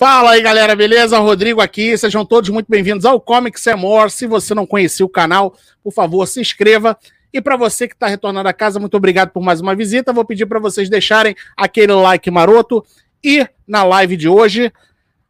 Fala 0.00 0.30
aí, 0.30 0.40
galera, 0.40 0.74
beleza? 0.74 1.18
Rodrigo 1.18 1.60
aqui. 1.60 1.94
Sejam 1.98 2.24
todos 2.24 2.48
muito 2.48 2.68
bem-vindos 2.70 3.04
ao 3.04 3.20
Comics 3.20 3.66
é 3.66 3.76
More. 3.76 4.10
Se 4.10 4.26
você 4.26 4.54
não 4.54 4.64
conhecia 4.66 5.04
o 5.04 5.10
canal, 5.10 5.54
por 5.84 5.92
favor, 5.92 6.26
se 6.26 6.40
inscreva. 6.40 6.96
E 7.30 7.38
para 7.38 7.54
você 7.54 7.86
que 7.86 7.92
está 7.92 8.06
retornando 8.06 8.48
a 8.48 8.52
casa, 8.54 8.80
muito 8.80 8.96
obrigado 8.96 9.28
por 9.28 9.42
mais 9.42 9.60
uma 9.60 9.74
visita. 9.76 10.10
Vou 10.10 10.24
pedir 10.24 10.46
para 10.46 10.58
vocês 10.58 10.88
deixarem 10.88 11.36
aquele 11.54 11.92
like 11.92 12.30
maroto. 12.30 12.82
E 13.22 13.46
na 13.68 13.84
live 13.84 14.16
de 14.16 14.26
hoje, 14.26 14.72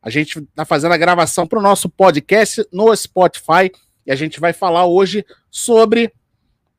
a 0.00 0.08
gente 0.08 0.38
está 0.38 0.64
fazendo 0.64 0.92
a 0.92 0.96
gravação 0.96 1.48
para 1.48 1.58
o 1.58 1.62
nosso 1.62 1.88
podcast 1.88 2.64
no 2.72 2.94
Spotify. 2.94 3.72
E 4.06 4.12
a 4.12 4.14
gente 4.14 4.38
vai 4.38 4.52
falar 4.52 4.86
hoje 4.86 5.26
sobre 5.50 6.12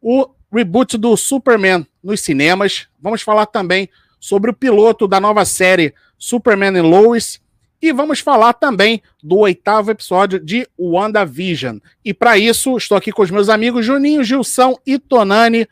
o 0.02 0.30
reboot 0.50 0.98
do 0.98 1.18
Superman 1.18 1.86
nos 2.02 2.22
cinemas. 2.22 2.88
Vamos 3.02 3.22
falar 3.22 3.48
também 3.48 3.90
sobre 4.18 4.50
o 4.50 4.54
piloto 4.54 5.10
da 5.10 5.20
nova 5.20 5.44
série 5.44 5.94
Superman 6.18 6.78
e 6.78 6.82
Lois 6.82 7.42
e 7.82 7.92
vamos 7.92 8.20
falar 8.20 8.54
também 8.54 9.02
do 9.24 9.38
oitavo 9.40 9.90
episódio 9.92 10.40
de 10.40 10.68
WandaVision. 10.78 11.80
E 12.06 12.14
para 12.14 12.38
isso, 12.38 12.78
estou 12.78 12.98
aqui 12.98 13.12
com 13.12 13.24
os 13.24 13.32
meus 13.32 13.50
amigos 13.50 13.86
Juninho, 13.86 14.24
Gilson 14.24 14.78
e 14.86 15.00
Tonani. 15.00 15.68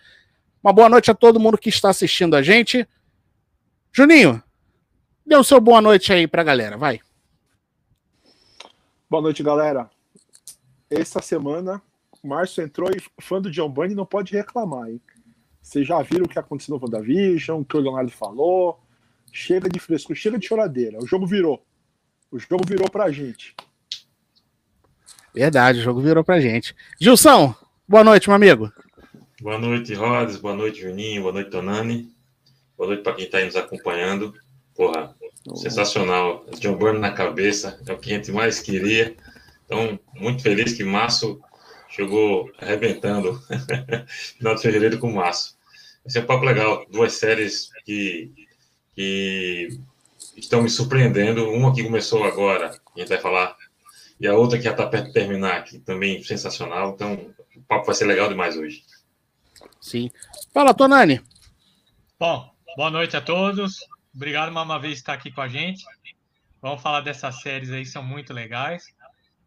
Uma 0.64 0.74
boa 0.74 0.90
noite 0.90 1.12
a 1.12 1.14
todo 1.14 1.40
mundo 1.40 1.58
que 1.58 1.70
está 1.70 1.90
assistindo 1.90 2.36
a 2.36 2.42
gente. 2.42 2.88
Juninho, 3.94 4.42
dê 5.26 5.36
o 5.36 5.44
seu 5.44 5.62
boa 5.62 5.82
noite 5.82 6.12
aí 6.12 6.28
para 6.28 6.42
a 6.42 6.46
galera, 6.46 6.78
vai. 6.78 7.00
Boa 9.10 9.22
noite, 9.22 9.44
galera. 9.44 9.90
Essa 10.90 11.22
semana, 11.22 11.82
Márcio 12.24 12.64
entrou 12.64 12.90
e 12.90 13.02
fã 13.22 13.40
do 13.40 13.52
John 13.52 13.70
Bunny 13.70 13.94
não 13.94 14.06
pode 14.06 14.34
reclamar, 14.34 14.90
hein? 14.90 15.02
Vocês 15.62 15.88
já 15.88 16.02
viram 16.02 16.26
o 16.26 16.30
que 16.30 16.40
aconteceu 16.40 16.76
no 16.76 16.84
WandaVision, 16.84 17.62
o 17.62 17.66
que 17.66 17.78
o 17.78 17.80
Leonardo 17.80 18.12
falou. 18.12 18.80
Chega 19.32 19.70
de 19.70 19.80
fresco, 19.80 20.16
chega 20.16 20.40
de 20.40 20.48
choradeira. 20.48 20.98
O 21.00 21.06
jogo 21.06 21.28
virou. 21.28 21.64
O 22.32 22.38
jogo 22.38 22.64
virou 22.68 22.90
pra 22.90 23.12
gente. 23.12 23.56
Verdade, 25.34 25.80
o 25.80 25.82
jogo 25.82 26.00
virou 26.00 26.24
pra 26.24 26.40
gente. 26.40 26.76
Gilson, 27.00 27.56
boa 27.88 28.04
noite, 28.04 28.28
meu 28.28 28.36
amigo. 28.36 28.72
Boa 29.42 29.58
noite, 29.58 29.94
Rodas. 29.96 30.38
Boa 30.38 30.56
noite, 30.56 30.82
Juninho. 30.82 31.24
Boa 31.24 31.34
noite, 31.34 31.50
Tonani. 31.50 32.14
Boa 32.78 32.90
noite 32.90 33.04
para 33.04 33.16
quem 33.16 33.26
está 33.26 33.40
aí 33.40 33.46
nos 33.46 33.56
acompanhando. 33.56 34.34
Porra, 34.76 35.16
oh. 35.48 35.56
sensacional. 35.56 36.46
John 36.60 36.78
Byrne 36.78 37.00
na 37.00 37.12
cabeça, 37.12 37.82
é 37.88 37.94
o 37.94 37.98
que 37.98 38.12
a 38.12 38.18
gente 38.18 38.32
mais 38.32 38.60
queria. 38.60 39.16
Então, 39.66 40.00
muito 40.16 40.44
feliz 40.44 40.74
que 40.74 40.84
Março 40.84 41.42
chegou 41.90 42.52
arrebentando 42.60 43.42
final 44.38 44.56
de 44.56 44.62
fevereiro 44.62 45.00
com 45.00 45.12
Março. 45.12 45.58
Vai 46.04 46.12
ser 46.12 46.24
um 46.24 46.26
papo 46.28 46.46
legal. 46.46 46.86
Duas 46.92 47.14
séries 47.14 47.70
que, 47.86 48.32
que 48.94 49.80
estão 50.46 50.62
me 50.62 50.70
surpreendendo. 50.70 51.50
Uma 51.50 51.74
que 51.74 51.84
começou 51.84 52.24
agora, 52.24 52.72
a 52.96 53.00
gente 53.00 53.10
vai 53.10 53.20
falar, 53.20 53.56
e 54.20 54.28
a 54.28 54.36
outra 54.36 54.58
que 54.58 54.66
já 54.66 54.72
está 54.72 54.86
perto 54.86 55.08
de 55.08 55.14
terminar, 55.14 55.64
que 55.64 55.80
também 55.80 56.22
sensacional. 56.24 56.92
Então, 56.92 57.34
o 57.56 57.62
papo 57.62 57.86
vai 57.86 57.96
ser 57.96 58.06
legal 58.06 58.28
demais 58.28 58.58
hoje. 58.58 58.84
Sim. 59.80 60.12
Fala, 60.54 60.74
Tonani. 60.74 61.22
Bom, 62.20 62.54
boa 62.76 62.92
noite 62.92 63.16
a 63.16 63.22
todos. 63.22 63.78
Obrigado 64.14 64.52
mais 64.52 64.66
uma 64.66 64.80
vez 64.80 64.96
por 64.96 65.00
estar 65.00 65.14
aqui 65.14 65.32
com 65.32 65.42
a 65.42 65.48
gente. 65.48 65.86
Vamos 66.62 66.82
falar 66.82 67.00
dessas 67.00 67.42
séries 67.42 67.72
aí, 67.72 67.86
são 67.86 68.04
muito 68.04 68.34
legais. 68.34 68.94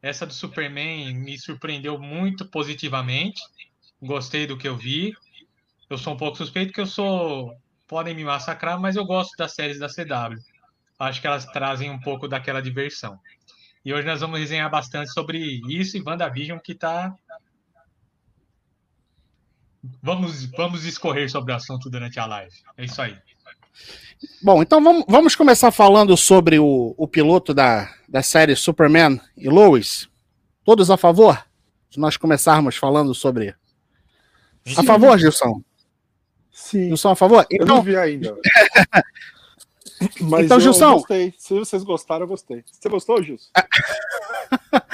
Essa 0.01 0.27
do 0.27 0.33
Superman 0.33 1.15
me 1.15 1.39
surpreendeu 1.39 1.99
muito 1.99 2.47
positivamente. 2.47 3.43
Gostei 4.01 4.47
do 4.47 4.57
que 4.57 4.67
eu 4.67 4.77
vi. 4.77 5.15
Eu 5.91 5.99
sou 5.99 6.15
um 6.15 6.17
pouco 6.17 6.39
suspeito 6.39 6.73
que 6.73 6.81
eu 6.81 6.87
sou. 6.87 7.55
Podem 7.87 8.15
me 8.15 8.25
massacrar, 8.25 8.81
mas 8.81 8.97
eu 8.97 9.05
gosto 9.05 9.37
das 9.37 9.53
séries 9.53 9.79
da 9.79 9.87
CW 9.87 10.52
acho 11.03 11.21
que 11.21 11.27
elas 11.27 11.47
trazem 11.47 11.91
um 11.91 12.01
pouco 12.01 12.29
daquela 12.29 12.63
diversão. 12.63 13.19
E 13.85 13.93
hoje 13.93 14.07
nós 14.07 14.21
vamos 14.21 14.39
resenhar 14.39 14.71
bastante 14.71 15.13
sobre 15.13 15.61
isso 15.69 15.97
e 15.97 16.03
WandaVision, 16.03 16.59
que 16.59 16.73
está. 16.73 17.15
Vamos, 20.01 20.47
vamos 20.47 20.85
escorrer 20.85 21.29
sobre 21.29 21.53
o 21.53 21.57
assunto 21.57 21.91
durante 21.91 22.21
a 22.21 22.27
live. 22.27 22.55
É 22.77 22.85
isso 22.85 23.03
aí. 23.03 23.17
Bom, 24.41 24.63
então 24.63 24.83
vamos, 24.83 25.05
vamos 25.09 25.35
começar 25.35 25.73
falando 25.73 26.17
sobre 26.17 26.61
o, 26.61 26.95
o 26.97 27.09
piloto 27.09 27.53
da, 27.53 27.93
da 28.09 28.23
série 28.23 28.55
Superman 28.55 29.21
e 29.37 29.49
Lois. 29.49 30.09
Todos 30.65 30.91
a 30.91 30.97
favor? 30.97 31.45
De 31.91 31.99
nós 31.99 32.17
começarmos 32.17 32.77
falando 32.77 33.13
sobre. 33.15 33.55
Sim. 34.65 34.75
A 34.79 34.85
favor, 34.85 35.19
Gilson? 35.19 35.61
Sim. 36.53 36.87
Gilson, 36.87 37.11
a 37.11 37.17
favor? 37.17 37.45
Então... 37.51 37.67
Eu 37.67 37.75
não 37.75 37.83
vi 37.83 37.97
ainda. 37.97 38.37
Mas 40.21 40.45
então, 40.45 40.57
eu 40.57 40.61
Gilson. 40.61 40.95
gostei. 40.95 41.35
Se 41.39 41.55
vocês 41.55 41.83
gostaram, 41.83 42.25
eu 42.25 42.29
gostei. 42.29 42.65
Você 42.71 42.89
gostou, 42.89 43.23
Gilson? 43.23 43.51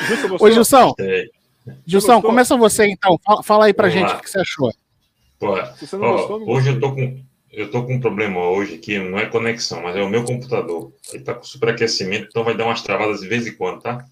Gilson 0.07 0.29
gostou? 0.29 0.49
Ô, 0.49 0.51
Gilson. 0.51 0.95
Gilson, 1.87 2.23
começa 2.23 2.57
você 2.57 2.87
então. 2.87 3.19
Fala, 3.25 3.43
fala 3.43 3.65
aí 3.67 3.75
pra 3.75 3.89
Vamos 3.89 4.01
gente 4.01 4.13
lá. 4.13 4.19
o 4.19 4.23
que 4.23 4.31
você 4.31 4.41
achou. 4.41 4.73
Pô, 5.39 5.55
você 5.79 5.97
não 5.97 6.05
ó, 6.05 6.17
gostou, 6.17 6.51
hoje 6.51 6.71
eu 6.71 6.81
tô 6.81 6.95
com 6.95 7.29
eu 7.51 7.71
tô 7.71 7.85
com 7.85 7.95
um 7.95 8.01
problema 8.01 8.41
hoje 8.51 8.75
aqui, 8.75 8.99
não 8.99 9.19
é 9.19 9.27
conexão, 9.27 9.83
mas 9.83 9.97
é 9.97 10.03
o 10.03 10.09
meu 10.09 10.25
computador. 10.25 10.93
Ele 11.13 11.25
tá 11.25 11.35
com 11.35 11.43
superaquecimento, 11.43 12.27
então 12.29 12.45
vai 12.45 12.57
dar 12.57 12.65
umas 12.65 12.83
travadas 12.83 13.21
de 13.21 13.27
vez 13.29 13.47
em 13.47 13.55
quando, 13.55 13.81
tá? 13.81 14.05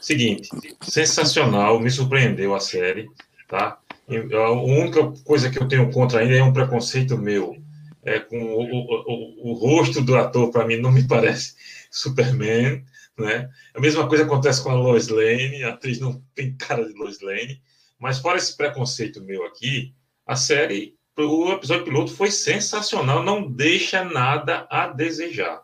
Seguinte, 0.00 0.48
sensacional, 0.82 1.80
me 1.80 1.90
surpreendeu 1.90 2.54
a 2.54 2.60
série, 2.60 3.08
tá? 3.48 3.78
A 4.08 4.50
única 4.52 5.12
coisa 5.24 5.50
que 5.50 5.58
eu 5.60 5.66
tenho 5.66 5.90
contra 5.90 6.20
ainda 6.20 6.36
é 6.36 6.42
um 6.42 6.52
preconceito 6.52 7.18
meu 7.18 7.56
é, 8.06 8.20
com 8.20 8.38
o, 8.38 8.62
o, 8.62 9.50
o, 9.50 9.52
rosto 9.54 10.00
do 10.00 10.14
ator, 10.14 10.50
para 10.52 10.64
mim, 10.64 10.76
não 10.76 10.92
me 10.92 11.06
parece 11.06 11.56
Superman, 11.90 12.84
né? 13.18 13.50
A 13.74 13.80
mesma 13.80 14.08
coisa 14.08 14.24
acontece 14.24 14.62
com 14.62 14.70
a 14.70 14.74
Lois 14.74 15.08
Lane, 15.08 15.64
a 15.64 15.70
atriz 15.70 15.98
não 15.98 16.22
tem 16.34 16.56
cara 16.56 16.86
de 16.86 16.94
Lois 16.94 17.20
Lane, 17.20 17.60
mas 17.98 18.18
fora 18.18 18.38
esse 18.38 18.56
preconceito 18.56 19.20
meu 19.22 19.44
aqui, 19.44 19.92
a 20.24 20.36
série, 20.36 20.94
o 21.18 21.52
episódio 21.52 21.84
piloto 21.84 22.12
foi 22.12 22.30
sensacional, 22.30 23.24
não 23.24 23.50
deixa 23.50 24.04
nada 24.04 24.66
a 24.70 24.86
desejar. 24.86 25.62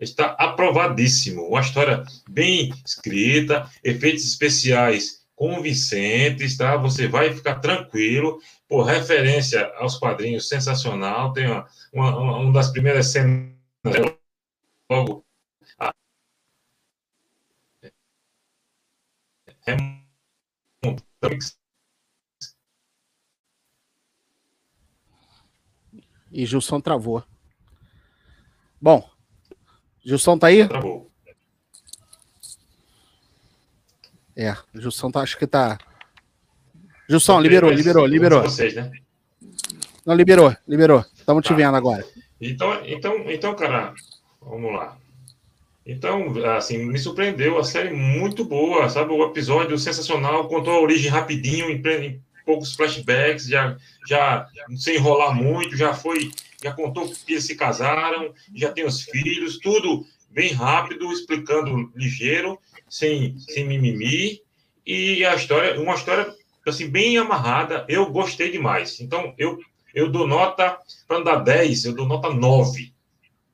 Está 0.00 0.26
aprovadíssimo. 0.38 1.42
Uma 1.42 1.60
história 1.60 2.02
bem 2.28 2.72
escrita, 2.84 3.70
efeitos 3.82 4.26
especiais 4.26 5.24
convincentes, 5.34 6.56
tá? 6.56 6.76
Você 6.76 7.06
vai 7.06 7.32
ficar 7.32 7.56
tranquilo 7.56 8.40
por 8.68 8.82
referência 8.84 9.72
aos 9.76 9.96
quadrinhos, 9.98 10.48
sensacional. 10.48 11.32
Tem 11.32 11.46
uma, 11.46 11.66
uma, 11.92 12.38
uma 12.38 12.52
das 12.52 12.70
primeiras 12.70 13.06
cenas 13.06 13.54
logo. 14.90 15.24
A, 15.78 15.92
e 26.30 26.44
Gilson 26.44 26.80
travou. 26.80 27.24
Bom, 28.80 29.08
Gilson 30.04 30.38
tá 30.38 30.48
aí? 30.48 30.68
Travou. 30.68 31.10
É, 34.36 34.54
Gilson 34.74 35.10
tá, 35.10 35.22
acho 35.22 35.38
que 35.38 35.46
tá 35.46 35.78
Jussão, 37.08 37.40
liberou, 37.40 37.70
liberou, 37.70 38.06
liberou. 38.06 38.42
Vocês, 38.42 38.74
né? 38.74 38.90
Não, 40.04 40.14
liberou, 40.14 40.54
liberou. 40.66 41.04
Estamos 41.14 41.42
tá. 41.42 41.48
te 41.48 41.56
vendo 41.56 41.76
agora. 41.76 42.04
Então, 42.40 42.80
então, 42.84 43.30
então, 43.30 43.54
cara, 43.54 43.94
vamos 44.40 44.72
lá. 44.72 44.96
Então, 45.86 46.34
assim, 46.56 46.78
me 46.78 46.98
surpreendeu 46.98 47.58
a 47.58 47.64
série 47.64 47.90
muito 47.90 48.44
boa, 48.44 48.88
sabe? 48.88 49.12
O 49.12 49.24
episódio 49.24 49.78
sensacional, 49.78 50.48
contou 50.48 50.74
a 50.74 50.80
origem 50.80 51.10
rapidinho, 51.10 51.70
em, 51.70 51.80
em 52.04 52.20
poucos 52.44 52.74
flashbacks, 52.74 53.46
já, 53.46 53.76
já 54.08 54.48
sem 54.76 54.96
enrolar 54.96 55.34
muito, 55.34 55.76
já 55.76 55.94
foi, 55.94 56.30
já 56.62 56.72
contou 56.72 57.08
que 57.08 57.34
eles 57.34 57.44
se 57.44 57.54
casaram, 57.54 58.34
já 58.54 58.72
tem 58.72 58.84
os 58.84 59.02
filhos, 59.02 59.58
tudo 59.58 60.04
bem 60.30 60.52
rápido, 60.52 61.12
explicando 61.12 61.90
ligeiro, 61.94 62.58
sem, 62.88 63.38
sem 63.38 63.66
mimimi. 63.66 64.40
E 64.84 65.24
a 65.24 65.34
história, 65.34 65.80
uma 65.80 65.94
história 65.94 66.32
assim, 66.70 66.88
bem 66.88 67.16
amarrada. 67.18 67.84
Eu 67.88 68.10
gostei 68.10 68.50
demais. 68.50 69.00
Então, 69.00 69.34
eu, 69.38 69.58
eu 69.94 70.10
dou 70.10 70.26
nota, 70.26 70.78
para 71.06 71.18
não 71.18 71.24
dar 71.24 71.36
10, 71.36 71.84
eu 71.84 71.94
dou 71.94 72.06
nota 72.06 72.30
9. 72.30 72.92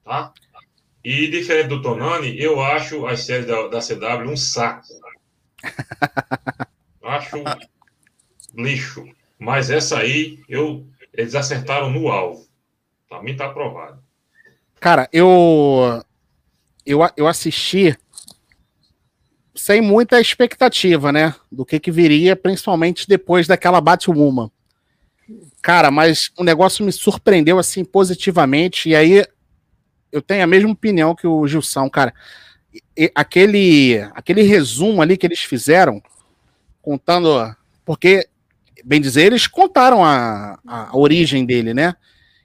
Tá? 0.05 0.33
E 1.05 1.27
diferente 1.29 1.69
do 1.69 1.83
Tonani, 1.83 2.41
eu 2.41 2.61
acho 2.61 3.07
as 3.07 3.25
séries 3.25 3.47
da, 3.47 3.69
da 3.69 3.81
CW 3.81 4.31
um 4.31 4.37
saco. 4.37 4.87
acho 7.03 7.37
lixo. 8.55 9.05
Mas 9.39 9.71
essa 9.71 9.99
aí, 9.99 10.39
eu, 10.49 10.87
eles 11.13 11.35
acertaram 11.35 11.91
no 11.91 12.09
alvo. 12.09 12.47
Para 13.09 13.23
mim 13.23 13.37
tá 13.37 13.47
aprovado. 13.47 14.03
Cara, 14.79 15.09
eu, 15.13 16.03
eu, 16.87 17.01
eu 17.17 17.27
assisti 17.27 17.97
sem 19.55 19.81
muita 19.81 20.21
expectativa, 20.21 21.13
né? 21.13 21.35
Do 21.51 21.65
que, 21.65 21.79
que 21.79 21.91
viria, 21.91 22.35
principalmente 22.35 23.07
depois 23.07 23.47
daquela 23.47 23.81
Batwoman. 23.81 24.51
Cara, 25.61 25.91
mas 25.91 26.31
o 26.37 26.45
negócio 26.45 26.85
me 26.85 26.93
surpreendeu 26.93 27.59
assim 27.59 27.85
positivamente, 27.85 28.89
e 28.89 28.97
aí 28.97 29.25
eu 30.11 30.21
tenho 30.21 30.43
a 30.43 30.47
mesma 30.47 30.71
opinião 30.71 31.15
que 31.15 31.27
o 31.27 31.47
Gilson, 31.47 31.89
cara. 31.89 32.13
aquele, 33.15 33.99
aquele 34.15 34.43
resumo 34.43 35.01
ali 35.01 35.17
que 35.17 35.27
eles 35.27 35.41
fizeram, 35.41 36.03
contando, 36.81 37.55
porque, 37.85 38.29
bem 38.85 39.01
dizer, 39.01 39.23
eles 39.23 39.47
contaram 39.47 40.05
a, 40.05 40.59
a 40.67 40.97
origem 40.97 41.47
dele, 41.47 41.73
né? 41.73 41.95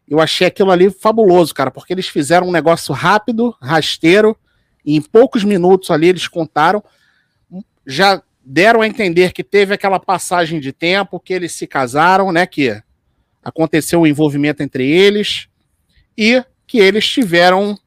Eu 0.07 0.21
achei 0.21 0.48
aquilo 0.48 0.71
ali 0.71 0.89
fabuloso, 0.89 1.53
cara, 1.53 1.71
porque 1.71 1.92
eles 1.92 2.07
fizeram 2.07 2.48
um 2.48 2.51
negócio 2.51 2.94
rápido, 2.94 3.53
rasteiro, 3.62 4.38
e 4.86 4.95
em 4.95 5.01
poucos 5.01 5.44
minutos 5.44 5.92
ali 5.92 6.07
eles 6.07 6.27
contaram, 6.27 6.81
já 7.88 8.22
deram 8.44 8.81
a 8.81 8.88
entender 8.88 9.31
que 9.31 9.44
teve 9.44 9.74
aquela 9.74 10.00
passagem 10.00 10.60
de 10.60 10.74
tempo, 10.74 11.19
que 11.19 11.34
eles 11.34 11.54
se 11.54 11.66
casaram, 11.66 12.34
né? 12.34 12.45
Que 12.45 12.81
aconteceu 13.42 14.00
o 14.00 14.04
um 14.04 14.07
envolvimento 14.07 14.62
entre 14.62 14.86
eles 14.86 15.48
e 16.18 16.44
que 16.68 16.80
eles 16.80 17.07
tiveram 17.07 17.80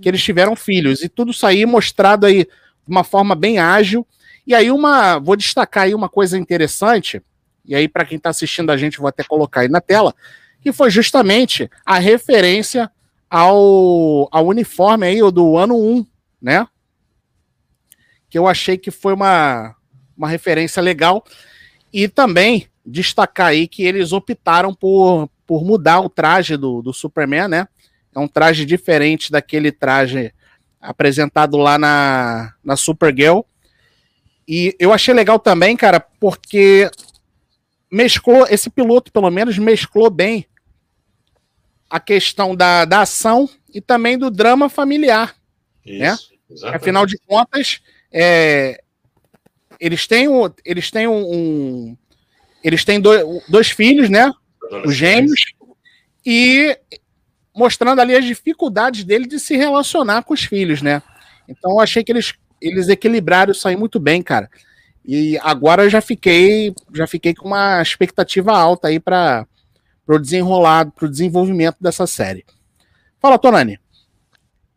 que 0.00 0.08
eles 0.08 0.22
tiveram 0.22 0.56
filhos 0.56 1.02
e 1.02 1.10
tudo 1.10 1.30
isso 1.30 1.46
aí 1.46 1.66
mostrado 1.66 2.24
aí 2.24 2.44
de 2.44 2.48
uma 2.88 3.04
forma 3.04 3.34
bem 3.34 3.58
ágil. 3.58 4.06
E 4.46 4.54
aí 4.54 4.70
uma, 4.70 5.18
vou 5.18 5.36
destacar 5.36 5.84
aí 5.84 5.94
uma 5.94 6.08
coisa 6.08 6.38
interessante, 6.38 7.20
e 7.66 7.74
aí 7.74 7.86
para 7.86 8.06
quem 8.06 8.16
está 8.16 8.30
assistindo 8.30 8.70
a 8.70 8.76
gente 8.78 8.98
vou 8.98 9.08
até 9.08 9.22
colocar 9.22 9.60
aí 9.60 9.68
na 9.68 9.80
tela, 9.80 10.14
que 10.62 10.72
foi 10.72 10.90
justamente 10.90 11.70
a 11.84 11.98
referência 11.98 12.90
ao, 13.28 14.26
ao 14.32 14.46
uniforme 14.46 15.06
aí 15.06 15.18
do 15.30 15.58
ano 15.58 15.76
1, 15.76 16.06
né? 16.40 16.66
Que 18.30 18.38
eu 18.38 18.46
achei 18.46 18.78
que 18.78 18.90
foi 18.90 19.12
uma, 19.12 19.74
uma 20.16 20.28
referência 20.28 20.80
legal. 20.80 21.24
E 21.92 22.08
também 22.08 22.68
destacar 22.86 23.48
aí 23.48 23.68
que 23.68 23.82
eles 23.82 24.12
optaram 24.12 24.72
por, 24.72 25.28
por 25.46 25.64
mudar 25.64 26.00
o 26.00 26.08
traje 26.08 26.56
do, 26.56 26.80
do 26.80 26.92
Superman, 26.92 27.48
né? 27.48 27.68
É 28.14 28.18
um 28.18 28.28
traje 28.28 28.64
diferente 28.64 29.30
daquele 29.30 29.70
traje 29.70 30.32
apresentado 30.80 31.56
lá 31.56 31.78
na, 31.78 32.54
na 32.64 32.76
Supergirl. 32.76 33.40
E 34.48 34.74
eu 34.78 34.92
achei 34.92 35.14
legal 35.14 35.38
também, 35.38 35.76
cara, 35.76 36.00
porque 36.00 36.90
mesclou, 37.90 38.46
esse 38.48 38.70
piloto 38.70 39.12
pelo 39.12 39.30
menos 39.30 39.58
mesclou 39.58 40.10
bem 40.10 40.46
a 41.88 42.00
questão 42.00 42.54
da, 42.54 42.84
da 42.84 43.02
ação 43.02 43.48
e 43.72 43.80
também 43.80 44.16
do 44.16 44.30
drama 44.30 44.68
familiar. 44.68 45.36
Né? 45.84 46.16
Isso, 46.48 46.64
né? 46.64 46.72
Afinal 46.74 47.04
de 47.04 47.18
contas, 47.26 47.80
é, 48.12 48.82
eles 49.78 50.06
têm, 50.06 50.28
um, 50.28 50.50
eles 50.64 50.90
têm 50.90 51.06
um, 51.06 51.32
um 51.32 51.96
eles 52.62 52.84
têm 52.84 53.00
dois, 53.00 53.24
dois 53.48 53.70
filhos, 53.70 54.10
né? 54.10 54.30
Os 54.84 54.94
gêmeos, 54.94 55.40
e 56.24 56.78
mostrando 57.54 58.00
ali 58.00 58.14
as 58.14 58.24
dificuldades 58.24 59.04
dele 59.04 59.26
de 59.26 59.40
se 59.40 59.56
relacionar 59.56 60.22
com 60.22 60.34
os 60.34 60.44
filhos, 60.44 60.82
né? 60.82 61.02
Então 61.48 61.72
eu 61.72 61.80
achei 61.80 62.04
que 62.04 62.12
eles, 62.12 62.34
eles 62.60 62.88
equilibraram 62.88 63.52
isso 63.52 63.66
aí 63.66 63.76
muito 63.76 63.98
bem, 63.98 64.22
cara. 64.22 64.48
E 65.04 65.38
agora 65.38 65.84
eu 65.84 65.90
já 65.90 66.00
fiquei, 66.00 66.74
já 66.94 67.06
fiquei 67.06 67.34
com 67.34 67.48
uma 67.48 67.80
expectativa 67.80 68.52
alta 68.52 68.88
aí 68.88 69.00
para 69.00 69.46
o 70.06 70.18
desenrolado, 70.18 70.92
para 70.92 71.06
o 71.06 71.10
desenvolvimento 71.10 71.78
dessa 71.80 72.06
série. 72.06 72.44
Fala, 73.18 73.38
Tonani. 73.38 73.78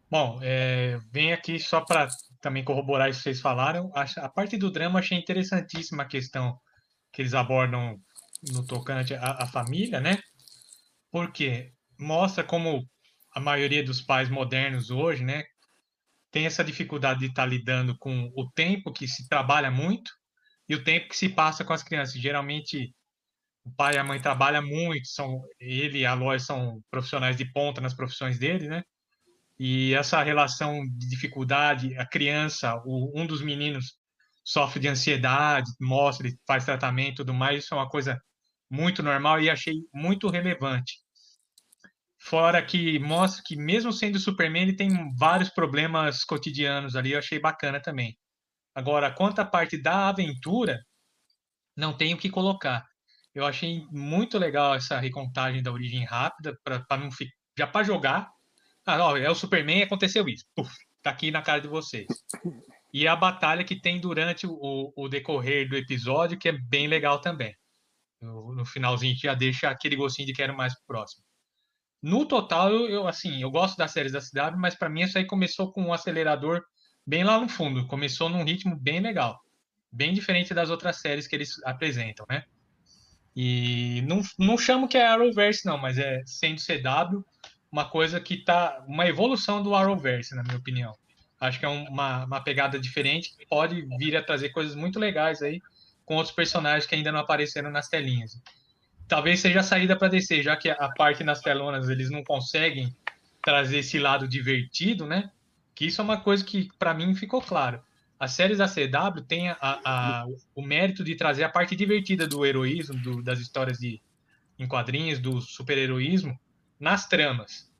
Bom, 0.09 0.39
é, 0.41 0.99
vem 1.11 1.33
aqui 1.33 1.59
só 1.59 1.81
para 1.81 2.07
também 2.43 2.63
corroborar 2.63 3.09
isso 3.09 3.19
que 3.19 3.23
vocês 3.23 3.39
falaram. 3.39 3.89
A, 3.95 4.27
parte 4.27 4.57
do 4.57 4.69
drama 4.69 4.99
achei 4.99 5.17
interessantíssima 5.17 6.03
a 6.03 6.07
questão 6.07 6.59
que 7.13 7.21
eles 7.21 7.33
abordam 7.33 7.97
no 8.51 8.67
tocante 8.67 9.13
à, 9.15 9.47
família, 9.47 10.01
né? 10.01 10.19
Porque 11.09 11.71
mostra 11.97 12.43
como 12.43 12.85
a 13.33 13.39
maioria 13.39 13.81
dos 13.81 14.01
pais 14.01 14.29
modernos 14.29 14.91
hoje, 14.91 15.23
né, 15.23 15.43
tem 16.29 16.45
essa 16.45 16.63
dificuldade 16.63 17.21
de 17.21 17.27
estar 17.27 17.45
lidando 17.45 17.97
com 17.97 18.29
o 18.35 18.51
tempo 18.51 18.91
que 18.91 19.07
se 19.07 19.27
trabalha 19.29 19.71
muito 19.71 20.11
e 20.67 20.75
o 20.75 20.83
tempo 20.83 21.07
que 21.07 21.15
se 21.15 21.29
passa 21.29 21.63
com 21.63 21.71
as 21.71 21.81
crianças. 21.81 22.21
Geralmente 22.21 22.93
o 23.63 23.71
pai 23.73 23.95
e 23.95 23.97
a 23.97 24.03
mãe 24.03 24.21
trabalham 24.21 24.63
muito, 24.63 25.07
são 25.07 25.41
ele 25.59 25.99
e 25.99 26.05
a 26.05 26.13
Lois 26.13 26.45
são 26.45 26.81
profissionais 26.91 27.37
de 27.37 27.45
ponta 27.53 27.79
nas 27.79 27.93
profissões 27.93 28.37
dele, 28.37 28.67
né? 28.67 28.83
E 29.65 29.93
essa 29.93 30.21
relação 30.21 30.83
de 30.83 31.07
dificuldade, 31.07 31.97
a 31.97 32.05
criança, 32.05 32.75
o, 32.83 33.17
um 33.17 33.25
dos 33.25 33.41
meninos 33.41 33.97
sofre 34.43 34.77
de 34.77 34.89
ansiedade, 34.89 35.71
mostra, 35.79 36.29
faz 36.45 36.65
tratamento 36.65 37.13
e 37.13 37.15
tudo 37.23 37.33
mais, 37.33 37.63
isso 37.63 37.73
é 37.73 37.77
uma 37.77 37.87
coisa 37.87 38.21
muito 38.69 39.01
normal 39.01 39.39
e 39.39 39.49
achei 39.49 39.75
muito 39.93 40.27
relevante. 40.27 40.99
Fora 42.19 42.61
que 42.61 42.99
mostra 42.99 43.41
que, 43.45 43.55
mesmo 43.55 43.93
sendo 43.93 44.19
Superman, 44.19 44.63
ele 44.63 44.75
tem 44.75 44.89
vários 45.15 45.49
problemas 45.49 46.25
cotidianos 46.25 46.97
ali, 46.97 47.13
eu 47.13 47.19
achei 47.19 47.39
bacana 47.39 47.81
também. 47.81 48.17
Agora, 48.75 49.13
quanto 49.13 49.39
à 49.39 49.45
parte 49.45 49.81
da 49.81 50.09
aventura, 50.09 50.83
não 51.73 51.95
tenho 51.95 52.17
o 52.17 52.19
que 52.19 52.29
colocar. 52.29 52.85
Eu 53.33 53.45
achei 53.45 53.85
muito 53.91 54.37
legal 54.37 54.75
essa 54.75 54.99
recontagem 54.99 55.63
da 55.63 55.71
origem 55.71 56.03
rápida, 56.03 56.53
para. 56.65 56.85
Já 57.57 57.65
para 57.65 57.85
jogar. 57.85 58.32
Ah, 58.85 59.03
ó, 59.05 59.17
é 59.17 59.29
o 59.29 59.35
Superman 59.35 59.83
aconteceu 59.83 60.27
isso. 60.27 60.45
Puf, 60.55 60.71
tá 61.01 61.09
aqui 61.09 61.31
na 61.31 61.41
cara 61.41 61.61
de 61.61 61.67
vocês. 61.67 62.07
E 62.93 63.07
a 63.07 63.15
batalha 63.15 63.63
que 63.63 63.79
tem 63.79 63.99
durante 63.99 64.45
o, 64.45 64.93
o 64.95 65.07
decorrer 65.07 65.67
do 65.67 65.75
episódio, 65.75 66.37
que 66.37 66.49
é 66.49 66.51
bem 66.51 66.87
legal 66.87 67.19
também. 67.19 67.55
No, 68.21 68.53
no 68.53 68.65
finalzinho 68.65 69.15
já 69.15 69.33
deixa 69.33 69.69
aquele 69.69 69.95
gostinho 69.95 70.27
de 70.27 70.33
quero 70.33 70.55
mais 70.55 70.73
próximo. 70.85 71.23
No 72.01 72.25
total, 72.25 72.69
eu, 72.69 72.89
eu, 72.89 73.07
assim, 73.07 73.41
eu 73.41 73.49
gosto 73.49 73.77
das 73.77 73.91
séries 73.91 74.11
da 74.11 74.19
CW, 74.19 74.57
mas 74.57 74.75
para 74.75 74.89
mim 74.89 75.01
isso 75.01 75.17
aí 75.17 75.25
começou 75.25 75.71
com 75.71 75.83
um 75.83 75.93
acelerador 75.93 76.61
bem 77.07 77.23
lá 77.23 77.39
no 77.39 77.47
fundo. 77.47 77.87
Começou 77.87 78.29
num 78.29 78.43
ritmo 78.43 78.75
bem 78.75 78.99
legal. 78.99 79.39
Bem 79.91 80.13
diferente 80.13 80.53
das 80.53 80.69
outras 80.69 80.97
séries 80.99 81.27
que 81.27 81.35
eles 81.35 81.61
apresentam, 81.63 82.25
né? 82.29 82.43
E 83.35 84.03
não, 84.07 84.21
não 84.37 84.57
chamo 84.57 84.87
que 84.87 84.97
é 84.97 85.07
Arrowverse, 85.07 85.65
não, 85.65 85.77
mas 85.77 85.97
é 85.97 86.21
sendo 86.25 86.61
CW, 86.61 87.25
uma 87.73 87.89
coisa 87.89 88.21
que 88.21 88.37
tá. 88.37 88.81
Uma 88.87 89.05
evolução 89.05 89.61
do 89.61 89.75
Arrowverse, 89.75 90.33
na 90.33 90.43
minha 90.43 90.57
opinião. 90.57 90.95
Acho 91.41 91.59
que 91.59 91.65
é 91.65 91.67
uma, 91.67 92.23
uma 92.23 92.39
pegada 92.39 92.79
diferente 92.79 93.35
que 93.35 93.45
pode 93.45 93.81
vir 93.97 94.15
a 94.15 94.23
trazer 94.23 94.49
coisas 94.49 94.75
muito 94.75 94.97
legais 94.97 95.41
aí 95.41 95.61
com 96.05 96.15
outros 96.15 96.33
personagens 96.33 96.85
que 96.85 96.95
ainda 96.95 97.11
não 97.11 97.19
apareceram 97.19 97.69
nas 97.69 97.89
telinhas 97.89 98.41
talvez 99.07 99.39
seja 99.39 99.59
a 99.59 99.63
saída 99.63 99.95
para 99.95 100.07
descer, 100.07 100.43
já 100.43 100.55
que 100.55 100.69
a 100.69 100.89
parte 100.89 101.23
nas 101.23 101.41
telonas 101.41 101.89
eles 101.89 102.09
não 102.09 102.23
conseguem 102.23 102.95
trazer 103.43 103.79
esse 103.79 103.99
lado 103.99 104.27
divertido, 104.27 105.05
né? 105.05 105.29
Que 105.75 105.85
isso 105.85 106.01
é 106.01 106.03
uma 106.03 106.19
coisa 106.19 106.43
que 106.43 106.69
para 106.79 106.93
mim 106.93 107.13
ficou 107.15 107.41
claro. 107.41 107.81
As 108.19 108.31
séries 108.31 108.59
da 108.59 108.67
CW 108.67 109.21
têm 109.27 109.49
a, 109.49 109.57
a, 109.61 110.25
o 110.55 110.61
mérito 110.61 111.03
de 111.03 111.15
trazer 111.15 111.43
a 111.43 111.49
parte 111.49 111.75
divertida 111.75 112.27
do 112.27 112.45
heroísmo, 112.45 112.99
do, 113.01 113.21
das 113.21 113.39
histórias 113.39 113.77
de, 113.77 114.01
em 114.57 114.67
quadrinhos, 114.67 115.19
do 115.19 115.41
super-heroísmo, 115.41 116.39
nas 116.79 117.07
tramas. 117.07 117.71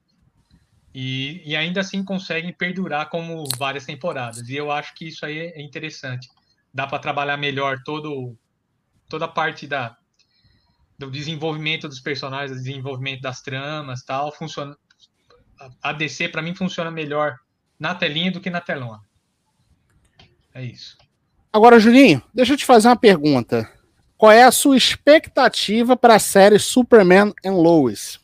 E, 0.93 1.41
e, 1.43 1.55
ainda 1.55 1.81
assim 1.81 2.03
conseguem 2.03 2.53
perdurar 2.53 3.09
como 3.09 3.45
várias 3.57 3.85
temporadas. 3.85 4.47
E 4.47 4.55
eu 4.55 4.71
acho 4.71 4.93
que 4.93 5.07
isso 5.07 5.25
aí 5.25 5.39
é 5.39 5.61
interessante. 5.61 6.29
Dá 6.71 6.85
para 6.85 6.99
trabalhar 6.99 7.35
melhor 7.35 7.81
todo, 7.83 8.37
toda 9.09 9.25
a 9.25 9.27
parte 9.27 9.65
da, 9.65 9.97
do 10.97 11.09
desenvolvimento 11.09 11.87
dos 11.87 11.99
personagens, 11.99 12.51
do 12.51 12.63
desenvolvimento 12.63 13.21
das 13.21 13.41
tramas, 13.41 14.03
tal, 14.03 14.31
funciona 14.31 14.77
a 15.81 15.93
DC 15.93 16.29
para 16.29 16.41
mim 16.41 16.53
funciona 16.53 16.91
melhor 16.91 17.37
na 17.79 17.95
telinha 17.95 18.31
do 18.31 18.41
que 18.41 18.49
na 18.49 18.61
telona. 18.61 19.01
É 20.53 20.63
isso. 20.63 20.97
Agora, 21.51 21.79
Julinho, 21.79 22.21
deixa 22.33 22.53
eu 22.53 22.57
te 22.57 22.65
fazer 22.65 22.87
uma 22.87 22.95
pergunta. 22.95 23.69
Qual 24.17 24.31
é 24.31 24.43
a 24.43 24.51
sua 24.51 24.77
expectativa 24.77 25.95
para 25.95 26.15
a 26.15 26.19
série 26.19 26.59
Superman 26.59 27.33
and 27.45 27.55
Lois? 27.55 28.19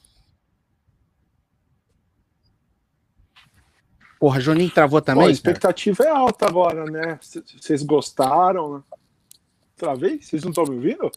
Porra, 4.20 4.42
Juninho 4.42 4.70
travou 4.70 5.02
também? 5.02 5.24
Pô, 5.24 5.30
a 5.30 5.32
expectativa 5.32 6.04
cara? 6.04 6.10
é 6.10 6.14
alta 6.14 6.46
agora, 6.46 6.84
né? 6.84 7.18
Vocês 7.22 7.82
gostaram? 7.82 8.78
Né? 8.78 8.84
Travei? 9.78 10.22
Vocês 10.22 10.44
não 10.44 10.50
estão 10.50 10.66
me 10.66 10.76
ouvindo? 10.76 11.10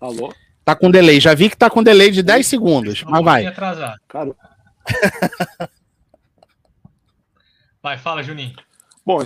Alô? 0.00 0.34
Tá 0.64 0.74
com 0.74 0.90
delay. 0.90 1.20
Já 1.20 1.34
vi 1.34 1.50
que 1.50 1.56
tá 1.56 1.68
com 1.68 1.82
delay 1.82 2.10
de 2.10 2.22
10 2.22 2.46
segundos, 2.46 3.02
mas 3.04 3.22
vai. 3.22 3.44
Atrasar. 3.44 4.00
Cara. 4.08 4.34
vai, 7.82 7.98
fala, 7.98 8.22
Juninho. 8.22 8.56
Bom, 9.04 9.22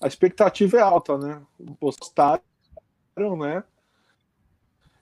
a 0.00 0.06
expectativa 0.06 0.76
é 0.76 0.80
alta, 0.80 1.18
né? 1.18 1.42
Gostaram, 1.80 2.40
né? 3.36 3.64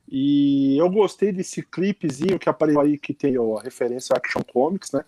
E 0.08 0.78
eu 0.78 0.88
gostei 0.88 1.30
desse 1.30 1.62
clipezinho 1.62 2.38
que 2.38 2.48
apareceu 2.48 2.80
aí, 2.80 2.96
que 2.96 3.12
tem 3.12 3.36
a 3.36 3.62
referência 3.62 4.16
Action 4.16 4.42
Comics, 4.42 4.92
né? 4.92 5.04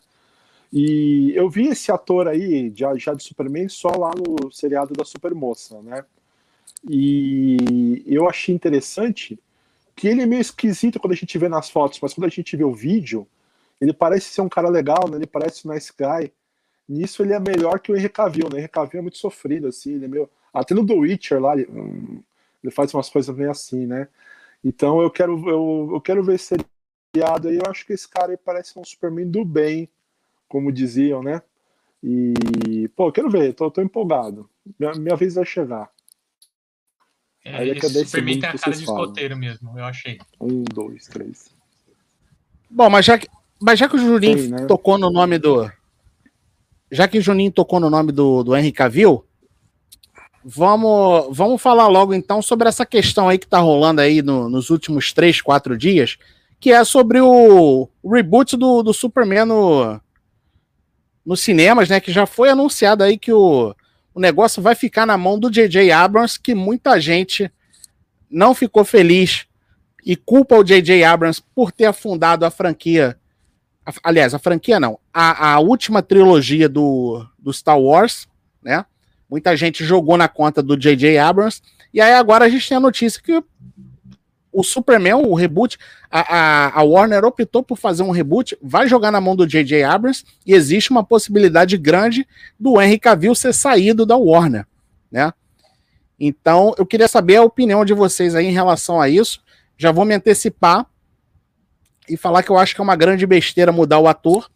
E 0.72 1.32
eu 1.34 1.48
vi 1.48 1.68
esse 1.68 1.90
ator 1.90 2.28
aí, 2.28 2.72
já, 2.74 2.94
já 2.96 3.14
de 3.14 3.22
Superman, 3.22 3.68
só 3.68 3.88
lá 3.88 4.10
no 4.14 4.52
seriado 4.52 4.92
da 4.92 5.04
Supermoça, 5.04 5.80
né? 5.82 6.04
E 6.88 8.02
eu 8.06 8.28
achei 8.28 8.54
interessante 8.54 9.38
que 9.96 10.06
ele 10.08 10.22
é 10.22 10.26
meio 10.26 10.40
esquisito 10.40 11.00
quando 11.00 11.12
a 11.12 11.16
gente 11.16 11.36
vê 11.38 11.48
nas 11.48 11.70
fotos, 11.70 11.98
mas 12.00 12.14
quando 12.14 12.26
a 12.26 12.30
gente 12.30 12.56
vê 12.56 12.64
o 12.64 12.74
vídeo, 12.74 13.26
ele 13.80 13.92
parece 13.92 14.26
ser 14.26 14.42
um 14.42 14.48
cara 14.48 14.68
legal, 14.68 15.08
né? 15.08 15.16
Ele 15.16 15.26
parece 15.26 15.66
um 15.66 15.72
nice 15.72 15.92
guy. 15.96 16.32
nisso 16.88 17.22
ele 17.22 17.32
é 17.34 17.40
melhor 17.40 17.80
que 17.80 17.92
o 17.92 17.96
Henry 17.96 18.08
Cavill, 18.08 18.48
né? 18.48 18.56
O 18.56 18.58
Henry 18.58 18.68
Cavill 18.68 19.00
é 19.00 19.02
muito 19.02 19.18
sofrido, 19.18 19.68
assim, 19.68 19.94
ele 19.94 20.04
é 20.06 20.08
meio... 20.08 20.30
Até 20.52 20.74
no 20.74 20.86
The 20.86 20.94
Witcher 20.94 21.40
lá, 21.40 21.54
ele, 21.54 21.66
hum, 21.70 22.22
ele 22.62 22.72
faz 22.72 22.92
umas 22.94 23.08
coisas 23.10 23.34
meio 23.36 23.50
assim, 23.50 23.86
né? 23.86 24.08
Então 24.64 25.00
eu 25.00 25.10
quero, 25.10 25.48
eu, 25.48 25.90
eu 25.94 26.00
quero 26.00 26.22
ver 26.22 26.36
esse 26.36 26.56
seriado 27.14 27.48
aí, 27.48 27.56
eu 27.56 27.70
acho 27.70 27.86
que 27.86 27.92
esse 27.92 28.08
cara 28.08 28.32
aí 28.32 28.36
parece 28.36 28.78
um 28.78 28.84
Superman 28.84 29.28
do 29.30 29.44
bem, 29.44 29.88
como 30.48 30.72
diziam, 30.72 31.22
né? 31.22 31.42
E, 32.02 32.88
pô, 32.96 33.10
quero 33.12 33.28
ver, 33.28 33.52
tô, 33.54 33.70
tô 33.70 33.82
empolgado. 33.82 34.48
Minha, 34.78 34.92
minha 34.92 35.16
vez 35.16 35.34
vai 35.34 35.44
chegar. 35.44 35.90
É, 37.44 37.56
aí 37.56 37.70
esse 37.70 38.04
Superman 38.04 38.40
tem 38.40 38.48
a 38.48 38.58
cara 38.58 38.76
de 38.76 38.82
escoteiro 38.82 39.36
mesmo, 39.36 39.78
eu 39.78 39.84
achei. 39.84 40.18
Um, 40.40 40.64
dois, 40.64 41.06
três. 41.06 41.50
Bom, 42.70 42.90
mas 42.90 43.04
já 43.04 43.18
que, 43.18 43.28
mas 43.60 43.78
já 43.78 43.88
que 43.88 43.96
o 43.96 43.98
Juninho 43.98 44.38
Sim, 44.38 44.48
né? 44.50 44.66
tocou 44.66 44.98
no 44.98 45.10
nome 45.10 45.38
do. 45.38 45.70
Já 46.90 47.08
que 47.08 47.18
o 47.18 47.22
Juninho 47.22 47.50
tocou 47.50 47.80
no 47.80 47.90
nome 47.90 48.12
do, 48.12 48.42
do 48.42 48.56
Henry 48.56 48.72
Cavill, 48.72 49.24
vamos, 50.44 51.36
vamos 51.36 51.60
falar 51.60 51.86
logo 51.88 52.14
então 52.14 52.40
sobre 52.40 52.68
essa 52.68 52.86
questão 52.86 53.28
aí 53.28 53.38
que 53.38 53.46
tá 53.46 53.58
rolando 53.58 54.00
aí 54.00 54.22
no, 54.22 54.48
nos 54.48 54.70
últimos 54.70 55.12
três, 55.12 55.40
quatro 55.40 55.76
dias, 55.76 56.18
que 56.60 56.70
é 56.70 56.82
sobre 56.84 57.20
o, 57.20 57.88
o 58.02 58.12
reboot 58.12 58.56
do, 58.56 58.82
do 58.82 58.94
Superman 58.94 59.44
no, 59.46 60.00
nos 61.28 61.40
cinemas, 61.40 61.90
né? 61.90 62.00
Que 62.00 62.10
já 62.10 62.24
foi 62.24 62.48
anunciado 62.48 63.04
aí 63.04 63.18
que 63.18 63.30
o, 63.30 63.76
o 64.14 64.18
negócio 64.18 64.62
vai 64.62 64.74
ficar 64.74 65.04
na 65.04 65.18
mão 65.18 65.38
do 65.38 65.50
J.J. 65.50 65.92
Abrams, 65.92 66.40
que 66.40 66.54
muita 66.54 66.98
gente 66.98 67.52
não 68.30 68.54
ficou 68.54 68.82
feliz 68.82 69.44
e 70.02 70.16
culpa 70.16 70.56
o 70.56 70.64
J.J. 70.64 71.04
Abrams 71.04 71.42
por 71.54 71.70
ter 71.70 71.84
afundado 71.84 72.46
a 72.46 72.50
franquia. 72.50 73.18
Aliás, 74.02 74.32
a 74.32 74.38
franquia 74.38 74.80
não, 74.80 74.98
a, 75.12 75.52
a 75.52 75.60
última 75.60 76.02
trilogia 76.02 76.66
do, 76.66 77.22
do 77.38 77.52
Star 77.52 77.78
Wars, 77.78 78.26
né? 78.62 78.86
Muita 79.28 79.54
gente 79.54 79.84
jogou 79.84 80.16
na 80.16 80.28
conta 80.28 80.62
do 80.62 80.78
J.J. 80.78 81.18
Abrams. 81.18 81.60
E 81.92 82.00
aí 82.00 82.14
agora 82.14 82.46
a 82.46 82.48
gente 82.48 82.66
tem 82.66 82.78
a 82.78 82.80
notícia 82.80 83.20
que 83.22 83.44
o 84.58 84.64
Superman, 84.64 85.14
o 85.14 85.34
reboot, 85.34 85.78
a, 86.10 86.36
a, 86.36 86.80
a, 86.80 86.82
Warner 86.82 87.24
optou 87.24 87.62
por 87.62 87.78
fazer 87.78 88.02
um 88.02 88.10
reboot, 88.10 88.58
vai 88.60 88.88
jogar 88.88 89.12
na 89.12 89.20
mão 89.20 89.36
do 89.36 89.46
J.J. 89.46 89.84
Abrams 89.84 90.24
e 90.44 90.52
existe 90.52 90.90
uma 90.90 91.04
possibilidade 91.04 91.76
grande 91.76 92.26
do 92.58 92.82
Henry 92.82 92.98
Cavill 92.98 93.36
ser 93.36 93.54
saído 93.54 94.04
da 94.04 94.16
Warner, 94.16 94.66
né? 95.12 95.32
Então, 96.18 96.74
eu 96.76 96.84
queria 96.84 97.06
saber 97.06 97.36
a 97.36 97.44
opinião 97.44 97.84
de 97.84 97.94
vocês 97.94 98.34
aí 98.34 98.46
em 98.46 98.52
relação 98.52 99.00
a 99.00 99.08
isso. 99.08 99.40
Já 99.76 99.92
vou 99.92 100.04
me 100.04 100.16
antecipar 100.16 100.84
e 102.08 102.16
falar 102.16 102.42
que 102.42 102.50
eu 102.50 102.58
acho 102.58 102.74
que 102.74 102.80
é 102.80 102.84
uma 102.84 102.96
grande 102.96 103.24
besteira 103.24 103.70
mudar 103.70 104.00
o 104.00 104.08
ator. 104.08 104.50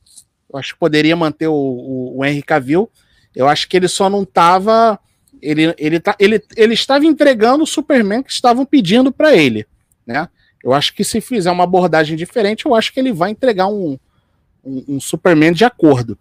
Eu 0.52 0.58
acho 0.58 0.72
que 0.72 0.80
poderia 0.80 1.14
manter 1.14 1.46
o, 1.46 1.54
o, 1.54 2.18
o 2.18 2.24
Henry 2.24 2.42
Cavill. 2.42 2.90
Eu 3.36 3.46
acho 3.46 3.68
que 3.68 3.76
ele 3.76 3.86
só 3.86 4.10
não 4.10 4.24
estava 4.24 4.98
ele, 5.40 5.72
ele, 5.78 6.00
tá, 6.00 6.16
ele, 6.18 6.42
ele 6.56 6.74
estava 6.74 7.06
entregando 7.06 7.62
o 7.62 7.66
Superman 7.66 8.24
que 8.24 8.32
estavam 8.32 8.66
pedindo 8.66 9.12
para 9.12 9.36
ele 9.36 9.64
né? 10.06 10.28
Eu 10.62 10.72
acho 10.72 10.94
que 10.94 11.04
se 11.04 11.20
fizer 11.20 11.50
uma 11.50 11.64
abordagem 11.64 12.16
diferente, 12.16 12.66
eu 12.66 12.74
acho 12.74 12.92
que 12.92 13.00
ele 13.00 13.12
vai 13.12 13.30
entregar 13.30 13.66
um, 13.66 13.98
um, 14.64 14.84
um 14.88 15.00
Superman 15.00 15.52
de 15.52 15.64
acordo. 15.64 16.16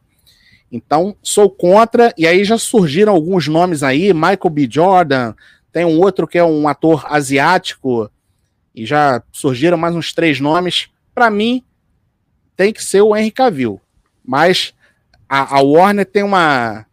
Então, 0.72 1.16
sou 1.22 1.50
contra, 1.50 2.14
e 2.18 2.26
aí 2.26 2.44
já 2.44 2.58
surgiram 2.58 3.14
alguns 3.14 3.48
nomes 3.48 3.84
aí, 3.84 4.14
Michael 4.14 4.50
B. 4.50 4.68
Jordan, 4.72 5.34
tem 5.72 5.86
um 5.86 6.00
outro 6.00 6.28
que 6.28 6.38
é 6.38 6.44
um 6.44 6.68
ator 6.68 7.06
asiático, 7.08 8.10
e 8.74 8.86
já 8.86 9.22
surgiram 9.32 9.78
mais 9.78 9.96
uns 9.96 10.14
três 10.14 10.40
nomes. 10.40 10.90
Para 11.14 11.30
mim, 11.30 11.64
tem 12.56 12.72
que 12.72 12.84
ser 12.84 13.02
o 13.02 13.16
Henry 13.16 13.32
Cavill. 13.32 13.82
Mas 14.24 14.74
a, 15.28 15.58
a, 15.58 15.62
Warner 15.62 16.06
tem 16.06 16.24
uma, 16.24 16.86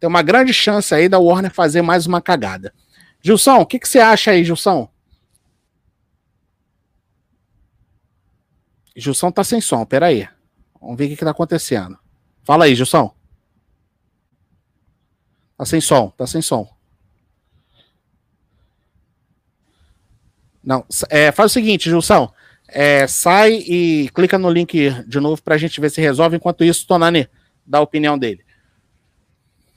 tem 0.00 0.08
uma 0.08 0.22
grande 0.22 0.52
chance 0.52 0.94
aí 0.94 1.08
da 1.08 1.18
Warner 1.18 1.52
fazer 1.52 1.82
mais 1.82 2.06
uma 2.06 2.20
cagada. 2.20 2.72
Gilson, 3.20 3.60
o 3.60 3.66
que, 3.66 3.78
que 3.78 3.88
você 3.88 4.00
acha 4.00 4.32
aí, 4.32 4.44
Gilson? 4.44 4.88
Gilson 8.96 9.30
tá 9.30 9.42
sem 9.42 9.60
som, 9.60 9.84
peraí. 9.84 10.28
Vamos 10.80 10.96
ver 10.96 11.06
o 11.06 11.08
que, 11.08 11.16
que 11.16 11.24
tá 11.24 11.30
acontecendo. 11.30 11.98
Fala 12.44 12.64
aí, 12.64 12.74
Gilson. 12.74 13.14
Tá 15.56 15.64
sem 15.64 15.80
som, 15.80 16.10
tá 16.10 16.26
sem 16.26 16.42
som. 16.42 16.68
Não, 20.62 20.84
é, 21.10 21.32
faz 21.32 21.50
o 21.50 21.54
seguinte, 21.54 21.88
Gilson. 21.88 22.32
É, 22.68 23.06
sai 23.06 23.52
e 23.54 24.08
clica 24.14 24.38
no 24.38 24.48
link 24.48 24.90
de 25.06 25.20
novo 25.20 25.42
pra 25.42 25.58
gente 25.58 25.80
ver 25.80 25.90
se 25.90 26.00
resolve. 26.00 26.36
Enquanto 26.36 26.64
isso, 26.64 26.86
Tonani 26.86 27.28
dá 27.66 27.78
a 27.78 27.82
opinião 27.82 28.18
dele. 28.18 28.44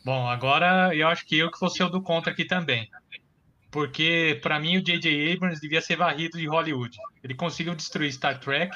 Bom, 0.03 0.27
agora 0.27 0.95
eu 0.95 1.07
acho 1.07 1.25
que 1.25 1.37
eu 1.37 1.51
que 1.51 1.59
vou 1.59 1.69
ser 1.69 1.83
o 1.83 1.89
do 1.89 2.01
contra 2.01 2.31
aqui 2.31 2.45
também. 2.45 2.89
Porque, 3.71 4.39
para 4.41 4.59
mim, 4.59 4.77
o 4.77 4.81
J.J. 4.81 5.33
Abrams 5.33 5.59
devia 5.59 5.81
ser 5.81 5.97
varrido 5.97 6.37
de 6.37 6.47
Hollywood. 6.47 6.97
Ele 7.21 7.33
conseguiu 7.33 7.75
destruir 7.75 8.13
Star 8.13 8.39
Trek, 8.39 8.71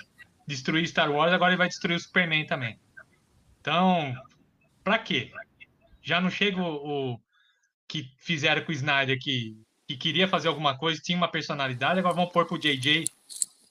destruir 0.50 0.88
Star 0.88 1.12
Wars, 1.12 1.32
agora 1.32 1.52
ele 1.52 1.58
vai 1.58 1.68
destruir 1.68 1.96
o 1.96 2.00
Superman 2.00 2.46
também. 2.46 2.80
Então, 3.62 4.14
pra 4.84 4.98
quê? 4.98 5.32
Já 6.02 6.20
não 6.20 6.30
chega 6.30 6.60
o, 6.60 7.14
o 7.14 7.20
que 7.88 8.12
fizeram 8.18 8.64
com 8.64 8.72
o 8.72 8.76
Snyder 8.76 9.18
que, 9.20 9.56
que 9.88 9.96
queria 9.96 10.28
fazer 10.28 10.48
alguma 10.48 10.78
coisa, 10.78 11.00
tinha 11.02 11.18
uma 11.18 11.30
personalidade, 11.30 12.00
agora 12.00 12.16
vão 12.16 12.28
pôr 12.28 12.46
pro 12.46 12.58
JJ, 12.58 13.06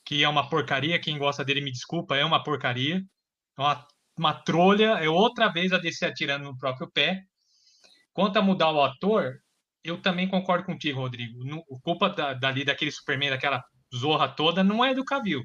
que 0.05 0.23
é 0.23 0.29
uma 0.29 0.49
porcaria, 0.49 0.99
quem 1.01 1.19
gosta 1.19 1.45
dele 1.45 1.61
me 1.61 1.73
desculpa, 1.73 2.17
é 2.17 2.25
uma 2.25 2.43
porcaria. 2.43 3.03
É 3.57 3.61
uma, 3.61 3.87
uma 4.17 4.35
trolha, 4.35 4.99
é 5.01 5.09
outra 5.09 5.49
vez 5.49 5.73
a 5.73 5.79
DC 5.79 6.07
atirando 6.07 6.45
no 6.45 6.57
próprio 6.57 6.89
pé. 6.91 7.25
Quanto 8.13 8.39
a 8.39 8.43
mudar 8.43 8.71
o 8.71 8.83
ator, 8.83 9.41
eu 9.83 10.01
também 10.01 10.29
concordo 10.29 10.65
contigo, 10.65 11.01
Rodrigo. 11.01 11.45
No, 11.45 11.65
culpa 11.83 12.09
da, 12.09 12.35
dali 12.35 12.65
daquele 12.65 12.93
Superman, 12.93 13.31
daquela 13.31 13.65
zorra 13.95 14.29
toda, 14.29 14.63
não 14.63 14.85
é 14.85 14.95
do 14.95 15.05
Cavill. 15.05 15.43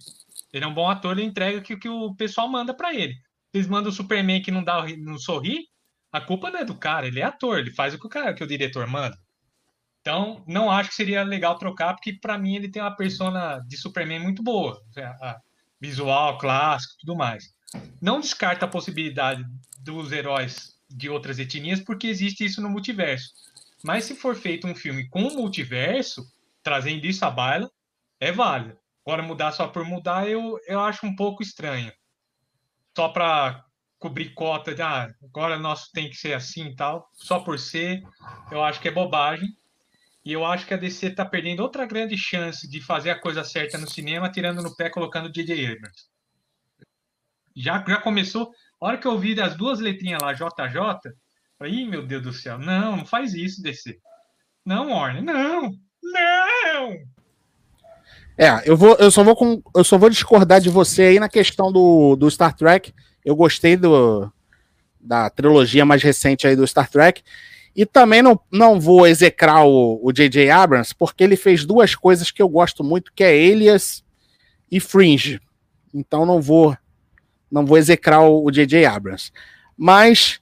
Ele 0.54 0.64
é 0.64 0.68
um 0.68 0.74
bom 0.74 0.88
ator, 0.88 1.18
ele 1.18 1.28
entrega 1.28 1.58
o 1.58 1.62
que, 1.64 1.76
que 1.76 1.90
o 1.90 2.16
pessoal 2.16 2.48
manda 2.48 2.74
para 2.74 2.94
ele. 2.94 3.16
Eles 3.52 3.68
mandam 3.68 3.92
o 3.92 3.96
Superman 3.96 4.42
que 4.42 4.52
não 4.52 4.64
dá 4.64 4.86
não 5.00 5.18
sorri, 5.18 5.66
a 6.12 6.22
culpa 6.22 6.52
não 6.52 6.60
é 6.60 6.66
do 6.66 6.76
cara, 6.76 7.08
ele 7.08 7.20
é 7.20 7.24
ator, 7.24 7.58
ele 7.58 7.72
faz 7.72 7.94
o 7.94 8.00
que 8.00 8.06
o 8.06 8.10
cara, 8.10 8.34
que 8.36 8.44
o 8.44 8.48
diretor 8.48 8.86
manda. 8.86 9.18
Então, 10.02 10.44
não 10.48 10.70
acho 10.70 10.90
que 10.90 10.96
seria 10.96 11.24
legal 11.24 11.58
trocar, 11.58 11.96
porque 11.96 12.14
para 12.14 12.38
mim 12.38 12.56
ele 12.56 12.70
tem 12.70 12.82
uma 12.82 12.96
persona 12.96 13.60
de 13.68 13.78
Superman 13.78 14.20
muito 14.20 14.44
boa, 14.44 14.80
visual, 15.80 16.38
clássico, 16.38 16.94
tudo 17.00 17.16
mais. 17.16 17.46
Não 18.02 18.20
descarta 18.20 18.66
a 18.66 18.70
possibilidade 18.70 19.44
dos 19.80 20.12
heróis 20.12 20.74
de 20.90 21.10
outras 21.10 21.40
etnias, 21.40 21.80
porque 21.80 22.08
existe 22.08 22.46
isso 22.46 22.62
no 22.62 22.70
multiverso. 22.70 23.32
Mas 23.84 24.04
se 24.04 24.14
for 24.14 24.36
feito 24.36 24.68
um 24.68 24.76
filme 24.76 25.08
com 25.10 25.24
o 25.24 25.36
multiverso, 25.36 26.24
trazendo 26.62 27.06
isso 27.06 27.26
à 27.26 27.32
baila, 27.32 27.72
é 28.20 28.32
válido. 28.32 28.78
Agora 29.06 29.22
mudar 29.22 29.52
só 29.52 29.68
por 29.68 29.86
mudar, 29.86 30.28
eu, 30.30 30.60
eu 30.68 30.80
acho 30.80 31.06
um 31.06 31.16
pouco 31.16 31.44
estranho. 31.44 31.92
Só 32.96 33.10
para 33.10 33.66
cobrir 34.00 34.34
cota 34.34 34.76
de 34.76 34.82
ah, 34.82 35.14
agora 35.24 35.58
nosso 35.58 35.92
tem 35.92 36.10
que 36.10 36.16
ser 36.16 36.34
assim 36.34 36.68
e 36.68 36.76
tal, 36.76 37.10
só 37.14 37.40
por 37.40 37.58
ser, 37.58 38.04
eu 38.52 38.62
acho 38.62 38.82
que 38.82 38.88
é 38.88 38.92
bobagem. 38.92 39.48
E 40.26 40.32
eu 40.32 40.46
acho 40.46 40.66
que 40.66 40.74
a 40.74 40.78
DC 40.78 41.08
está 41.08 41.26
perdendo 41.26 41.62
outra 41.62 41.86
grande 41.86 42.18
chance 42.18 42.70
de 42.70 42.82
fazer 42.82 43.10
a 43.10 43.20
coisa 43.20 43.44
certa 43.44 43.78
no 43.78 43.90
cinema, 43.90 44.32
tirando 44.32 44.62
no 44.62 44.76
pé, 44.76 44.90
colocando 44.90 45.26
o 45.26 45.32
J.J. 45.32 45.66
Abrams. 45.66 46.08
Já, 47.56 47.84
já 47.86 47.98
começou, 47.98 48.52
a 48.80 48.88
hora 48.88 48.98
que 48.98 49.08
eu 49.08 49.20
vi 49.20 49.40
as 49.40 49.56
duas 49.56 49.80
letrinhas 49.80 50.22
lá, 50.22 50.34
JJ, 50.34 51.12
falei, 51.58 51.86
meu 51.86 52.06
Deus 52.06 52.24
do 52.24 52.34
céu, 52.34 52.58
não, 52.58 52.98
não 52.98 53.06
faz 53.06 53.34
isso, 53.34 53.62
DC. 53.62 54.00
Não, 54.66 54.92
Warner, 54.92 55.22
não, 55.22 55.78
não! 56.02 57.13
É, 58.38 58.64
eu, 58.66 58.76
vou, 58.76 58.96
eu, 58.96 59.12
só 59.12 59.24
vou 59.24 59.36
com, 59.36 59.62
eu 59.76 59.84
só 59.84 59.98
vou 59.98 60.10
discordar 60.10 60.60
de 60.60 60.70
você 60.70 61.04
aí 61.04 61.20
na 61.20 61.30
questão 61.30 61.72
do, 61.72 62.16
do 62.16 62.30
Star 62.30 62.56
Trek. 62.56 62.94
Eu 63.24 63.36
gostei 63.36 63.78
do, 63.78 64.32
da 65.00 65.30
trilogia 65.30 65.86
mais 65.86 66.02
recente 66.02 66.48
aí 66.48 66.56
do 66.56 66.66
Star 66.68 66.90
Trek. 66.90 67.22
E 67.76 67.86
também 67.86 68.22
não, 68.22 68.40
não 68.52 68.80
vou 68.80 69.08
execrar 69.08 69.66
o 69.66 70.12
J.J. 70.12 70.50
Abrams, 70.50 70.94
porque 70.94 71.24
ele 71.24 71.36
fez 71.36 71.66
duas 71.66 71.96
coisas 71.96 72.30
que 72.30 72.42
eu 72.42 72.48
gosto 72.48 72.84
muito, 72.84 73.12
que 73.16 73.24
é 73.24 73.30
Alias 73.30 74.04
e 74.72 74.80
Fringe. 74.80 75.40
Então 75.94 76.26
não 76.26 76.42
vou 76.42 76.78
não 77.52 77.66
vou 77.68 77.78
execrar 77.78 78.22
o 78.22 78.50
J.J. 78.50 78.86
Abrams. 78.86 79.32
Mas 79.78 80.40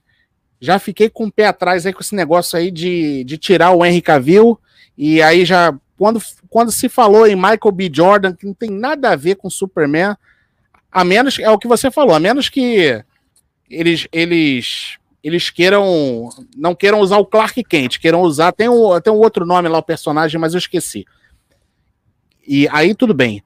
já 0.62 0.80
fiquei 0.80 1.10
com 1.10 1.26
o 1.26 1.32
pé 1.32 1.48
atrás 1.48 1.86
aí 1.86 1.92
com 1.92 2.00
esse 2.00 2.16
negócio 2.16 2.58
aí 2.58 2.72
de, 2.72 3.24
de 3.26 3.38
tirar 3.38 3.72
o 3.72 3.84
Henry 3.84 4.02
Cavill, 4.02 4.58
e 4.98 5.22
aí 5.22 5.44
já 5.44 5.78
quando, 6.02 6.20
quando 6.50 6.72
se 6.72 6.90
falou 6.90 7.28
em 7.28 7.36
Michael 7.36 7.72
B. 7.72 7.92
Jordan, 7.94 8.34
que 8.34 8.48
não 8.48 8.56
tem 8.56 8.72
nada 8.72 9.12
a 9.12 9.16
ver 9.16 9.36
com 9.36 9.52
Superman, 9.52 10.18
a 10.92 11.04
menos, 11.04 11.38
é 11.38 11.48
o 11.48 11.60
que 11.60 11.68
você 11.68 11.92
falou, 11.92 12.16
a 12.16 12.20
menos 12.20 12.50
que 12.50 13.06
eles, 13.70 14.08
eles, 14.12 14.98
eles 15.24 15.52
queiram, 15.52 16.28
não 16.58 16.74
queiram 16.74 17.02
usar 17.02 17.18
o 17.18 17.26
Clark 17.28 17.64
Kent, 17.66 18.00
queiram 18.00 18.22
usar, 18.22 18.52
tem 18.52 18.68
um, 18.68 19.00
tem 19.00 19.14
um 19.14 19.18
outro 19.18 19.46
nome 19.46 19.70
lá, 19.70 19.78
o 19.78 19.84
personagem, 19.84 20.42
mas 20.42 20.56
eu 20.56 20.58
esqueci. 20.58 21.06
E 22.48 22.68
aí 22.70 22.96
tudo 22.96 23.14
bem. 23.14 23.44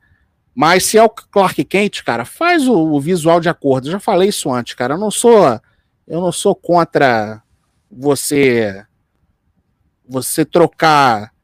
Mas 0.56 0.86
se 0.86 0.98
é 0.98 1.04
o 1.04 1.10
Clark 1.10 1.62
Kent, 1.66 2.04
cara, 2.06 2.24
faz 2.24 2.70
o, 2.70 2.74
o, 2.74 3.02
visual 3.02 3.42
de 3.42 3.50
acordo. 3.50 3.90
Eu 3.90 3.92
já 3.92 4.00
falei 4.00 4.30
isso 4.30 4.50
antes, 4.50 4.76
cara. 4.76 4.94
Eu 4.94 4.98
não 4.98 5.12
sou 5.12 5.60
Eu 6.08 6.22
não 6.22 6.32
sou 6.32 6.56
contra 6.56 7.44
você 7.92 8.86
você 10.08 10.46
trocar 10.46 11.35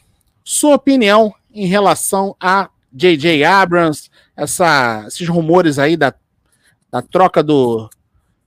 sua 0.42 0.74
opinião 0.74 1.34
em 1.52 1.66
relação 1.66 2.34
a 2.40 2.70
J.J. 2.90 3.44
Abrams, 3.44 4.10
essa, 4.34 5.04
esses 5.06 5.28
rumores 5.28 5.78
aí 5.78 5.98
da, 5.98 6.14
da 6.90 7.02
troca 7.02 7.42
do, 7.42 7.90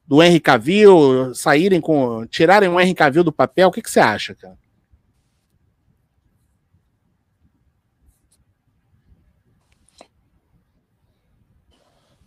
do 0.07 0.23
Henry 0.23 0.39
Cavill, 0.39 1.35
saírem 1.35 1.79
com. 1.79 2.25
tirarem 2.25 2.67
o 2.67 2.79
Henry 2.79 2.95
Cavill 2.95 3.23
do 3.23 3.31
papel, 3.31 3.67
o 3.67 3.71
que, 3.71 3.81
que 3.83 3.89
você 3.89 3.99
acha, 3.99 4.33
cara? 4.33 4.57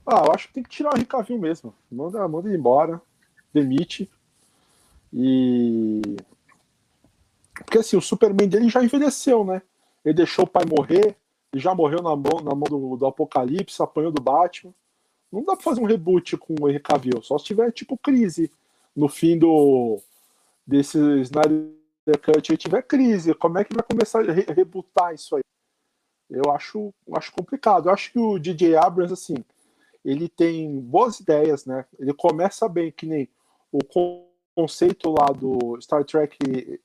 Ah, 0.06 0.22
eu 0.24 0.32
acho 0.32 0.46
que 0.46 0.54
tem 0.54 0.62
que 0.62 0.70
tirar 0.70 0.94
o 0.94 0.96
Henry 0.96 1.06
Cavill 1.06 1.38
mesmo. 1.38 1.74
Manda, 1.90 2.26
manda 2.28 2.48
ele 2.48 2.56
embora, 2.56 3.02
demite. 3.52 4.08
E. 5.12 6.02
Porque 7.54 7.78
assim, 7.78 7.96
o 7.96 8.02
Superman 8.02 8.48
dele 8.48 8.68
já 8.68 8.82
envelheceu, 8.82 9.44
né? 9.44 9.62
Ele 10.04 10.14
deixou 10.14 10.44
o 10.44 10.48
pai 10.48 10.64
morrer, 10.64 11.16
ele 11.52 11.62
já 11.62 11.74
morreu 11.74 12.02
na 12.02 12.14
mão, 12.14 12.40
na 12.42 12.54
mão 12.54 12.68
do, 12.68 12.96
do 12.96 13.06
Apocalipse, 13.06 13.82
apanhou 13.82 14.12
do 14.12 14.22
Batman. 14.22 14.72
Não 15.30 15.44
dá 15.44 15.54
pra 15.54 15.64
fazer 15.64 15.80
um 15.80 15.86
reboot 15.86 16.36
com 16.36 16.54
o 16.60 16.68
Henry 16.68 16.80
Cavill, 16.80 17.22
só 17.22 17.36
se 17.36 17.44
tiver 17.44 17.70
tipo 17.72 17.98
crise 17.98 18.50
no 18.96 19.08
fim 19.08 19.38
do 19.38 20.00
desse 20.66 20.98
Snyder 21.20 21.72
Cut 22.22 22.56
tiver 22.56 22.82
crise. 22.82 23.34
Como 23.34 23.58
é 23.58 23.64
que 23.64 23.74
vai 23.74 23.82
começar 23.82 24.20
a 24.20 24.32
re 24.32 24.42
rebootar 24.42 25.14
isso 25.14 25.36
aí? 25.36 25.42
Eu 26.30 26.50
acho, 26.52 26.92
acho 27.14 27.32
complicado. 27.32 27.88
Eu 27.88 27.92
acho 27.92 28.12
que 28.12 28.18
o 28.18 28.38
DJ 28.38 28.76
Abrams, 28.76 29.12
assim, 29.12 29.36
ele 30.04 30.28
tem 30.28 30.78
boas 30.80 31.20
ideias, 31.20 31.64
né? 31.64 31.86
Ele 31.98 32.12
começa 32.12 32.68
bem, 32.68 32.92
que 32.92 33.06
nem 33.06 33.28
o 33.72 33.78
conceito 34.58 35.14
lá 35.16 35.26
do 35.26 35.80
Star 35.80 36.04
Trek, 36.04 36.36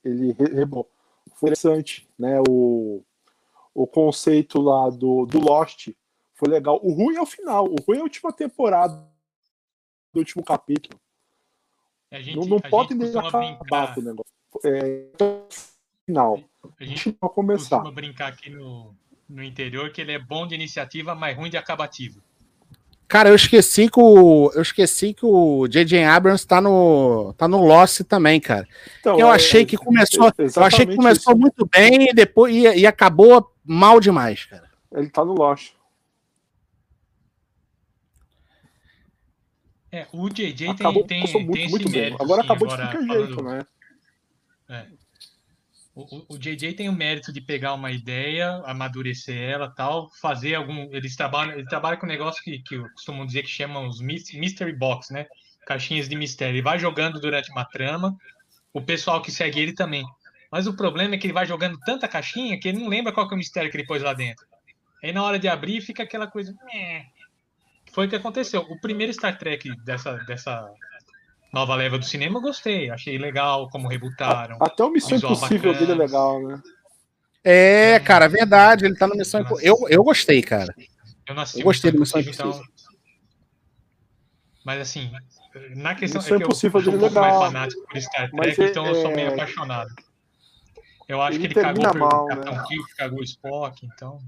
ele 0.04 0.32
foi 0.32 1.48
interessante, 1.48 2.08
né? 2.16 2.40
O, 2.48 3.02
o 3.74 3.84
conceito 3.84 4.60
lá 4.60 4.88
do, 4.90 5.26
do 5.26 5.40
Lost 5.40 5.88
foi 6.34 6.48
legal. 6.48 6.78
O 6.84 6.92
ruim 6.92 7.16
é 7.16 7.20
o 7.20 7.26
final, 7.26 7.64
o 7.64 7.74
ruim 7.82 7.96
é 7.96 8.00
a 8.00 8.04
última 8.04 8.32
temporada 8.32 8.94
do 10.12 10.20
último 10.20 10.44
capítulo. 10.44 11.00
Gente, 12.12 12.36
não, 12.36 12.46
não 12.46 12.60
pode 12.60 12.94
nem 12.94 13.08
acabar 13.10 13.92
com 13.92 14.00
o 14.00 14.04
negócio. 14.04 14.32
É, 14.64 15.08
final. 16.06 16.40
A 16.78 16.84
gente 16.84 17.18
vai 17.20 17.30
começar. 17.30 17.80
brincar 17.90 18.28
aqui 18.28 18.50
no, 18.50 18.94
no 19.28 19.42
interior 19.42 19.90
que 19.90 20.00
ele 20.00 20.12
é 20.12 20.18
bom 20.20 20.46
de 20.46 20.54
iniciativa, 20.54 21.12
mas 21.16 21.36
ruim 21.36 21.50
de 21.50 21.56
acabativo. 21.56 22.22
Cara, 23.14 23.28
eu 23.28 23.36
esqueci 23.36 23.88
que 23.88 24.00
o 24.00 24.50
eu 24.56 24.62
esqueci 24.62 25.14
que 25.14 25.24
o 25.24 25.68
J.J. 25.68 26.02
Abrams 26.02 26.44
tá 26.44 26.60
no 26.60 27.32
tá 27.34 27.46
no 27.46 27.64
Lost 27.64 28.00
também, 28.00 28.40
cara. 28.40 28.66
Então, 28.98 29.16
eu 29.16 29.28
é, 29.28 29.36
achei 29.36 29.64
que 29.64 29.76
começou, 29.76 30.32
eu 30.36 30.64
achei 30.64 30.84
que 30.84 30.96
começou 30.96 31.32
isso. 31.32 31.40
muito 31.40 31.64
bem 31.64 32.08
e 32.10 32.12
depois 32.12 32.52
e, 32.52 32.80
e, 32.80 32.84
acabou 32.84 33.54
mal 33.64 34.00
demais, 34.00 34.46
cara. 34.46 34.68
Ele 34.92 35.08
tá 35.10 35.24
no 35.24 35.32
Lost. 35.32 35.74
É, 39.92 40.08
o 40.12 40.28
JJ 40.28 40.74
tem, 40.74 40.76
tem, 41.06 41.20
muito, 41.20 41.52
tem 41.52 41.68
muito 41.70 41.88
mérito, 41.88 42.20
Agora 42.20 42.40
assim, 42.40 42.50
acabou 42.50 42.68
agora, 42.68 42.84
de 42.84 42.96
qualquer 42.96 43.14
jeito, 43.14 43.44
né? 43.44 43.66
É. 44.70 44.86
O, 45.96 46.36
JJ 46.36 46.74
tem 46.74 46.88
o 46.88 46.92
mérito 46.92 47.32
de 47.32 47.40
pegar 47.40 47.72
uma 47.72 47.92
ideia, 47.92 48.60
amadurecer 48.64 49.36
ela 49.36 49.70
tal, 49.70 50.10
fazer 50.20 50.56
algum. 50.56 50.92
Eles 50.92 51.14
trabalham, 51.14 51.52
ele 51.52 51.66
trabalha 51.66 51.96
com 51.96 52.04
um 52.04 52.08
negócio 52.08 52.42
que, 52.42 52.58
que 52.58 52.76
costumam 52.90 53.24
dizer 53.24 53.42
que 53.44 53.48
chamam 53.48 53.86
os 53.86 54.00
mystery 54.00 54.72
box, 54.72 55.12
né? 55.12 55.26
Caixinhas 55.64 56.08
de 56.08 56.16
mistério. 56.16 56.56
Ele 56.56 56.62
vai 56.62 56.80
jogando 56.80 57.20
durante 57.20 57.50
uma 57.52 57.64
trama, 57.64 58.16
o 58.72 58.82
pessoal 58.82 59.22
que 59.22 59.30
segue 59.30 59.60
ele 59.60 59.72
também. 59.72 60.04
Mas 60.50 60.66
o 60.66 60.76
problema 60.76 61.14
é 61.14 61.18
que 61.18 61.26
ele 61.26 61.32
vai 61.32 61.46
jogando 61.46 61.78
tanta 61.86 62.08
caixinha 62.08 62.58
que 62.58 62.68
ele 62.68 62.80
não 62.80 62.88
lembra 62.88 63.12
qual 63.12 63.30
é 63.30 63.34
o 63.34 63.36
mistério 63.36 63.70
que 63.70 63.76
ele 63.76 63.86
pôs 63.86 64.02
lá 64.02 64.12
dentro. 64.14 64.44
Aí 65.02 65.12
na 65.12 65.22
hora 65.22 65.38
de 65.38 65.46
abrir 65.46 65.80
fica 65.80 66.02
aquela 66.02 66.26
coisa. 66.26 66.52
Foi 67.92 68.06
o 68.06 68.08
que 68.08 68.16
aconteceu. 68.16 68.62
O 68.62 68.80
primeiro 68.80 69.12
Star 69.12 69.38
Trek 69.38 69.70
dessa, 69.84 70.16
dessa 70.24 70.68
nova 71.54 71.74
leva 71.76 71.98
do 71.98 72.04
cinema, 72.04 72.38
eu 72.38 72.42
gostei. 72.42 72.90
Achei 72.90 73.16
legal 73.16 73.70
como 73.70 73.88
rebutaram. 73.88 74.58
Até 74.60 74.84
o 74.84 74.90
Missão 74.90 75.16
Impossível 75.16 75.72
bacana. 75.72 75.78
dele 75.78 75.92
é 75.92 76.04
legal, 76.04 76.42
né? 76.42 76.62
É, 77.42 78.00
cara, 78.00 78.28
verdade. 78.28 78.84
Ele 78.84 78.96
tá 78.96 79.06
no 79.06 79.14
Missão 79.14 79.40
Impossível. 79.40 79.78
Eu, 79.80 79.88
eu 79.88 80.04
gostei, 80.04 80.42
cara. 80.42 80.74
Eu, 81.26 81.34
nasci 81.34 81.60
eu 81.60 81.64
gostei 81.64 81.92
do 81.92 82.00
Missão 82.00 82.20
Impossível. 82.20 82.50
Então... 82.50 82.62
Mas 84.64 84.80
assim, 84.80 85.10
na 85.76 85.94
questão 85.94 86.20
Missão 86.20 86.36
é 86.36 86.40
que 86.40 86.44
Impossível 86.44 86.80
eu 86.80 86.84
sou 86.84 86.94
um 86.94 86.98
pouco 86.98 87.14
legal, 87.14 87.40
mais 87.40 87.52
fanático 87.52 87.86
por 87.86 88.00
Star 88.00 88.30
Trek, 88.30 88.62
é, 88.62 88.66
então 88.66 88.86
eu 88.86 88.94
sou 88.96 89.10
meio 89.14 89.28
é... 89.28 89.32
apaixonado. 89.32 89.90
Eu 91.06 91.20
acho 91.20 91.38
ele 91.38 91.48
que 91.48 91.58
ele 91.58 91.66
cagou 91.66 91.98
mal, 91.98 92.26
pelo 92.26 92.28
né? 92.28 92.34
Capitão 92.34 92.64
Kirk, 92.66 92.96
cagou 92.96 93.20
o 93.20 93.24
Spock, 93.24 93.86
então. 93.86 94.18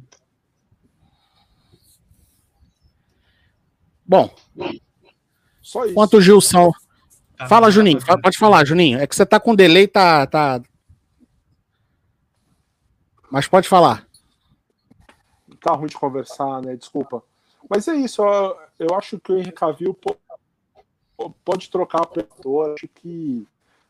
Bom, 4.04 4.32
só 5.62 5.84
isso. 5.84 5.94
Quanto 5.94 6.18
o 6.18 6.20
Gilson, 6.20 6.70
Tá 7.36 7.46
Fala, 7.46 7.70
Juninho. 7.70 7.98
Pode 8.22 8.38
falar, 8.38 8.64
Juninho. 8.64 8.98
É 8.98 9.06
que 9.06 9.14
você 9.14 9.26
tá 9.26 9.38
com 9.38 9.54
delay, 9.54 9.86
tá, 9.86 10.26
tá. 10.26 10.60
Mas 13.30 13.46
pode 13.46 13.68
falar. 13.68 14.06
Tá 15.60 15.74
ruim 15.74 15.88
de 15.88 15.96
conversar, 15.96 16.62
né? 16.62 16.76
Desculpa. 16.76 17.22
Mas 17.68 17.86
é 17.88 17.94
isso. 17.96 18.22
Eu, 18.22 18.56
eu 18.78 18.94
acho 18.94 19.18
que 19.20 19.32
o 19.32 19.36
Henrique 19.36 19.52
Cavill 19.52 19.98
pode 21.44 21.68
trocar 21.70 22.02
a 22.02 22.06
predador. 22.06 22.74
Acho 22.74 22.88
que 22.88 23.46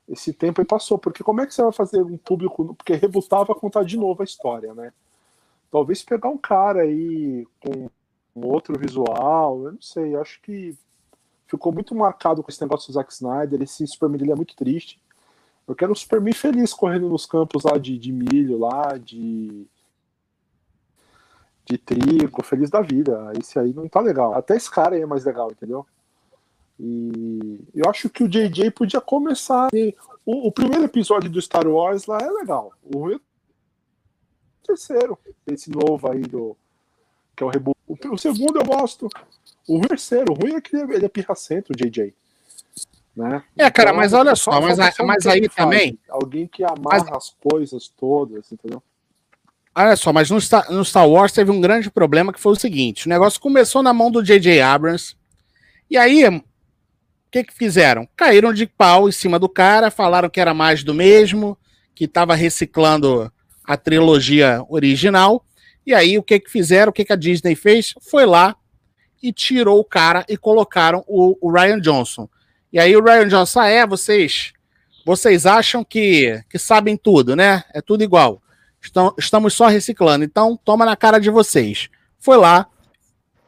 esse 0.08 0.32
tempo 0.32 0.60
aí 0.60 0.66
passou. 0.66 0.98
Porque 0.98 1.22
como 1.22 1.40
é 1.40 1.46
que 1.46 1.54
você 1.54 1.62
vai 1.62 1.72
fazer 1.72 2.02
um 2.02 2.16
público. 2.16 2.74
Porque 2.74 2.94
rebutava 2.94 3.54
contar 3.54 3.84
de 3.84 3.96
novo 3.96 4.22
a 4.22 4.24
história, 4.24 4.74
né? 4.74 4.92
Talvez 5.70 6.02
pegar 6.02 6.30
um 6.30 6.38
cara 6.38 6.80
aí 6.80 7.46
com 7.60 7.88
outro 8.34 8.76
visual. 8.78 9.66
Eu 9.66 9.72
não 9.72 9.82
sei. 9.82 10.16
Acho 10.16 10.40
que 10.40 10.76
ficou 11.46 11.72
muito 11.72 11.94
marcado 11.94 12.42
com 12.42 12.50
esse 12.50 12.60
negócio 12.60 12.88
do 12.88 12.94
Zack 12.94 13.12
Snyder. 13.12 13.62
Esse 13.62 13.86
Superman 13.86 14.18
dele 14.18 14.32
é 14.32 14.36
muito 14.36 14.56
triste. 14.56 15.00
Eu 15.66 15.74
quero 15.74 15.92
o 15.92 15.96
Superman 15.96 16.32
feliz 16.32 16.72
correndo 16.72 17.08
nos 17.08 17.26
campos 17.26 17.64
lá 17.64 17.76
de, 17.76 17.98
de 17.98 18.12
milho, 18.12 18.58
lá 18.58 18.96
de. 18.96 19.66
de 21.64 21.78
trigo, 21.78 22.42
feliz 22.42 22.70
da 22.70 22.80
vida. 22.80 23.32
Esse 23.38 23.58
aí 23.58 23.72
não 23.72 23.88
tá 23.88 24.00
legal. 24.00 24.34
Até 24.34 24.56
esse 24.56 24.70
cara 24.70 24.94
aí 24.94 25.02
é 25.02 25.06
mais 25.06 25.24
legal, 25.24 25.50
entendeu? 25.50 25.86
E 26.78 27.58
eu 27.74 27.88
acho 27.88 28.08
que 28.10 28.22
o 28.22 28.28
JJ 28.28 28.70
podia 28.70 29.00
começar. 29.00 29.68
O, 30.24 30.48
o 30.48 30.52
primeiro 30.52 30.84
episódio 30.84 31.30
do 31.30 31.40
Star 31.40 31.66
Wars 31.66 32.06
lá 32.06 32.18
é 32.20 32.30
legal. 32.30 32.72
O, 32.82 33.08
o 33.08 33.20
terceiro, 34.62 35.18
esse 35.46 35.70
novo 35.70 36.10
aí 36.10 36.20
do. 36.20 36.56
que 37.34 37.42
é 37.42 37.46
o 37.46 37.50
reboot. 37.50 37.76
O 37.88 38.18
segundo 38.18 38.58
eu 38.58 38.64
gosto. 38.64 39.08
O 39.66 39.80
terceiro, 39.80 40.32
o 40.32 40.34
ruim 40.34 40.54
é 40.54 40.60
que 40.60 40.76
ele 40.76 41.04
é 41.04 41.08
pirracento, 41.08 41.72
o 41.72 41.76
JJ. 41.76 42.14
Né? 43.16 43.42
É, 43.56 43.70
cara, 43.70 43.90
então, 43.90 44.00
mas 44.00 44.12
olha 44.12 44.36
só, 44.36 44.60
mas, 44.60 44.78
a, 44.78 44.92
mas 45.04 45.26
aí 45.26 45.48
também. 45.48 45.98
Alguém 46.08 46.46
que 46.46 46.62
amarra 46.62 47.06
mas... 47.08 47.12
as 47.12 47.30
coisas 47.30 47.88
todas, 47.88 48.52
entendeu? 48.52 48.82
Olha 49.74 49.96
só, 49.96 50.12
mas 50.12 50.30
no 50.30 50.40
Star, 50.40 50.70
no 50.70 50.84
Star 50.84 51.08
Wars 51.08 51.32
teve 51.32 51.50
um 51.50 51.60
grande 51.60 51.90
problema 51.90 52.32
que 52.32 52.40
foi 52.40 52.52
o 52.52 52.60
seguinte: 52.60 53.06
o 53.06 53.08
negócio 53.08 53.40
começou 53.40 53.82
na 53.82 53.92
mão 53.92 54.10
do 54.10 54.22
J.J. 54.22 54.60
Abrams, 54.60 55.16
E 55.90 55.96
aí, 55.96 56.26
o 56.26 56.42
que, 57.30 57.44
que 57.44 57.54
fizeram? 57.54 58.06
Caíram 58.16 58.52
de 58.52 58.66
pau 58.66 59.08
em 59.08 59.12
cima 59.12 59.38
do 59.38 59.48
cara, 59.48 59.90
falaram 59.90 60.28
que 60.28 60.40
era 60.40 60.54
mais 60.54 60.84
do 60.84 60.94
mesmo, 60.94 61.58
que 61.94 62.04
estava 62.04 62.34
reciclando 62.34 63.32
a 63.64 63.76
trilogia 63.76 64.64
original. 64.68 65.44
E 65.86 65.94
aí, 65.94 66.18
o 66.18 66.22
que, 66.22 66.38
que 66.38 66.50
fizeram? 66.50 66.90
O 66.90 66.92
que, 66.92 67.04
que 67.04 67.12
a 67.12 67.16
Disney 67.16 67.54
fez? 67.54 67.94
Foi 68.00 68.26
lá 68.26 68.56
e 69.22 69.32
tirou 69.32 69.80
o 69.80 69.84
cara 69.84 70.24
e 70.28 70.36
colocaram 70.36 71.04
o, 71.06 71.36
o 71.40 71.50
Ryan 71.50 71.80
Johnson. 71.80 72.28
E 72.72 72.78
aí 72.78 72.96
o 72.96 73.02
Ryan 73.02 73.28
Johnson, 73.28 73.60
ah, 73.60 73.68
é, 73.68 73.86
vocês, 73.86 74.52
vocês 75.04 75.46
acham 75.46 75.84
que, 75.84 76.42
que 76.50 76.58
sabem 76.58 76.96
tudo, 76.96 77.34
né? 77.34 77.64
É 77.72 77.80
tudo 77.80 78.02
igual. 78.02 78.42
Estão, 78.80 79.14
estamos 79.18 79.54
só 79.54 79.66
reciclando. 79.66 80.24
Então, 80.24 80.58
toma 80.64 80.84
na 80.84 80.96
cara 80.96 81.18
de 81.18 81.30
vocês. 81.30 81.88
Foi 82.18 82.36
lá 82.36 82.66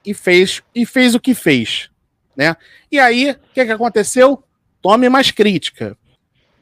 e 0.04 0.14
fez 0.14 0.62
e 0.74 0.86
fez 0.86 1.14
o 1.14 1.20
que 1.20 1.34
fez, 1.34 1.90
né? 2.36 2.56
E 2.90 2.98
aí, 2.98 3.32
o 3.32 3.52
que, 3.52 3.64
que 3.64 3.72
aconteceu? 3.72 4.42
Tome 4.80 5.08
mais 5.08 5.30
crítica. 5.30 5.96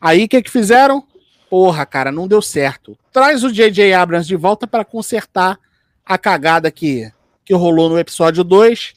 Aí, 0.00 0.24
o 0.24 0.28
que, 0.28 0.42
que 0.42 0.50
fizeram? 0.50 1.06
Porra, 1.48 1.86
cara, 1.86 2.10
não 2.10 2.26
deu 2.26 2.42
certo. 2.42 2.98
Traz 3.12 3.44
o 3.44 3.52
J.J. 3.52 3.92
Abrams 3.94 4.26
de 4.26 4.34
volta 4.34 4.66
para 4.66 4.84
consertar 4.84 5.58
a 6.04 6.18
cagada 6.18 6.70
que, 6.70 7.10
que 7.46 7.54
rolou 7.54 7.88
no 7.88 7.98
episódio 7.98 8.42
2 8.42 8.92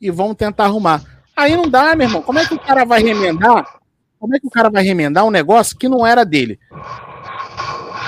e 0.00 0.10
vamos 0.10 0.36
tentar 0.36 0.66
arrumar. 0.66 1.02
Aí 1.36 1.56
não 1.56 1.68
dá, 1.68 1.94
meu 1.96 2.06
irmão. 2.06 2.22
Como 2.22 2.38
é 2.38 2.46
que 2.46 2.54
o 2.54 2.58
cara 2.58 2.84
vai 2.84 3.02
remendar? 3.02 3.78
Como 4.18 4.34
é 4.34 4.40
que 4.40 4.46
o 4.46 4.50
cara 4.50 4.70
vai 4.70 4.84
remendar 4.84 5.24
um 5.24 5.30
negócio 5.30 5.76
que 5.76 5.88
não 5.88 6.06
era 6.06 6.24
dele? 6.24 6.58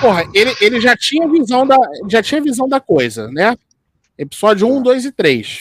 Porra, 0.00 0.24
ele, 0.32 0.54
ele 0.60 0.80
já 0.80 0.96
tinha 0.96 1.28
visão 1.28 1.66
da 1.66 1.76
já 2.08 2.22
tinha 2.22 2.40
visão 2.40 2.68
da 2.68 2.80
coisa, 2.80 3.28
né? 3.30 3.56
Episódio 4.16 4.66
1, 4.66 4.82
2 4.82 5.04
e 5.06 5.12
3. 5.12 5.60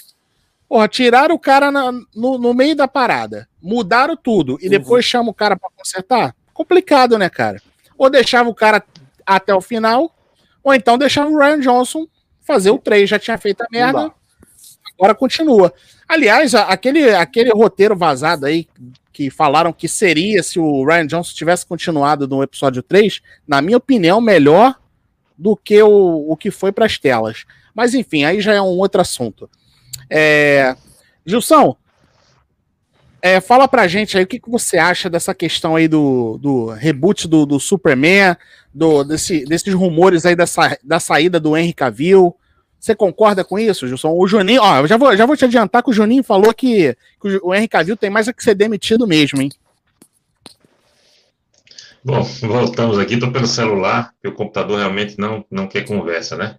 Porra, 0.67 0.87
tiraram 0.87 1.33
o 1.33 1.39
cara 1.39 1.71
na, 1.71 1.91
no, 2.15 2.37
no 2.37 2.53
meio 2.53 2.75
da 2.75 2.87
parada, 2.87 3.49
mudaram 3.61 4.15
tudo 4.15 4.59
e 4.61 4.69
depois 4.69 5.03
uhum. 5.05 5.09
chama 5.09 5.31
o 5.31 5.33
cara 5.33 5.57
para 5.57 5.69
consertar? 5.75 6.35
Complicado, 6.53 7.17
né, 7.17 7.29
cara? 7.29 7.59
Ou 7.97 8.09
deixava 8.09 8.47
o 8.49 8.55
cara 8.55 8.83
até 9.25 9.53
o 9.53 9.61
final, 9.61 10.15
ou 10.63 10.73
então 10.73 10.97
deixava 10.97 11.29
o 11.29 11.37
Ryan 11.37 11.59
Johnson 11.59 12.07
fazer 12.41 12.69
o 12.69 12.77
3, 12.77 13.09
já 13.09 13.19
tinha 13.19 13.37
feito 13.37 13.61
a 13.61 13.67
merda, 13.71 14.11
agora 14.99 15.15
continua. 15.15 15.73
Aliás, 16.07 16.53
aquele, 16.53 17.09
aquele 17.15 17.51
roteiro 17.51 17.95
vazado 17.95 18.45
aí 18.45 18.67
que 19.13 19.29
falaram 19.29 19.71
que 19.71 19.87
seria 19.87 20.43
se 20.43 20.59
o 20.59 20.85
Ryan 20.85 21.07
Johnson 21.07 21.33
tivesse 21.33 21.65
continuado 21.65 22.27
no 22.27 22.43
episódio 22.43 22.83
3, 22.83 23.21
na 23.47 23.61
minha 23.61 23.77
opinião, 23.77 24.19
melhor 24.19 24.75
do 25.37 25.55
que 25.55 25.81
o, 25.81 26.25
o 26.29 26.35
que 26.35 26.51
foi 26.51 26.71
para 26.71 26.85
as 26.85 26.97
telas. 26.97 27.45
Mas 27.73 27.93
enfim, 27.93 28.25
aí 28.25 28.41
já 28.41 28.53
é 28.53 28.61
um 28.61 28.77
outro 28.77 28.99
assunto. 28.99 29.49
É... 30.09 30.75
Gilson, 31.25 31.77
é, 33.21 33.41
fala 33.41 33.67
pra 33.67 33.87
gente 33.87 34.17
aí 34.17 34.23
o 34.23 34.27
que, 34.27 34.39
que 34.39 34.49
você 34.49 34.77
acha 34.77 35.09
dessa 35.09 35.33
questão 35.33 35.75
aí 35.75 35.87
do, 35.87 36.37
do 36.41 36.67
reboot 36.67 37.27
do, 37.27 37.45
do 37.45 37.59
Superman, 37.59 38.35
do, 38.73 39.03
desse, 39.03 39.43
desses 39.45 39.73
rumores 39.73 40.25
aí 40.25 40.35
dessa, 40.35 40.77
da 40.83 40.99
saída 40.99 41.39
do 41.39 41.55
Henry 41.55 41.73
Cavill. 41.73 42.35
Você 42.79 42.95
concorda 42.95 43.43
com 43.43 43.59
isso, 43.59 43.87
Gilson? 43.87 44.11
O 44.11 44.25
Juninho, 44.25 44.61
ó, 44.61 44.79
eu 44.79 44.87
já 44.87 44.95
vou, 44.95 45.15
já 45.15 45.25
vou 45.25 45.35
te 45.35 45.43
adiantar 45.43 45.83
que 45.83 45.89
o 45.89 45.93
Juninho 45.93 46.23
falou 46.23 46.53
que, 46.53 46.95
que 47.21 47.39
o 47.43 47.53
Henry 47.53 47.67
Cavill 47.67 47.97
tem 47.97 48.09
mais 48.09 48.27
a 48.27 48.33
que 48.33 48.43
ser 48.43 48.55
demitido 48.55 49.05
mesmo, 49.05 49.41
hein? 49.41 49.51
Bom, 52.03 52.23
voltamos 52.23 52.97
aqui, 52.97 53.15
estou 53.15 53.31
pelo 53.31 53.45
celular, 53.45 54.13
porque 54.13 54.29
o 54.29 54.35
computador 54.35 54.77
realmente 54.77 55.19
não, 55.19 55.45
não 55.51 55.67
quer 55.67 55.85
conversa, 55.85 56.37
né? 56.37 56.57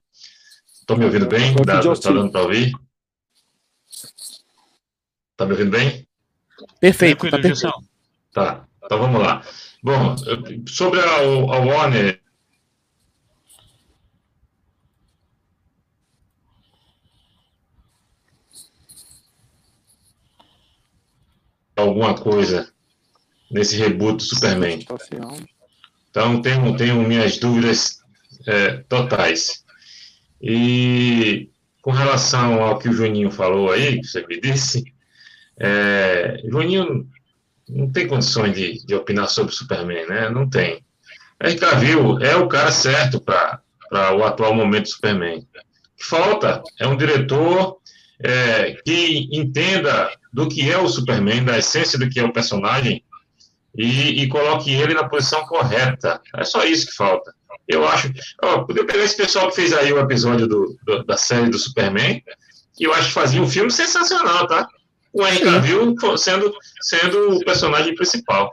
Estou 0.81 0.99
me 0.99 1.07
ouvindo 1.07 1.27
bem? 1.27 1.55
Está 1.55 1.81
dando 2.11 2.31
para 2.31 2.43
ouvir? 2.43 2.73
Está 5.33 5.47
me 5.47 5.53
ouvindo 5.53 5.71
bem? 5.71 6.07
Perfeito, 6.79 7.31
tá 7.31 7.39
perfeito. 7.39 7.73
Tá, 8.33 8.65
então 8.85 8.99
vamos 8.99 9.23
lá. 9.23 9.43
Bom, 9.83 10.15
sobre 10.69 11.01
a, 11.01 11.17
a 11.17 11.59
Warner, 11.59 12.20
alguma 21.81 22.15
coisa 22.15 22.71
nesse 23.51 23.77
reboot 23.77 24.17
do 24.17 24.23
Superman. 24.23 24.87
Então, 26.11 26.41
tenho, 26.43 26.77
tenho 26.77 27.03
minhas 27.03 27.39
dúvidas 27.39 28.01
é, 28.47 28.79
totais. 28.89 29.65
E 30.41 31.51
com 31.83 31.91
relação 31.91 32.63
ao 32.63 32.79
que 32.79 32.89
o 32.89 32.93
Juninho 32.93 33.31
falou 33.31 33.71
aí, 33.71 34.01
que 34.01 34.07
você 34.07 34.27
me 34.27 34.41
disse, 34.41 34.85
é, 35.59 36.41
Juninho 36.49 37.07
não 37.69 37.91
tem 37.91 38.09
condições 38.09 38.55
de, 38.55 38.85
de 38.85 38.95
opinar 38.95 39.29
sobre 39.29 39.53
o 39.53 39.57
Superman, 39.57 40.07
né? 40.07 40.29
Não 40.29 40.49
tem. 40.49 40.85
Henry 41.43 41.57
Cavill 41.57 42.19
é 42.19 42.37
o 42.37 42.49
cara 42.49 42.73
certo 42.73 43.21
para 43.21 43.63
o 44.17 44.25
atual 44.25 44.55
momento 44.55 44.85
do 44.85 44.91
Superman. 44.91 45.39
O 45.39 45.43
que 45.97 46.05
falta 46.05 46.63
é 46.79 46.87
um 46.87 46.97
diretor 46.97 47.79
é, 48.23 48.73
que 48.85 49.29
entenda 49.33 50.11
do 50.33 50.49
que 50.49 50.71
é 50.71 50.79
o 50.79 50.89
Superman, 50.89 51.45
da 51.45 51.59
essência 51.59 51.99
do 51.99 52.09
que 52.09 52.21
é 52.21 52.25
o 52.25 52.33
personagem, 52.33 53.03
e, 53.77 54.23
e, 54.23 54.29
coloque 54.29 54.73
ele 54.73 54.95
na 54.95 55.09
posição 55.09 55.45
correta. 55.47 56.21
É 56.37 56.45
só 56.45 56.65
isso 56.65 56.87
que 56.87 56.95
falta. 56.95 57.33
Eu 57.69 57.87
acho. 57.87 58.13
Ó, 58.43 58.65
podia 58.65 58.85
pegar 58.85 59.05
esse 59.05 59.17
pessoal 59.17 59.49
que 59.49 59.57
fez 59.57 59.73
aí 59.73 59.93
o 59.93 60.01
episódio 60.01 60.49
do, 60.49 60.77
do, 60.85 61.05
da 61.05 61.17
série 61.17 61.49
do 61.49 61.59
Superman, 61.59 62.21
que 62.75 62.85
eu 62.85 62.93
acho 62.93 63.09
que 63.09 63.15
fazia 63.15 63.41
um 63.41 63.49
filme 63.49 63.71
sensacional, 63.71 64.47
tá? 64.47 64.67
O 65.13 65.25
Henry 65.27 65.45
Cavill 65.45 65.97
sendo, 66.17 66.53
sendo 66.81 67.37
o 67.37 67.45
personagem 67.45 67.95
principal. 67.95 68.51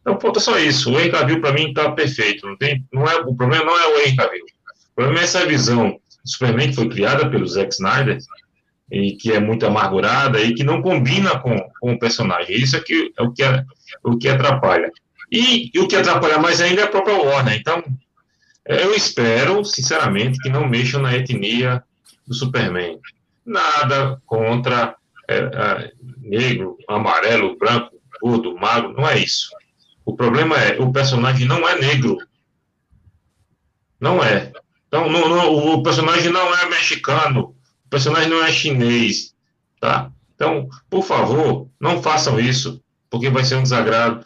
Então, 0.00 0.18
falta 0.20 0.40
só 0.40 0.58
isso. 0.58 0.90
O 0.90 0.98
Henry 0.98 1.10
Cavill, 1.10 1.40
para 1.40 1.52
mim, 1.52 1.68
está 1.68 1.90
perfeito. 1.92 2.46
Não 2.46 2.56
tem, 2.56 2.84
não 2.92 3.06
é, 3.06 3.16
o 3.16 3.34
problema 3.34 3.64
não 3.64 3.78
é 3.78 3.86
o 3.88 3.98
Henry 4.00 4.16
Cavill. 4.16 4.44
O 4.44 4.94
problema 4.94 5.20
é 5.20 5.24
essa 5.24 5.44
visão 5.44 5.90
do 5.90 6.30
Superman 6.30 6.68
que 6.70 6.76
foi 6.76 6.88
criada 6.88 7.28
pelo 7.28 7.46
Zack 7.46 7.74
Snyder, 7.74 8.18
e 8.90 9.12
que 9.12 9.32
é 9.32 9.40
muito 9.40 9.66
amargurada 9.66 10.40
e 10.40 10.54
que 10.54 10.62
não 10.62 10.80
combina 10.80 11.38
com, 11.40 11.56
com 11.80 11.92
o 11.92 11.98
personagem. 11.98 12.56
Isso 12.56 12.76
aqui 12.76 13.12
é 13.16 13.22
o 13.22 13.32
que, 13.32 13.42
é, 13.42 13.64
o 14.04 14.16
que 14.16 14.28
atrapalha. 14.28 14.90
E, 15.30 15.70
e, 15.74 15.80
o 15.80 15.88
que 15.88 15.96
atrapalha 15.96 16.38
mais 16.38 16.60
ainda 16.60 16.82
é 16.82 16.84
a 16.84 16.88
própria 16.88 17.16
Warner. 17.16 17.56
Então, 17.56 17.82
eu 18.64 18.94
espero, 18.94 19.64
sinceramente, 19.64 20.38
que 20.38 20.48
não 20.48 20.68
mexam 20.68 21.02
na 21.02 21.16
etnia 21.16 21.82
do 22.26 22.34
Superman. 22.34 23.00
Nada 23.44 24.20
contra 24.24 24.94
é, 25.28 25.38
é, 25.38 25.92
negro, 26.18 26.76
amarelo, 26.88 27.56
branco, 27.56 27.96
gordo, 28.20 28.56
magro, 28.56 28.92
não 28.92 29.08
é 29.08 29.18
isso. 29.18 29.50
O 30.04 30.14
problema 30.14 30.56
é, 30.56 30.80
o 30.80 30.92
personagem 30.92 31.46
não 31.46 31.68
é 31.68 31.76
negro. 31.78 32.18
Não 34.00 34.22
é. 34.22 34.52
Então, 34.86 35.10
não, 35.10 35.28
não, 35.28 35.74
o 35.74 35.82
personagem 35.82 36.30
não 36.30 36.54
é 36.54 36.68
mexicano, 36.68 37.55
o 37.86 37.90
personagem 37.90 38.28
não 38.28 38.44
é 38.44 38.52
chinês, 38.52 39.34
tá? 39.80 40.10
Então, 40.34 40.68
por 40.90 41.02
favor, 41.02 41.68
não 41.80 42.02
façam 42.02 42.38
isso, 42.38 42.82
porque 43.08 43.30
vai 43.30 43.44
ser 43.44 43.56
um 43.56 43.62
desagrado 43.62 44.24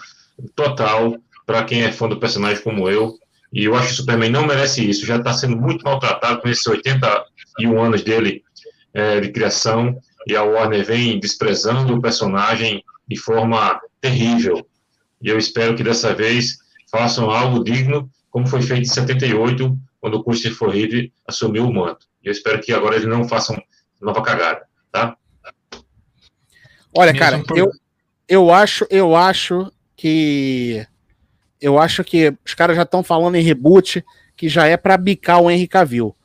total 0.55 1.16
para 1.46 1.64
quem 1.64 1.83
é 1.83 1.92
fã 1.92 2.09
do 2.09 2.18
personagem 2.18 2.62
como 2.62 2.88
eu. 2.88 3.18
E 3.53 3.64
eu 3.64 3.75
acho 3.75 3.88
que 3.88 3.92
o 3.92 3.96
Superman 3.96 4.31
não 4.31 4.46
merece 4.46 4.88
isso. 4.88 5.07
Já 5.07 5.16
está 5.16 5.33
sendo 5.33 5.57
muito 5.57 5.85
maltratado 5.85 6.40
com 6.40 6.49
esses 6.49 6.66
81 6.66 7.83
anos 7.83 8.03
dele 8.03 8.42
é, 8.94 9.20
de 9.20 9.31
criação. 9.31 9.96
E 10.27 10.37
a 10.37 10.42
Warner 10.42 10.85
vem 10.85 11.18
desprezando 11.18 11.94
o 11.94 12.01
personagem 12.01 12.83
de 13.09 13.16
forma 13.16 13.81
terrível. 14.01 14.66
E 15.20 15.29
eu 15.29 15.38
espero 15.38 15.75
que 15.75 15.83
dessa 15.83 16.14
vez 16.14 16.59
façam 16.90 17.31
algo 17.31 17.62
digno, 17.62 18.11
como 18.31 18.46
foi 18.46 18.62
feito 18.62 18.83
em 18.83 18.92
78, 18.92 19.77
quando 20.01 20.14
o 20.14 20.25
Christopher 20.25 20.70
Reeve 20.70 21.12
assumiu 21.27 21.66
o 21.66 21.75
manto. 21.75 22.07
Eu 22.22 22.33
espero 22.33 22.61
que 22.61 22.72
agora 22.72 22.96
eles 22.96 23.09
não 23.09 23.28
façam 23.28 23.56
nova 24.00 24.22
cagada, 24.22 24.66
tá? 24.90 25.16
Olha, 26.96 27.14
cara, 27.16 27.42
eu, 27.54 27.70
eu 28.28 28.50
acho, 28.52 28.87
eu 28.90 29.14
acho 29.14 29.70
que 29.96 30.85
eu 31.61 31.78
acho 31.78 32.02
que 32.02 32.35
os 32.44 32.54
caras 32.54 32.76
já 32.76 32.83
estão 32.83 33.02
falando 33.02 33.37
em 33.37 33.42
reboot 33.42 34.04
que 34.37 34.48
já 34.48 34.66
é 34.66 34.76
para 34.76 34.96
bicar 34.96 35.42
o 35.42 35.50
Henry 35.50 35.68
Cavill. 35.68 36.16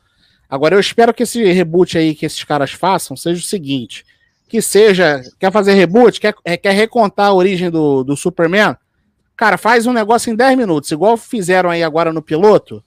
Agora 0.49 0.75
eu 0.75 0.79
espero 0.79 1.13
que 1.13 1.23
esse 1.23 1.43
reboot 1.51 1.97
aí 1.97 2.15
que 2.15 2.25
esses 2.25 2.43
caras 2.43 2.71
façam 2.71 3.17
seja 3.17 3.41
o 3.41 3.43
seguinte, 3.43 4.05
que 4.47 4.61
seja, 4.61 5.21
quer 5.37 5.51
fazer 5.51 5.73
reboot, 5.73 6.21
quer, 6.21 6.33
é, 6.45 6.55
quer 6.55 6.71
recontar 6.71 7.27
a 7.27 7.33
origem 7.33 7.69
do, 7.69 8.03
do 8.03 8.15
Superman, 8.15 8.77
cara, 9.35 9.57
faz 9.57 9.85
um 9.85 9.91
negócio 9.91 10.31
em 10.31 10.35
10 10.35 10.57
minutos, 10.57 10.91
igual 10.91 11.17
fizeram 11.17 11.69
aí 11.69 11.83
agora 11.83 12.13
no 12.13 12.21
piloto, 12.21 12.83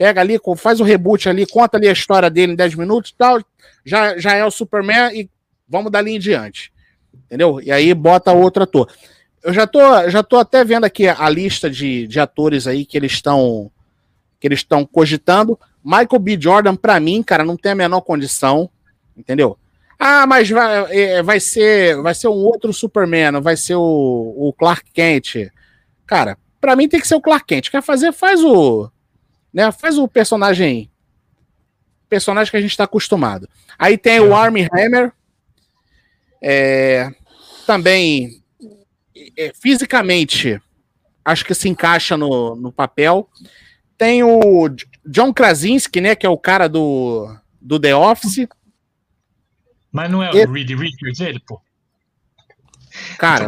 pega 0.00 0.22
ali, 0.22 0.40
faz 0.56 0.80
o 0.80 0.82
reboot 0.82 1.28
ali, 1.28 1.44
conta 1.44 1.76
ali 1.76 1.86
a 1.86 1.92
história 1.92 2.30
dele 2.30 2.54
em 2.54 2.56
10 2.56 2.74
minutos 2.74 3.12
tal, 3.12 3.38
já, 3.84 4.16
já 4.16 4.34
é 4.34 4.42
o 4.42 4.50
Superman 4.50 5.14
e 5.14 5.28
vamos 5.68 5.92
dali 5.92 6.16
em 6.16 6.18
diante. 6.18 6.72
Entendeu? 7.26 7.60
E 7.60 7.70
aí 7.70 7.92
bota 7.92 8.32
outro 8.32 8.62
ator. 8.62 8.90
Eu 9.42 9.52
já 9.52 9.66
tô, 9.66 10.08
já 10.08 10.22
tô 10.22 10.38
até 10.38 10.64
vendo 10.64 10.84
aqui 10.84 11.06
a 11.06 11.28
lista 11.28 11.68
de, 11.68 12.06
de 12.06 12.18
atores 12.18 12.66
aí 12.66 12.86
que 12.86 12.96
eles 12.96 13.12
estão 13.12 13.70
que 14.40 14.46
eles 14.46 14.60
estão 14.60 14.86
cogitando. 14.86 15.58
Michael 15.84 16.18
B. 16.18 16.38
Jordan, 16.40 16.76
para 16.76 16.98
mim, 16.98 17.22
cara, 17.22 17.44
não 17.44 17.58
tem 17.58 17.72
a 17.72 17.74
menor 17.74 18.00
condição, 18.00 18.70
entendeu? 19.14 19.58
Ah, 19.98 20.26
mas 20.26 20.48
vai, 20.48 20.96
é, 20.96 21.22
vai, 21.22 21.38
ser, 21.38 22.00
vai 22.00 22.14
ser 22.14 22.28
um 22.28 22.42
outro 22.42 22.72
Superman, 22.72 23.38
vai 23.42 23.54
ser 23.54 23.74
o, 23.74 24.34
o 24.34 24.54
Clark 24.58 24.90
Kent. 24.94 25.50
Cara, 26.06 26.38
para 26.58 26.74
mim 26.74 26.88
tem 26.88 26.98
que 26.98 27.06
ser 27.06 27.16
o 27.16 27.20
Clark 27.20 27.44
Kent. 27.44 27.70
Quer 27.70 27.82
fazer, 27.82 28.12
faz 28.12 28.42
o. 28.42 28.90
Né, 29.52 29.70
faz 29.72 29.98
o 29.98 30.06
personagem. 30.06 30.90
Personagem 32.08 32.50
que 32.50 32.56
a 32.56 32.60
gente 32.60 32.70
está 32.70 32.84
acostumado. 32.84 33.48
Aí 33.78 33.96
tem 33.96 34.20
o 34.20 34.34
Army 34.34 34.68
Hammer. 34.72 35.12
É, 36.42 37.12
também 37.66 38.42
é, 39.36 39.52
fisicamente 39.54 40.60
acho 41.24 41.44
que 41.44 41.54
se 41.54 41.68
encaixa 41.68 42.16
no, 42.16 42.56
no 42.56 42.72
papel. 42.72 43.28
Tem 43.96 44.22
o 44.22 44.68
John 45.04 45.32
Krasinski, 45.32 46.00
né, 46.00 46.14
que 46.14 46.26
é 46.26 46.28
o 46.28 46.38
cara 46.38 46.68
do, 46.68 47.36
do 47.60 47.78
The 47.78 47.94
Office. 47.94 48.46
Mas 49.92 50.10
não 50.10 50.22
é 50.22 50.30
o 50.30 50.52
Reed 50.52 50.70
Richards 50.70 51.20
ele, 51.20 51.40
pô? 51.40 51.60
Cara, 53.18 53.46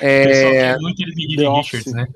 é... 0.00 0.76
muito 0.78 1.02
ele 1.02 1.48
Richards, 1.48 1.92
né? 1.92 2.08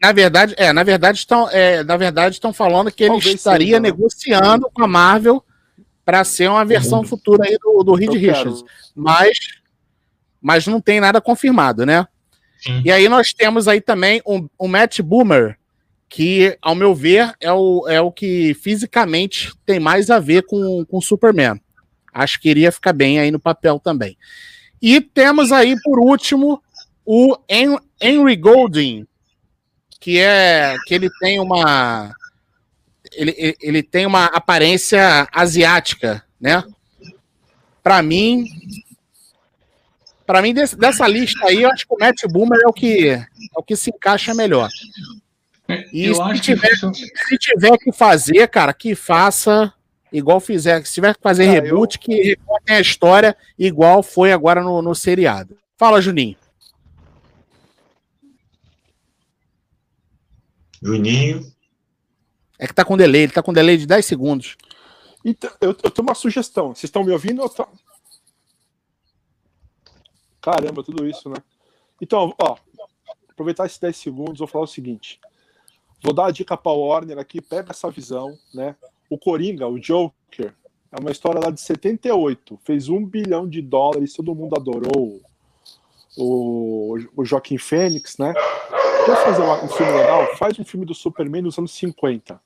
Na 0.00 0.12
verdade, 0.12 0.54
é, 0.56 0.72
na 0.72 0.82
verdade 0.82 1.18
estão, 1.18 1.48
é, 1.50 1.84
na 1.84 1.96
verdade 1.96 2.36
estão 2.36 2.52
falando 2.52 2.90
que 2.90 3.02
ele 3.04 3.10
Talvez 3.10 3.34
estaria 3.34 3.66
seja, 3.66 3.80
né? 3.80 3.88
negociando 3.90 4.70
com 4.72 4.82
a 4.82 4.88
Marvel 4.88 5.44
para 6.04 6.24
ser 6.24 6.48
uma 6.48 6.64
versão 6.64 7.00
uhum. 7.00 7.04
futura 7.04 7.44
aí 7.44 7.58
do, 7.58 7.82
do 7.84 7.94
Reed 7.94 8.14
Richards, 8.14 8.64
mas 8.94 9.38
mas 10.40 10.66
não 10.66 10.80
tem 10.80 11.00
nada 11.00 11.20
confirmado, 11.20 11.84
né? 11.84 12.06
Sim. 12.60 12.82
E 12.84 12.90
aí 12.90 13.08
nós 13.08 13.32
temos 13.32 13.68
aí 13.68 13.80
também 13.80 14.22
o, 14.24 14.48
o 14.58 14.66
Matt 14.66 15.00
Boomer, 15.00 15.58
que, 16.08 16.56
ao 16.60 16.74
meu 16.74 16.94
ver, 16.94 17.34
é 17.40 17.52
o, 17.52 17.86
é 17.88 18.00
o 18.00 18.10
que 18.10 18.54
fisicamente 18.54 19.52
tem 19.64 19.78
mais 19.78 20.10
a 20.10 20.18
ver 20.18 20.44
com 20.44 20.84
o 20.90 21.00
Superman. 21.00 21.60
Acho 22.12 22.40
que 22.40 22.48
iria 22.48 22.72
ficar 22.72 22.92
bem 22.92 23.18
aí 23.18 23.30
no 23.30 23.38
papel 23.38 23.78
também. 23.78 24.16
E 24.82 25.00
temos 25.00 25.52
aí, 25.52 25.76
por 25.82 26.00
último, 26.00 26.62
o 27.04 27.36
Henry 28.00 28.36
Golding, 28.36 29.06
que 30.00 30.18
é 30.18 30.76
que 30.86 30.94
ele 30.94 31.10
tem 31.20 31.38
uma 31.38 32.12
ele, 33.12 33.56
ele 33.60 33.82
tem 33.82 34.06
uma 34.06 34.26
aparência 34.26 35.28
asiática, 35.32 36.24
né? 36.40 36.64
Para 37.82 38.02
mim, 38.02 38.46
para 40.26 40.40
mim 40.40 40.54
dessa 40.54 41.06
lista 41.06 41.46
aí, 41.46 41.62
eu 41.62 41.70
acho 41.70 41.86
que 41.86 41.94
o 41.94 41.98
Matt 41.98 42.22
Boomer 42.26 42.60
é 42.64 42.68
o 42.68 42.72
que 42.72 43.08
é 43.08 43.26
o 43.54 43.62
que 43.62 43.76
se 43.76 43.90
encaixa 43.90 44.34
melhor. 44.34 44.68
E 45.92 46.06
eu 46.06 46.14
se 46.14 46.40
tiver, 46.40 46.68
que... 46.68 46.94
se 46.94 47.38
tiver 47.38 47.78
que 47.78 47.92
fazer, 47.92 48.48
cara, 48.48 48.72
que 48.72 48.94
faça 48.94 49.72
igual 50.12 50.40
fizer. 50.40 50.84
Se 50.84 50.94
tiver 50.94 51.14
que 51.14 51.22
fazer 51.22 51.48
ah, 51.48 51.52
reboot, 51.52 51.96
eu... 51.96 52.00
que 52.00 52.22
recortem 52.22 52.76
a 52.76 52.80
história 52.80 53.36
igual 53.58 54.02
foi 54.02 54.32
agora 54.32 54.62
no, 54.62 54.82
no 54.82 54.94
seriado. 54.94 55.56
Fala, 55.76 56.00
Juninho. 56.00 56.36
Juninho. 60.82 61.52
É 62.58 62.66
que 62.66 62.74
tá 62.74 62.84
com 62.84 62.96
delay, 62.96 63.22
ele 63.22 63.32
tá 63.32 63.42
com 63.42 63.52
delay 63.52 63.76
de 63.76 63.86
10 63.86 64.04
segundos. 64.04 64.56
Então, 65.24 65.50
eu, 65.60 65.70
eu 65.82 65.90
tenho 65.90 66.06
uma 66.06 66.14
sugestão. 66.14 66.68
Vocês 66.68 66.84
estão 66.84 67.04
me 67.04 67.12
ouvindo? 67.12 67.48
Tô... 67.48 67.66
Caramba, 70.40 70.82
tudo 70.82 71.06
isso, 71.06 71.28
né? 71.28 71.36
Então, 72.00 72.34
ó, 72.38 72.56
aproveitar 73.28 73.66
esses 73.66 73.78
10 73.78 73.96
segundos, 73.96 74.38
vou 74.38 74.48
falar 74.48 74.64
o 74.64 74.68
seguinte. 74.68 75.20
Vou 76.02 76.14
dar 76.14 76.26
a 76.26 76.30
dica 76.30 76.56
para 76.56 76.72
o 76.72 76.86
Warner 76.86 77.18
aqui, 77.18 77.40
pega 77.40 77.70
essa 77.70 77.90
visão, 77.90 78.38
né? 78.54 78.74
O 79.08 79.18
Coringa, 79.18 79.66
o 79.66 79.78
Joker, 79.78 80.54
é 80.92 81.00
uma 81.00 81.10
história 81.10 81.40
lá 81.40 81.50
de 81.50 81.60
78, 81.60 82.58
fez 82.64 82.88
um 82.88 83.04
bilhão 83.04 83.48
de 83.48 83.60
dólares, 83.60 84.14
todo 84.14 84.34
mundo 84.34 84.56
adorou 84.56 85.20
o, 86.16 86.96
o 87.14 87.24
Joaquim 87.24 87.58
Fênix, 87.58 88.16
né? 88.18 88.34
Quer 89.04 89.16
fazer 89.24 89.42
um 89.42 89.68
filme 89.68 89.92
legal? 89.92 90.36
Faz 90.36 90.58
um 90.58 90.64
filme 90.64 90.84
do 90.86 90.94
Superman 90.94 91.42
nos 91.42 91.58
anos 91.58 91.72
50. 91.72 92.40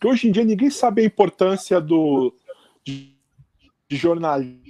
Que 0.00 0.06
hoje 0.06 0.28
em 0.28 0.32
dia 0.32 0.44
ninguém 0.44 0.70
sabe 0.70 1.02
a 1.02 1.04
importância 1.04 1.80
do 1.80 2.34
de, 2.84 3.14
de 3.88 3.96
jornalismo, 3.96 4.66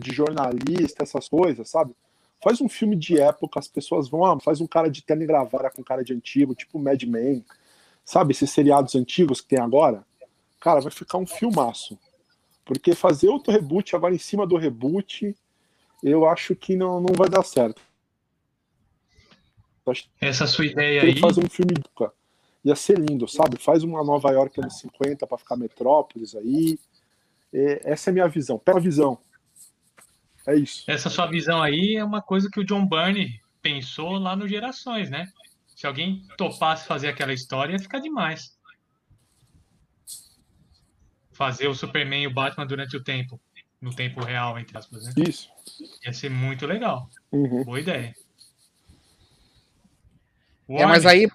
de 0.00 0.12
jornalista, 0.12 1.02
essas 1.02 1.28
coisas, 1.28 1.68
sabe? 1.68 1.94
Faz 2.42 2.60
um 2.60 2.68
filme 2.68 2.96
de 2.96 3.20
época, 3.20 3.60
as 3.60 3.68
pessoas 3.68 4.08
vão, 4.08 4.24
ah, 4.24 4.38
faz 4.40 4.60
um 4.60 4.66
cara 4.66 4.88
de 4.88 5.02
terno 5.02 5.22
e 5.22 5.26
gravara 5.26 5.70
com 5.70 5.82
cara 5.82 6.02
de 6.02 6.12
antigo, 6.12 6.54
tipo 6.54 6.78
Mad 6.78 7.02
Men, 7.04 7.44
sabe? 8.04 8.32
Esses 8.32 8.50
seriados 8.50 8.94
antigos 8.94 9.40
que 9.40 9.48
tem 9.48 9.60
agora. 9.60 10.04
Cara, 10.60 10.80
vai 10.80 10.90
ficar 10.92 11.18
um 11.18 11.26
filmaço. 11.26 11.98
Porque 12.64 12.94
fazer 12.94 13.28
outro 13.28 13.52
reboot 13.52 13.94
agora 13.94 14.14
em 14.14 14.18
cima 14.18 14.46
do 14.46 14.56
reboot, 14.56 15.36
eu 16.02 16.28
acho 16.28 16.54
que 16.54 16.76
não, 16.76 17.00
não 17.00 17.14
vai 17.14 17.28
dar 17.28 17.44
certo. 17.44 17.82
Essa 20.20 20.46
sua 20.46 20.66
ideia 20.66 21.02
aí. 21.02 21.18
fazer 21.18 21.44
um 21.44 21.50
filme 21.50 21.74
ia 22.64 22.76
ser 22.76 22.98
lindo, 22.98 23.26
sabe? 23.28 23.58
Faz 23.58 23.82
uma 23.82 24.04
Nova 24.04 24.30
York 24.30 24.60
anos 24.60 24.78
50 24.78 25.26
para 25.26 25.38
ficar 25.38 25.56
metrópolis 25.56 26.34
aí. 26.34 26.78
essa 27.52 28.08
é 28.08 28.12
a 28.12 28.14
minha 28.14 28.28
visão. 28.28 28.58
Pega 28.58 28.78
a 28.78 28.82
visão. 28.82 29.18
É 30.46 30.56
isso. 30.56 30.84
Essa 30.90 31.08
sua 31.10 31.26
visão 31.26 31.62
aí 31.62 31.96
é 31.96 32.04
uma 32.04 32.22
coisa 32.22 32.48
que 32.50 32.60
o 32.60 32.64
John 32.64 32.86
Byrne 32.86 33.40
pensou 33.60 34.12
lá 34.12 34.34
no 34.34 34.48
Gerações, 34.48 35.10
né? 35.10 35.30
Se 35.76 35.86
alguém 35.86 36.26
topasse 36.36 36.86
fazer 36.86 37.08
aquela 37.08 37.32
história, 37.32 37.72
ia 37.72 37.78
ficar 37.78 38.00
demais. 38.00 38.56
Fazer 41.32 41.68
o 41.68 41.74
Superman 41.74 42.22
e 42.22 42.26
o 42.26 42.34
Batman 42.34 42.66
durante 42.66 42.96
o 42.96 43.02
tempo. 43.02 43.40
No 43.80 43.94
tempo 43.94 44.22
real, 44.22 44.58
entre 44.58 44.78
aspas, 44.78 45.04
né? 45.04 45.12
Isso. 45.16 45.48
Ia 46.04 46.12
ser 46.12 46.28
muito 46.28 46.66
legal. 46.66 47.08
Uhum. 47.32 47.64
Boa 47.64 47.80
ideia. 47.80 48.14
É, 50.68 50.86
mas 50.86 51.06
aí. 51.06 51.28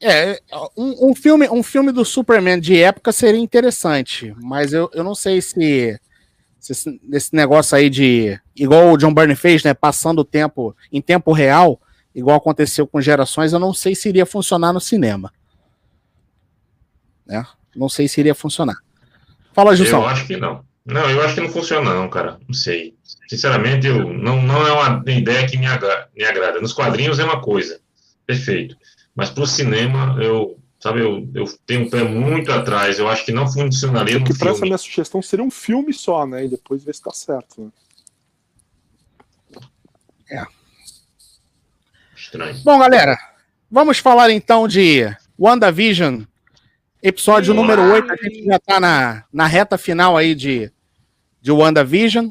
É, 0.00 0.40
um, 0.76 1.10
um, 1.10 1.14
filme, 1.14 1.48
um 1.48 1.62
filme 1.62 1.90
do 1.90 2.04
Superman 2.04 2.60
de 2.60 2.80
época 2.80 3.12
seria 3.12 3.40
interessante, 3.40 4.34
mas 4.42 4.72
eu, 4.72 4.90
eu 4.92 5.02
não 5.02 5.14
sei 5.14 5.40
se 5.40 5.98
esse, 6.60 7.00
esse 7.12 7.34
negócio 7.34 7.76
aí 7.76 7.88
de. 7.88 8.38
Igual 8.54 8.92
o 8.92 8.96
John 8.96 9.14
Byrne 9.14 9.36
fez, 9.36 9.62
né? 9.62 9.72
Passando 9.72 10.20
o 10.20 10.24
tempo 10.24 10.76
em 10.92 11.00
tempo 11.00 11.32
real, 11.32 11.80
igual 12.14 12.36
aconteceu 12.36 12.86
com 12.86 13.00
gerações, 13.00 13.52
eu 13.52 13.58
não 13.58 13.72
sei 13.72 13.94
se 13.94 14.08
iria 14.08 14.26
funcionar 14.26 14.72
no 14.72 14.80
cinema. 14.80 15.32
Né? 17.26 17.44
Não 17.74 17.88
sei 17.88 18.08
se 18.08 18.20
iria 18.20 18.34
funcionar. 18.34 18.76
Fala, 19.52 19.74
Gilson. 19.76 19.96
Eu 19.96 20.06
acho 20.06 20.26
que 20.26 20.36
não. 20.36 20.64
Não, 20.86 21.10
eu 21.10 21.20
acho 21.22 21.34
que 21.34 21.40
não 21.40 21.48
funciona, 21.48 21.92
não, 21.92 22.08
cara. 22.08 22.38
Não 22.46 22.54
sei. 22.54 22.94
Sinceramente, 23.28 23.86
eu, 23.86 24.12
não, 24.12 24.40
não 24.40 24.66
é 24.66 24.72
uma 24.72 25.02
ideia 25.10 25.46
que 25.46 25.58
me, 25.58 25.66
agra 25.66 26.08
me 26.16 26.24
agrada. 26.24 26.60
Nos 26.60 26.72
quadrinhos 26.72 27.18
é 27.18 27.24
uma 27.24 27.40
coisa. 27.40 27.80
Perfeito. 28.24 28.76
Mas 29.14 29.30
para 29.30 29.42
o 29.42 29.46
cinema, 29.46 30.16
eu 30.22 30.58
Sabe, 30.78 31.00
eu, 31.00 31.28
eu 31.34 31.46
tenho 31.66 31.86
um 31.86 31.90
pé 31.90 32.04
muito 32.04 32.52
atrás, 32.52 32.98
eu 32.98 33.08
acho 33.08 33.24
que 33.24 33.32
não 33.32 33.50
funcionaria 33.50 34.18
Porque 34.18 34.38
para 34.38 34.50
essa 34.50 34.64
minha 34.64 34.78
sugestão 34.78 35.22
seria 35.22 35.44
um 35.44 35.50
filme 35.50 35.92
só, 35.92 36.26
né? 36.26 36.44
E 36.44 36.48
depois 36.48 36.84
ver 36.84 36.94
se 36.94 37.02
tá 37.02 37.10
certo. 37.12 37.62
Né? 37.62 37.70
É. 40.30 40.44
Estranho. 42.14 42.60
Bom, 42.62 42.78
galera, 42.78 43.18
vamos 43.70 43.98
falar 43.98 44.30
então 44.30 44.68
de 44.68 45.12
WandaVision, 45.38 46.22
episódio 47.02 47.54
número 47.54 47.82
8. 47.82 48.12
A 48.12 48.16
gente 48.16 48.44
já 48.44 48.58
tá 48.58 48.78
na, 48.78 49.24
na 49.32 49.46
reta 49.46 49.78
final 49.78 50.16
aí 50.16 50.34
de, 50.34 50.70
de 51.46 51.52
WandaVision, 51.52 52.30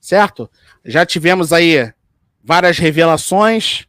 certo? 0.00 0.50
Já 0.82 1.04
tivemos 1.04 1.52
aí 1.52 1.92
várias 2.42 2.78
revelações. 2.78 3.84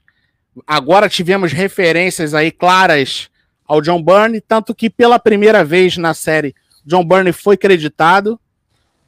Agora 0.67 1.07
tivemos 1.07 1.53
referências 1.53 2.33
aí 2.33 2.51
claras 2.51 3.29
ao 3.65 3.79
John 3.81 4.03
Byrne, 4.03 4.41
tanto 4.41 4.75
que 4.75 4.89
pela 4.89 5.17
primeira 5.17 5.63
vez 5.63 5.95
na 5.95 6.13
série, 6.13 6.53
John 6.85 7.05
Byrne 7.05 7.31
foi 7.31 7.55
creditado. 7.55 8.37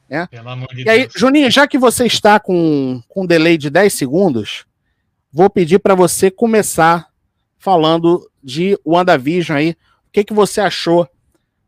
Né? 0.08 0.26
De 0.72 0.84
e 0.84 0.88
aí, 0.88 1.00
Deus. 1.00 1.12
Juninho, 1.14 1.50
já 1.50 1.68
que 1.68 1.76
você 1.76 2.06
está 2.06 2.40
com, 2.40 3.02
com 3.06 3.24
um 3.24 3.26
delay 3.26 3.58
de 3.58 3.68
10 3.68 3.92
segundos, 3.92 4.64
vou 5.30 5.50
pedir 5.50 5.80
para 5.80 5.94
você 5.94 6.30
começar 6.30 7.08
falando 7.58 8.26
de 8.42 8.74
WandaVision 8.86 9.58
aí. 9.58 9.70
O 9.72 10.12
que, 10.12 10.24
que 10.24 10.32
você 10.32 10.62
achou 10.62 11.06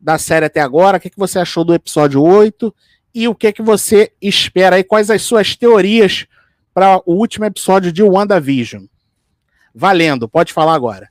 da 0.00 0.16
série 0.16 0.46
até 0.46 0.62
agora? 0.62 0.96
O 0.96 1.00
que, 1.00 1.10
que 1.10 1.18
você 1.18 1.38
achou 1.38 1.64
do 1.64 1.74
episódio 1.74 2.22
8? 2.22 2.74
E 3.14 3.26
o 3.26 3.34
que, 3.34 3.52
que 3.52 3.62
você 3.62 4.12
espera 4.20 4.76
aí? 4.76 4.84
Quais 4.84 5.10
as 5.10 5.22
suas 5.22 5.56
teorias 5.56 6.26
para 6.72 6.98
o 7.04 7.14
último 7.14 7.44
episódio 7.44 7.92
de 7.92 8.02
WandaVision? 8.02 8.84
Valendo, 9.74 10.28
pode 10.28 10.52
falar 10.52 10.74
agora. 10.74 11.08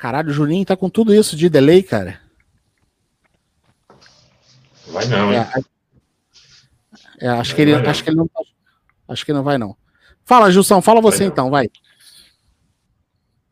Caralho, 0.00 0.30
o 0.30 0.32
Juninho 0.32 0.64
tá 0.64 0.74
com 0.74 0.88
tudo 0.88 1.14
isso 1.14 1.36
de 1.36 1.50
delay, 1.50 1.82
cara. 1.82 2.29
Vai 4.92 5.06
não, 5.06 5.32
é, 5.32 5.48
é, 7.20 7.28
acho, 7.28 7.54
que 7.54 7.62
ele, 7.62 7.74
acho 7.74 8.02
que 8.02 8.10
ele 8.10 8.16
não 8.16 8.30
Acho 9.10 9.26
que 9.26 9.32
não 9.32 9.42
vai, 9.42 9.58
não. 9.58 9.76
Fala, 10.24 10.50
Gilson, 10.52 10.80
fala 10.80 11.00
você 11.00 11.18
vai 11.18 11.26
então, 11.26 11.50
vai. 11.50 11.68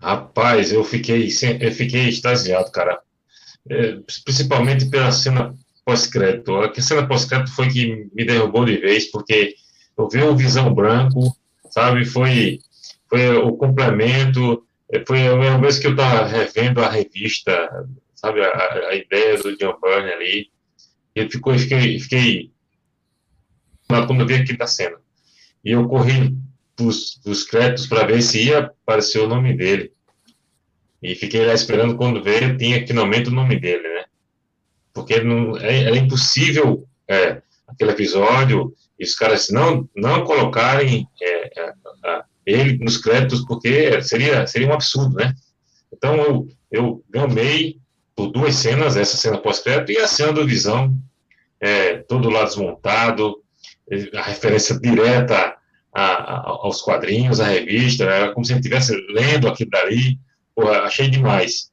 Rapaz, 0.01 0.73
eu 0.73 0.85
fiquei, 0.85 1.29
eu 1.61 1.73
fiquei 1.73 2.09
extasiado, 2.09 2.71
cara. 2.71 3.01
É, 3.69 3.99
principalmente 4.25 4.89
pela 4.89 5.11
cena 5.11 5.53
pós-crédito. 5.85 6.57
A 6.57 6.73
cena 6.81 7.07
pós-crédito 7.09 7.53
foi 7.53 7.69
que 7.69 8.09
me 8.15 8.25
derrubou 8.25 8.65
de 8.65 8.77
vez, 8.77 9.11
porque 9.11 9.57
eu 9.97 10.09
vi 10.09 10.23
o 10.23 10.37
Visão 10.37 10.73
Branco, 10.73 11.37
sabe? 11.71 12.05
Foi, 12.05 12.61
foi 13.11 13.37
o 13.37 13.57
complemento, 13.57 14.65
foi 15.07 15.27
a 15.27 15.37
mesma 15.37 15.59
vez 15.59 15.81
que 15.81 15.89
eu 15.89 15.91
estava 15.91 16.25
revendo 16.27 16.81
a 16.81 16.89
revista, 16.89 17.69
sabe? 18.15 18.41
A, 18.43 18.89
a 18.91 18.95
ideia 18.95 19.37
do 19.39 19.57
John 19.57 19.77
Byrne 19.83 20.13
ali. 20.13 20.51
E 21.15 21.29
ficou, 21.29 21.59
fiquei, 21.59 21.99
fiquei 21.99 22.53
quando 23.89 24.21
eu 24.21 24.27
vi 24.27 24.35
aquilo 24.35 24.59
da 24.59 24.67
cena. 24.67 24.97
E 25.65 25.73
eu 25.73 25.89
corri 25.89 26.37
os 26.81 27.45
créditos 27.45 27.87
para 27.87 28.07
ver 28.07 28.23
se 28.23 28.45
ia 28.45 28.59
aparecer 28.59 29.21
o 29.21 29.29
nome 29.29 29.57
dele. 29.57 29.93
E 31.03 31.15
fiquei 31.15 31.45
lá 31.45 31.55
esperando 31.55 31.97
quando 31.97 32.23
veio, 32.23 32.57
tinha 32.57 32.87
finalmente 32.87 33.29
o 33.29 33.35
nome 33.35 33.59
dele, 33.59 33.83
né? 33.83 34.05
Porque 34.93 35.21
não, 35.23 35.57
é, 35.57 35.85
era 35.85 35.97
impossível 35.97 36.87
é, 37.07 37.41
aquele 37.67 37.93
episódio 37.93 38.75
e 38.99 39.05
os 39.05 39.15
caras 39.15 39.49
não, 39.49 39.89
não 39.95 40.25
colocarem 40.25 41.07
é, 41.21 41.61
é 41.61 41.73
ele 42.45 42.79
nos 42.79 42.97
créditos, 42.97 43.45
porque 43.45 44.01
seria, 44.03 44.47
seria 44.47 44.69
um 44.69 44.73
absurdo, 44.73 45.17
né? 45.17 45.35
Então 45.93 46.17
eu, 46.17 46.49
eu 46.71 47.05
gamei 47.09 47.79
por 48.19 48.33
duas 48.33 48.57
cenas, 48.57 48.97
essa 48.97 49.17
cena 49.17 49.39
pós-crédito 49.39 49.93
e 49.93 49.99
a 49.99 50.09
cena 50.09 50.33
do 50.33 50.45
Visão, 50.45 50.93
é, 51.61 51.99
todo 51.99 52.29
lá 52.29 52.43
desmontado, 52.43 53.37
a 54.13 54.23
referência 54.23 54.77
direta 54.81 55.55
a, 55.95 56.03
a, 56.03 56.41
aos 56.49 56.83
quadrinhos, 56.83 57.41
à 57.41 57.47
revista, 57.47 58.03
era 58.03 58.33
como 58.33 58.45
se 58.45 58.53
gente 58.53 58.65
estivesse 58.65 58.93
lendo 59.13 59.47
aquilo 59.47 59.71
dali, 59.71 60.19
porra, 60.53 60.81
achei 60.81 61.09
demais. 61.09 61.71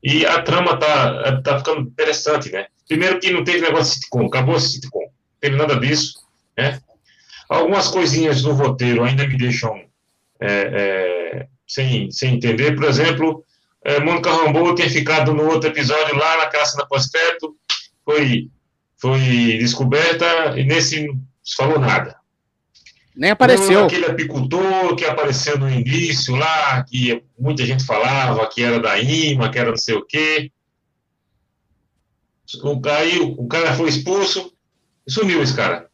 E 0.00 0.24
a 0.24 0.40
trama 0.42 0.78
tá, 0.78 1.42
tá 1.42 1.58
ficando 1.58 1.80
interessante, 1.80 2.52
né? 2.52 2.66
Primeiro 2.86 3.18
que 3.18 3.32
não 3.32 3.42
teve 3.42 3.60
negócio 3.60 3.94
de 3.94 3.94
sitcom, 3.94 4.26
acabou 4.26 4.54
a 4.54 4.60
sitcom, 4.60 5.00
não 5.00 5.40
teve 5.40 5.56
nada 5.56 5.74
disso, 5.74 6.20
né? 6.56 6.80
Algumas 7.48 7.88
coisinhas 7.88 8.44
no 8.44 8.52
roteiro 8.52 9.02
ainda 9.02 9.26
me 9.26 9.36
deixam 9.36 9.74
é, 10.40 10.52
é, 10.52 11.46
sem, 11.66 12.12
sem 12.12 12.36
entender, 12.36 12.76
por 12.76 12.84
exemplo, 12.84 13.44
é, 13.84 13.98
Mônica 14.00 14.30
Rambeau 14.30 14.74
ter 14.74 14.90
ficado 14.90 15.32
no 15.32 15.48
outro 15.48 15.70
episódio 15.70 16.16
lá 16.16 16.36
na 16.38 16.46
Caça 16.46 16.76
da 16.76 16.86
Pós-Crédito, 16.86 17.56
foi, 18.04 18.50
foi 18.98 19.18
descoberta 19.58 20.58
e 20.58 20.64
nesse 20.64 21.06
não 21.06 21.20
se 21.42 21.56
falou 21.56 21.78
nada. 21.78 22.20
Nem 23.14 23.30
apareceu. 23.30 23.84
Aquele 23.84 24.06
apicultor 24.06 24.94
que 24.96 25.04
apareceu 25.04 25.58
no 25.58 25.68
início 25.68 26.34
lá, 26.36 26.82
que 26.84 27.22
muita 27.38 27.66
gente 27.66 27.84
falava 27.84 28.48
que 28.48 28.62
era 28.62 28.78
da 28.78 28.98
IMA, 28.98 29.50
que 29.50 29.58
era 29.58 29.70
não 29.70 29.76
sei 29.76 29.94
o 29.94 30.06
quê. 30.06 30.52
O, 32.62 32.80
aí 32.88 33.20
o 33.20 33.46
cara 33.46 33.74
foi 33.74 33.88
expulso 33.88 34.52
e 35.06 35.12
sumiu 35.12 35.42
esse 35.42 35.54
cara. 35.54 35.88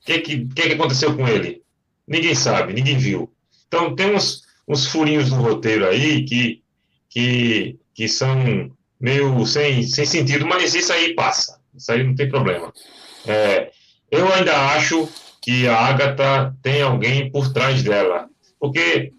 O 0.00 0.04
que, 0.04 0.18
que, 0.18 0.46
que, 0.46 0.62
que 0.62 0.72
aconteceu 0.74 1.16
com 1.16 1.26
ele? 1.28 1.62
Ninguém 2.06 2.34
sabe, 2.34 2.72
ninguém 2.72 2.98
viu. 2.98 3.32
Então 3.68 3.94
tem 3.94 4.14
uns, 4.14 4.42
uns 4.66 4.86
furinhos 4.86 5.30
no 5.30 5.40
roteiro 5.40 5.86
aí 5.86 6.24
que, 6.24 6.61
que, 7.12 7.78
que 7.94 8.08
são 8.08 8.72
meio 8.98 9.44
sem, 9.46 9.82
sem 9.82 10.06
sentido, 10.06 10.46
mas 10.46 10.74
isso 10.74 10.92
aí 10.92 11.14
passa. 11.14 11.60
Isso 11.76 11.92
aí 11.92 12.02
não 12.02 12.14
tem 12.14 12.28
problema. 12.28 12.72
É, 13.26 13.70
eu 14.10 14.32
ainda 14.32 14.56
acho 14.74 15.08
que 15.42 15.66
a 15.66 15.76
Agatha 15.76 16.54
tem 16.62 16.82
alguém 16.82 17.30
por 17.30 17.52
trás 17.52 17.82
dela. 17.82 18.28
Porque 18.58 19.12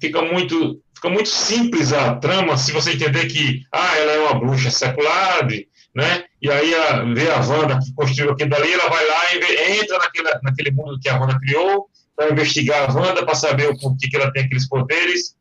fica 0.00 0.20
muito, 0.22 0.82
fica 0.94 1.08
muito 1.08 1.28
simples 1.28 1.92
a 1.92 2.16
trama 2.16 2.56
se 2.56 2.72
você 2.72 2.92
entender 2.92 3.26
que 3.26 3.62
ah, 3.72 3.96
ela 3.96 4.12
é 4.12 4.18
uma 4.20 4.40
bruxa 4.40 4.70
secular, 4.70 5.46
né? 5.94 6.24
E 6.40 6.50
aí 6.50 6.74
a, 6.74 7.04
vê 7.04 7.30
a 7.30 7.40
Wanda 7.40 7.78
que 7.78 7.94
construiu 7.94 8.32
aquilo 8.32 8.50
dali, 8.50 8.72
ela 8.72 8.88
vai 8.88 9.06
lá 9.06 9.34
e 9.34 9.80
entra 9.80 9.98
naquele, 9.98 10.28
naquele 10.42 10.70
mundo 10.72 10.98
que 11.00 11.08
a 11.08 11.18
Wanda 11.18 11.38
criou 11.38 11.88
para 12.16 12.32
investigar 12.32 12.90
a 12.90 12.92
Wanda, 12.92 13.24
para 13.24 13.34
saber 13.34 13.68
o 13.68 13.78
porquê 13.78 14.08
que 14.08 14.16
ela 14.16 14.32
tem 14.32 14.44
aqueles 14.44 14.68
poderes. 14.68 15.36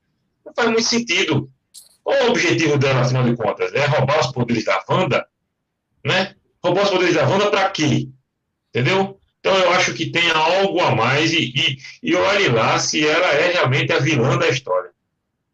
Não 0.45 0.53
faz 0.53 0.69
muito 0.69 0.87
sentido. 0.87 1.49
Qual 2.03 2.15
é 2.15 2.25
o 2.25 2.31
objetivo 2.31 2.77
dela, 2.77 3.01
afinal 3.01 3.23
de 3.23 3.35
contas? 3.35 3.73
É 3.73 3.85
roubar 3.85 4.19
os 4.19 4.31
poderes 4.31 4.65
da 4.65 4.83
Wanda? 4.89 5.27
Né? 6.05 6.35
Roubar 6.63 6.83
os 6.83 6.89
poderes 6.89 7.15
da 7.15 7.27
Wanda 7.27 7.49
para 7.49 7.69
quê? 7.69 8.09
Entendeu? 8.69 9.19
Então 9.39 9.55
eu 9.57 9.71
acho 9.71 9.93
que 9.93 10.11
tem 10.11 10.29
algo 10.31 10.79
a 10.79 10.95
mais 10.95 11.33
e, 11.33 11.51
e, 11.55 11.77
e 12.03 12.15
olhe 12.15 12.47
lá 12.49 12.77
se 12.77 13.05
ela 13.05 13.27
é 13.33 13.53
realmente 13.53 13.91
a 13.91 13.99
vilã 13.99 14.37
da 14.37 14.47
história. 14.47 14.91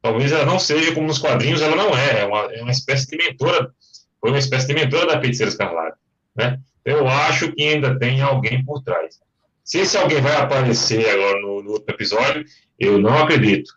Talvez 0.01 0.31
ela 0.31 0.45
não 0.45 0.59
seja 0.59 0.93
como 0.93 1.07
nos 1.07 1.19
quadrinhos, 1.19 1.61
ela 1.61 1.75
não 1.75 1.97
é, 1.97 2.21
é 2.21 2.25
uma, 2.25 2.53
é 2.53 2.61
uma 2.61 2.71
espécie 2.71 3.07
de 3.07 3.17
mentora, 3.17 3.71
foi 4.19 4.29
uma 4.29 4.39
espécie 4.39 4.67
de 4.67 4.73
mentora 4.73 5.07
da 5.07 5.19
Feiticeira 5.19 5.49
Escarlate, 5.49 5.97
né? 6.35 6.59
Eu 6.85 7.07
acho 7.07 7.51
que 7.51 7.63
ainda 7.63 7.97
tem 7.97 8.21
alguém 8.21 8.63
por 8.63 8.81
trás. 8.81 9.19
Se 9.63 9.79
esse 9.79 9.97
alguém 9.97 10.21
vai 10.21 10.35
aparecer 10.37 11.09
agora 11.09 11.41
no, 11.41 11.61
no 11.61 11.71
outro 11.71 11.93
episódio, 11.93 12.45
eu 12.79 12.97
não 12.97 13.17
acredito. 13.17 13.73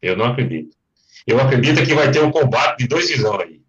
Eu 0.00 0.16
não 0.16 0.26
acredito. 0.26 0.75
Eu 1.26 1.40
acredito 1.40 1.84
que 1.84 1.94
vai 1.94 2.10
ter 2.10 2.22
um 2.22 2.30
combate 2.30 2.78
de 2.78 2.88
dois 2.88 3.08
visão 3.08 3.40
aí. 3.40 3.60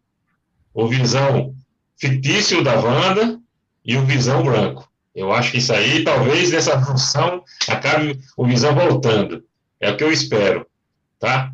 O 0.73 0.87
visão 0.87 1.55
fictício 1.97 2.63
da 2.63 2.75
Wanda 2.79 3.39
e 3.83 3.97
o 3.97 4.05
visão 4.05 4.43
branco. 4.43 4.87
Eu 5.17 5.33
acho 5.33 5.51
que 5.51 5.57
isso 5.57 5.73
aí, 5.73 6.03
talvez, 6.03 6.51
nessa 6.51 6.79
função, 6.79 7.43
acabe 7.67 8.19
o 8.37 8.45
Visão 8.45 8.75
voltando. 8.75 9.43
É 9.79 9.89
o 9.89 9.97
que 9.97 10.03
eu 10.03 10.11
espero, 10.11 10.67
tá? 11.19 11.51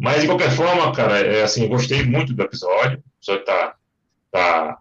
Mas, 0.00 0.22
de 0.22 0.26
qualquer 0.26 0.50
forma, 0.50 0.90
cara, 0.92 1.20
é 1.20 1.44
assim, 1.44 1.68
gostei 1.68 2.02
muito 2.02 2.34
do 2.34 2.42
episódio. 2.42 2.98
O 2.98 3.18
episódio 3.20 3.44
tá, 3.44 3.76
tá 4.32 4.78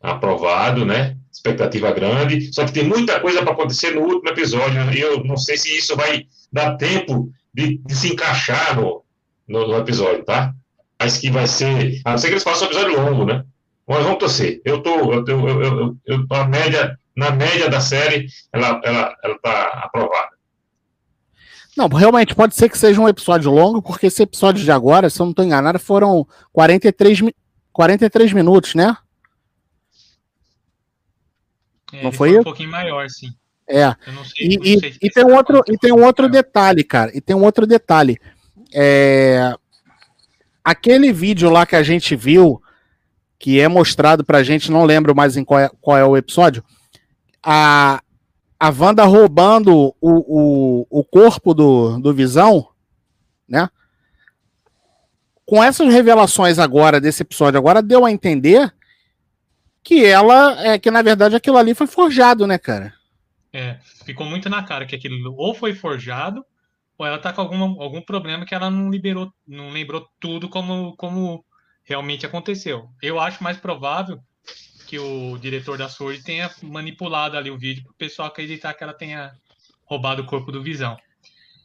aprovado, 0.00 0.86
né? 0.86 1.18
Expectativa 1.30 1.92
grande. 1.92 2.50
Só 2.54 2.64
que 2.64 2.72
tem 2.72 2.84
muita 2.84 3.20
coisa 3.20 3.42
para 3.42 3.52
acontecer 3.52 3.90
no 3.90 4.00
último 4.00 4.30
episódio. 4.30 4.90
E 4.90 5.00
eu 5.00 5.22
não 5.22 5.36
sei 5.36 5.58
se 5.58 5.76
isso 5.76 5.94
vai 5.94 6.26
dar 6.50 6.78
tempo 6.78 7.30
de, 7.52 7.76
de 7.84 7.94
se 7.94 8.14
encaixar 8.14 8.80
no, 8.80 9.03
no, 9.46 9.66
no, 9.66 9.78
episódio, 9.78 10.24
tá? 10.24 10.54
Mas 10.98 11.18
que 11.18 11.30
vai 11.30 11.46
ser. 11.46 12.00
A 12.04 12.12
não 12.12 12.18
ser 12.18 12.28
que 12.28 12.34
eles 12.34 12.44
façam 12.44 12.66
um 12.66 12.70
episódio 12.70 13.00
longo, 13.00 13.24
né? 13.24 13.44
Mas 13.86 14.02
vamos 14.02 14.18
torcer. 14.18 14.60
Eu 14.64 14.82
tô, 14.82 15.12
eu, 15.12 15.24
eu, 15.26 15.48
eu, 15.48 15.62
eu, 15.62 15.96
eu 16.06 16.26
tô 16.26 16.34
a 16.34 16.46
média 16.46 16.98
na 17.16 17.30
média 17.30 17.68
da 17.68 17.80
série, 17.80 18.26
ela 18.52 18.80
ela, 18.84 19.16
ela 19.22 19.38
tá 19.38 19.82
aprovada. 19.84 20.34
Não, 21.76 21.88
realmente 21.88 22.34
pode 22.34 22.54
ser 22.54 22.68
que 22.68 22.78
seja 22.78 23.00
um 23.00 23.08
episódio 23.08 23.50
longo, 23.50 23.82
porque 23.82 24.06
esse 24.06 24.22
episódio 24.22 24.62
de 24.62 24.70
agora, 24.70 25.10
se 25.10 25.20
eu 25.20 25.26
não 25.26 25.30
estou 25.30 25.44
enganado, 25.44 25.78
foram 25.78 26.26
43, 26.52 27.20
43 27.72 28.32
minutos, 28.32 28.74
né? 28.74 28.96
É, 31.92 32.02
não 32.02 32.12
foi, 32.12 32.30
foi 32.30 32.40
um 32.40 32.44
pouquinho 32.44 32.70
maior, 32.70 33.08
sim. 33.10 33.28
É. 33.68 33.94
Sei, 34.36 34.46
e, 34.46 34.74
e, 34.74 34.98
e 35.02 35.10
tem 35.10 35.24
um 35.24 35.34
outro, 35.34 35.62
e 35.66 35.76
tem 35.76 35.92
um 35.92 36.04
outro 36.04 36.28
detalhe, 36.28 36.84
cara. 36.84 37.10
E 37.16 37.20
tem 37.20 37.34
um 37.34 37.42
outro 37.42 37.66
detalhe. 37.66 38.18
É... 38.74 39.54
Aquele 40.64 41.12
vídeo 41.12 41.48
lá 41.50 41.64
que 41.64 41.76
a 41.76 41.82
gente 41.82 42.16
viu, 42.16 42.60
que 43.38 43.60
é 43.60 43.68
mostrado 43.68 44.24
pra 44.24 44.42
gente, 44.42 44.72
não 44.72 44.84
lembro 44.84 45.14
mais 45.14 45.36
em 45.36 45.44
qual 45.44 45.60
é, 45.60 45.70
qual 45.80 45.96
é 45.96 46.04
o 46.04 46.16
episódio, 46.16 46.64
a, 47.42 48.02
a 48.58 48.70
Wanda 48.70 49.04
roubando 49.04 49.94
o, 50.00 50.00
o, 50.00 50.86
o 50.88 51.04
corpo 51.04 51.52
do, 51.52 51.98
do 51.98 52.14
Visão, 52.14 52.66
né? 53.46 53.68
Com 55.44 55.62
essas 55.62 55.92
revelações 55.92 56.58
agora, 56.58 56.98
desse 56.98 57.22
episódio 57.22 57.58
agora, 57.58 57.82
deu 57.82 58.06
a 58.06 58.10
entender 58.10 58.72
que 59.82 60.06
ela, 60.06 60.66
é 60.66 60.78
que 60.78 60.90
na 60.90 61.02
verdade 61.02 61.36
aquilo 61.36 61.58
ali 61.58 61.74
foi 61.74 61.86
forjado, 61.86 62.46
né, 62.46 62.56
cara? 62.56 62.94
É, 63.52 63.76
ficou 64.04 64.26
muito 64.26 64.48
na 64.48 64.62
cara 64.62 64.86
que 64.86 64.96
aquilo 64.96 65.34
ou 65.36 65.54
foi 65.54 65.74
forjado, 65.74 66.44
ou 66.96 67.06
ela 67.06 67.18
tá 67.18 67.32
com 67.32 67.40
algum, 67.42 67.80
algum 67.80 68.00
problema 68.00 68.44
que 68.44 68.54
ela 68.54 68.70
não 68.70 68.90
liberou, 68.90 69.32
não 69.46 69.70
lembrou 69.70 70.08
tudo 70.20 70.48
como, 70.48 70.96
como 70.96 71.44
realmente 71.84 72.24
aconteceu. 72.24 72.88
Eu 73.02 73.18
acho 73.20 73.42
mais 73.42 73.56
provável 73.58 74.20
que 74.86 74.98
o 74.98 75.38
diretor 75.38 75.76
da 75.76 75.88
Sword 75.88 76.22
tenha 76.22 76.50
manipulado 76.62 77.36
ali 77.36 77.50
o 77.50 77.58
vídeo 77.58 77.82
para 77.82 77.92
o 77.92 77.96
pessoal 77.96 78.28
acreditar 78.28 78.74
que 78.74 78.84
ela 78.84 78.94
tenha 78.94 79.32
roubado 79.84 80.22
o 80.22 80.26
corpo 80.26 80.52
do 80.52 80.62
Visão. 80.62 80.96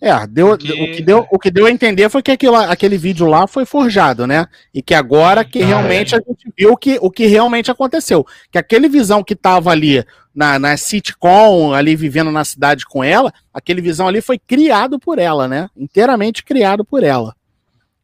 É, 0.01 0.25
deu, 0.27 0.49
Porque... 0.49 0.71
o, 0.71 0.95
que 0.95 1.01
deu, 1.01 1.27
o 1.29 1.37
que 1.37 1.51
deu 1.51 1.65
a 1.65 1.71
entender 1.71 2.09
foi 2.09 2.21
que 2.21 2.31
aquilo, 2.31 2.55
aquele 2.55 2.97
vídeo 2.97 3.25
lá 3.27 3.45
foi 3.47 3.65
forjado, 3.65 4.25
né? 4.25 4.47
E 4.73 4.81
que 4.81 4.93
agora 4.93 5.43
que 5.43 5.59
realmente 5.59 6.15
a 6.15 6.19
gente 6.19 6.49
viu 6.57 6.77
que, 6.77 6.97
o 7.01 7.11
que 7.11 7.25
realmente 7.25 7.69
aconteceu. 7.69 8.25
Que 8.49 8.57
aquele 8.57 8.87
visão 8.87 9.21
que 9.21 9.35
tava 9.35 9.71
ali 9.71 10.05
na, 10.33 10.57
na 10.57 10.77
sitcom, 10.77 11.73
ali 11.73 11.97
vivendo 11.97 12.31
na 12.31 12.45
cidade 12.45 12.85
com 12.85 13.03
ela, 13.03 13.33
aquele 13.53 13.81
visão 13.81 14.07
ali 14.07 14.21
foi 14.21 14.39
criado 14.39 14.97
por 14.97 15.19
ela, 15.19 15.49
né? 15.49 15.69
Inteiramente 15.75 16.45
criado 16.45 16.85
por 16.85 17.03
ela. 17.03 17.35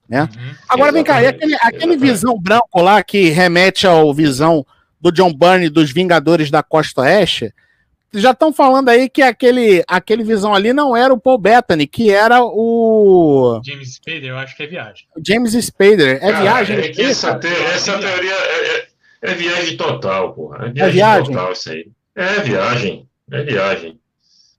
Né? 0.08 0.22
Uhum, 0.22 0.56
agora 0.70 0.92
vem 0.92 1.04
cá, 1.04 1.18
aquele, 1.18 1.56
aquele 1.62 1.98
visão 1.98 2.40
branco 2.40 2.80
lá 2.80 3.02
que 3.02 3.30
remete 3.30 3.88
ao 3.88 4.14
visão 4.14 4.66
do 5.02 5.12
John 5.12 5.34
Byrne 5.34 5.70
dos 5.70 5.92
Vingadores 5.92 6.52
da 6.52 6.62
Costa 6.62 7.02
Oeste, 7.02 7.54
já 8.16 8.32
estão 8.32 8.52
falando 8.54 8.90
aí 8.90 9.10
que 9.10 9.22
aquele, 9.22 9.84
aquele 9.88 10.24
visão 10.24 10.54
ali 10.54 10.74
não 10.74 10.96
era 10.96 11.14
o 11.14 11.20
Paul 11.20 11.38
Bettany, 11.38 11.88
que 11.88 12.10
era 12.10 12.42
o. 12.44 13.62
James 13.66 13.96
Spader, 13.96 14.26
eu 14.26 14.38
acho 14.38 14.56
que 14.56 14.64
é 14.64 14.68
viagem. 14.68 15.08
James 15.26 15.54
Spader. 15.54 16.18
É 16.22 16.32
Cara, 16.32 16.42
viagem. 16.42 16.78
É 16.78 16.90
que 16.90 17.02
essa, 17.02 17.38
te, 17.38 17.48
essa 17.48 17.98
teoria 18.00 18.34
é, 18.34 18.78
é, 18.78 18.88
é, 19.22 19.34
viagem 19.34 19.78
total, 19.78 20.34
porra. 20.34 20.68
É 20.68 20.70
viagem, 20.70 20.82
é 20.82 20.90
viagem 20.92 21.26
total 21.34 21.52
isso 21.52 21.70
aí. 21.70 21.88
É 22.16 22.40
viagem. 22.42 23.10
É 23.32 23.44
viagem. 23.44 24.00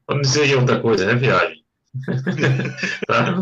Vamos 0.07 0.29
dizer 0.29 0.57
outra 0.57 0.81
coisa, 0.81 1.11
é 1.11 1.15
viagem. 1.15 1.65
tá? 3.07 3.35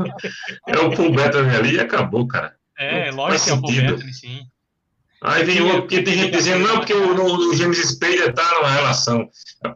É 0.69 0.79
o 0.79 0.95
Paul 0.95 1.12
Bettany 1.12 1.57
ali 1.57 1.75
e 1.75 1.81
acabou, 1.81 2.27
cara. 2.27 2.55
É, 2.79 3.11
lógico 3.11 3.45
que 3.45 3.51
é 3.51 3.55
o 3.55 3.61
Paul 3.61 3.73
Bettany, 3.73 4.15
sim. 4.15 4.47
Aí 5.25 5.43
vem 5.43 5.62
outro, 5.62 5.81
porque 5.83 6.03
tem 6.03 6.18
gente 6.18 6.33
dizendo, 6.33 6.68
não, 6.68 6.77
porque 6.77 6.93
o, 6.93 7.49
o 7.49 7.57
James 7.57 7.79
Spader 7.79 8.29
está 8.29 8.45
numa 8.57 8.70
relação. 8.70 9.27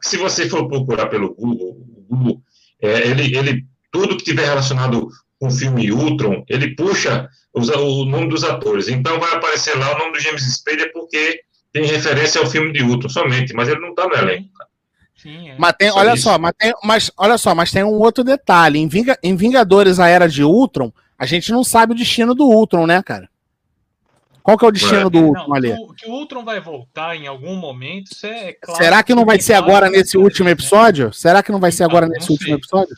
Se 0.02 0.18
você 0.18 0.46
for 0.46 0.68
procurar 0.68 1.06
pelo 1.06 1.34
Google, 1.34 1.74
Google 2.06 2.42
é, 2.82 3.08
ele, 3.08 3.34
ele, 3.34 3.64
tudo 3.90 4.18
que 4.18 4.24
tiver 4.24 4.44
relacionado 4.44 5.08
com 5.40 5.46
o 5.46 5.50
filme 5.50 5.90
Ultron, 5.90 6.44
ele 6.50 6.74
puxa 6.76 7.30
os, 7.54 7.70
o 7.70 8.04
nome 8.04 8.28
dos 8.28 8.44
atores. 8.44 8.88
Então 8.88 9.18
vai 9.18 9.36
aparecer 9.36 9.74
lá 9.78 9.94
o 9.94 9.98
nome 9.98 10.12
do 10.12 10.20
James 10.20 10.42
Spader 10.42 10.92
porque 10.92 11.40
tem 11.72 11.86
referência 11.86 12.42
ao 12.42 12.46
filme 12.46 12.70
de 12.70 12.82
Ultron 12.82 13.08
somente, 13.08 13.54
mas 13.54 13.68
ele 13.68 13.80
não 13.80 13.90
está 13.90 14.06
no 14.06 14.16
elenco. 14.16 14.50
Sim, 15.16 15.48
é. 15.48 15.56
Mas 15.58 15.72
tem, 15.78 15.90
olha 15.90 16.14
só, 16.16 16.38
mas 16.38 16.52
tem, 16.58 16.74
mas 16.84 17.10
olha 17.16 17.38
só, 17.38 17.54
mas 17.54 17.72
tem 17.72 17.82
um 17.82 17.98
outro 17.98 18.22
detalhe. 18.22 18.78
Em, 18.78 18.86
Vinga, 18.86 19.18
em 19.22 19.34
Vingadores, 19.34 19.98
a 19.98 20.08
era 20.08 20.28
de 20.28 20.44
Ultron, 20.44 20.92
a 21.18 21.24
gente 21.24 21.50
não 21.50 21.64
sabe 21.64 21.94
o 21.94 21.96
destino 21.96 22.34
do 22.34 22.44
Ultron, 22.44 22.86
né, 22.86 23.02
cara? 23.02 23.30
Qual 24.48 24.56
que 24.56 24.64
é 24.64 24.68
o 24.68 24.72
destino 24.72 25.10
do 25.10 25.18
Ultron 25.18 25.54
ali? 25.54 25.76
Que 25.98 26.08
o 26.08 26.12
Ultron 26.14 26.42
vai 26.42 26.58
voltar 26.58 27.14
em 27.14 27.26
algum 27.26 27.54
momento, 27.54 28.08
é 28.24 28.54
claro. 28.54 28.82
Será 28.82 29.02
que 29.02 29.14
não 29.14 29.26
vai 29.26 29.38
ser 29.38 29.52
agora 29.52 29.90
nesse 29.90 30.16
último 30.16 30.48
episódio? 30.48 31.12
Será 31.12 31.42
que 31.42 31.52
não 31.52 31.60
vai 31.60 31.70
ser 31.70 31.84
agora 31.84 32.08
nesse 32.08 32.32
último 32.32 32.54
episódio? 32.54 32.96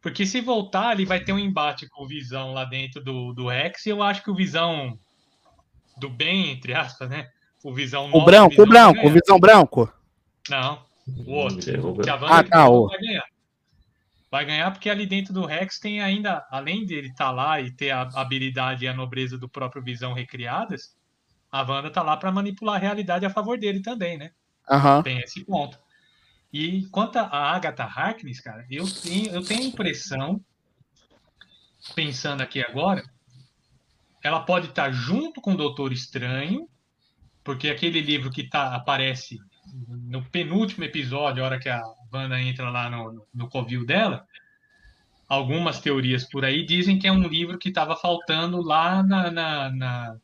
Porque 0.00 0.24
se 0.24 0.40
voltar, 0.40 0.94
ele 0.94 1.04
vai 1.04 1.20
ter 1.20 1.34
um 1.34 1.38
embate 1.38 1.86
com 1.90 2.04
o 2.04 2.08
Visão 2.08 2.54
lá 2.54 2.64
dentro 2.64 3.04
do, 3.04 3.34
do 3.34 3.48
Rex, 3.48 3.84
e 3.84 3.90
eu 3.90 4.02
acho 4.02 4.24
que 4.24 4.30
o 4.30 4.34
Visão 4.34 4.98
do 5.98 6.08
bem, 6.08 6.52
entre 6.52 6.72
aspas, 6.72 7.10
né? 7.10 7.28
O 7.62 7.74
Visão 7.74 8.08
O 8.10 8.24
branco, 8.24 8.62
o 8.62 8.66
branco, 8.66 9.06
o 9.06 9.10
Visão 9.10 9.38
branco. 9.38 9.92
Não, 10.48 10.82
o 11.26 11.30
outro. 11.30 11.94
Que 12.02 12.08
a 12.08 12.14
ah, 12.14 12.42
tá, 12.42 12.70
o... 12.70 12.88
vai 12.88 12.98
ganhar. 13.00 13.33
Vai 14.34 14.44
ganhar 14.44 14.68
porque 14.72 14.90
ali 14.90 15.06
dentro 15.06 15.32
do 15.32 15.46
Rex 15.46 15.78
tem 15.78 16.00
ainda, 16.00 16.44
além 16.50 16.84
de 16.84 16.92
ele 16.92 17.06
estar 17.06 17.26
tá 17.26 17.30
lá 17.30 17.60
e 17.60 17.70
ter 17.70 17.92
a 17.92 18.00
habilidade 18.14 18.84
e 18.84 18.88
a 18.88 18.92
nobreza 18.92 19.38
do 19.38 19.48
próprio 19.48 19.80
Visão 19.80 20.12
recriadas, 20.12 20.96
a 21.52 21.62
Wanda 21.62 21.88
tá 21.88 22.02
lá 22.02 22.16
para 22.16 22.32
manipular 22.32 22.74
a 22.74 22.78
realidade 22.80 23.24
a 23.24 23.30
favor 23.30 23.56
dele 23.56 23.80
também, 23.80 24.18
né? 24.18 24.32
Uhum. 24.68 25.04
Tem 25.04 25.20
esse 25.20 25.44
ponto. 25.44 25.78
E 26.52 26.84
quanto 26.86 27.16
a 27.16 27.54
Agatha 27.54 27.84
Harkness, 27.84 28.40
cara, 28.40 28.66
eu 28.68 28.92
tenho, 28.92 29.30
eu 29.30 29.44
tenho 29.44 29.60
a 29.60 29.66
impressão, 29.66 30.44
pensando 31.94 32.40
aqui 32.40 32.60
agora, 32.60 33.04
ela 34.20 34.40
pode 34.40 34.66
estar 34.66 34.86
tá 34.86 34.90
junto 34.90 35.40
com 35.40 35.52
o 35.52 35.56
Doutor 35.56 35.92
Estranho, 35.92 36.68
porque 37.44 37.68
aquele 37.68 38.00
livro 38.00 38.32
que 38.32 38.48
tá, 38.48 38.74
aparece 38.74 39.38
no 39.88 40.24
penúltimo 40.24 40.82
episódio, 40.82 41.40
a 41.40 41.46
hora 41.46 41.60
que 41.60 41.68
a 41.68 41.80
Wanda 42.14 42.40
entra 42.40 42.70
lá 42.70 42.88
no, 42.88 43.26
no 43.34 43.48
covil 43.48 43.84
dela, 43.84 44.26
algumas 45.28 45.80
teorias 45.80 46.24
por 46.28 46.44
aí 46.44 46.64
dizem 46.64 46.98
que 46.98 47.06
é 47.06 47.12
um 47.12 47.26
livro 47.26 47.58
que 47.58 47.68
estava 47.68 47.96
faltando 47.96 48.62
lá 48.62 49.02
na, 49.02 49.30
na, 49.30 49.70
na, 49.70 50.16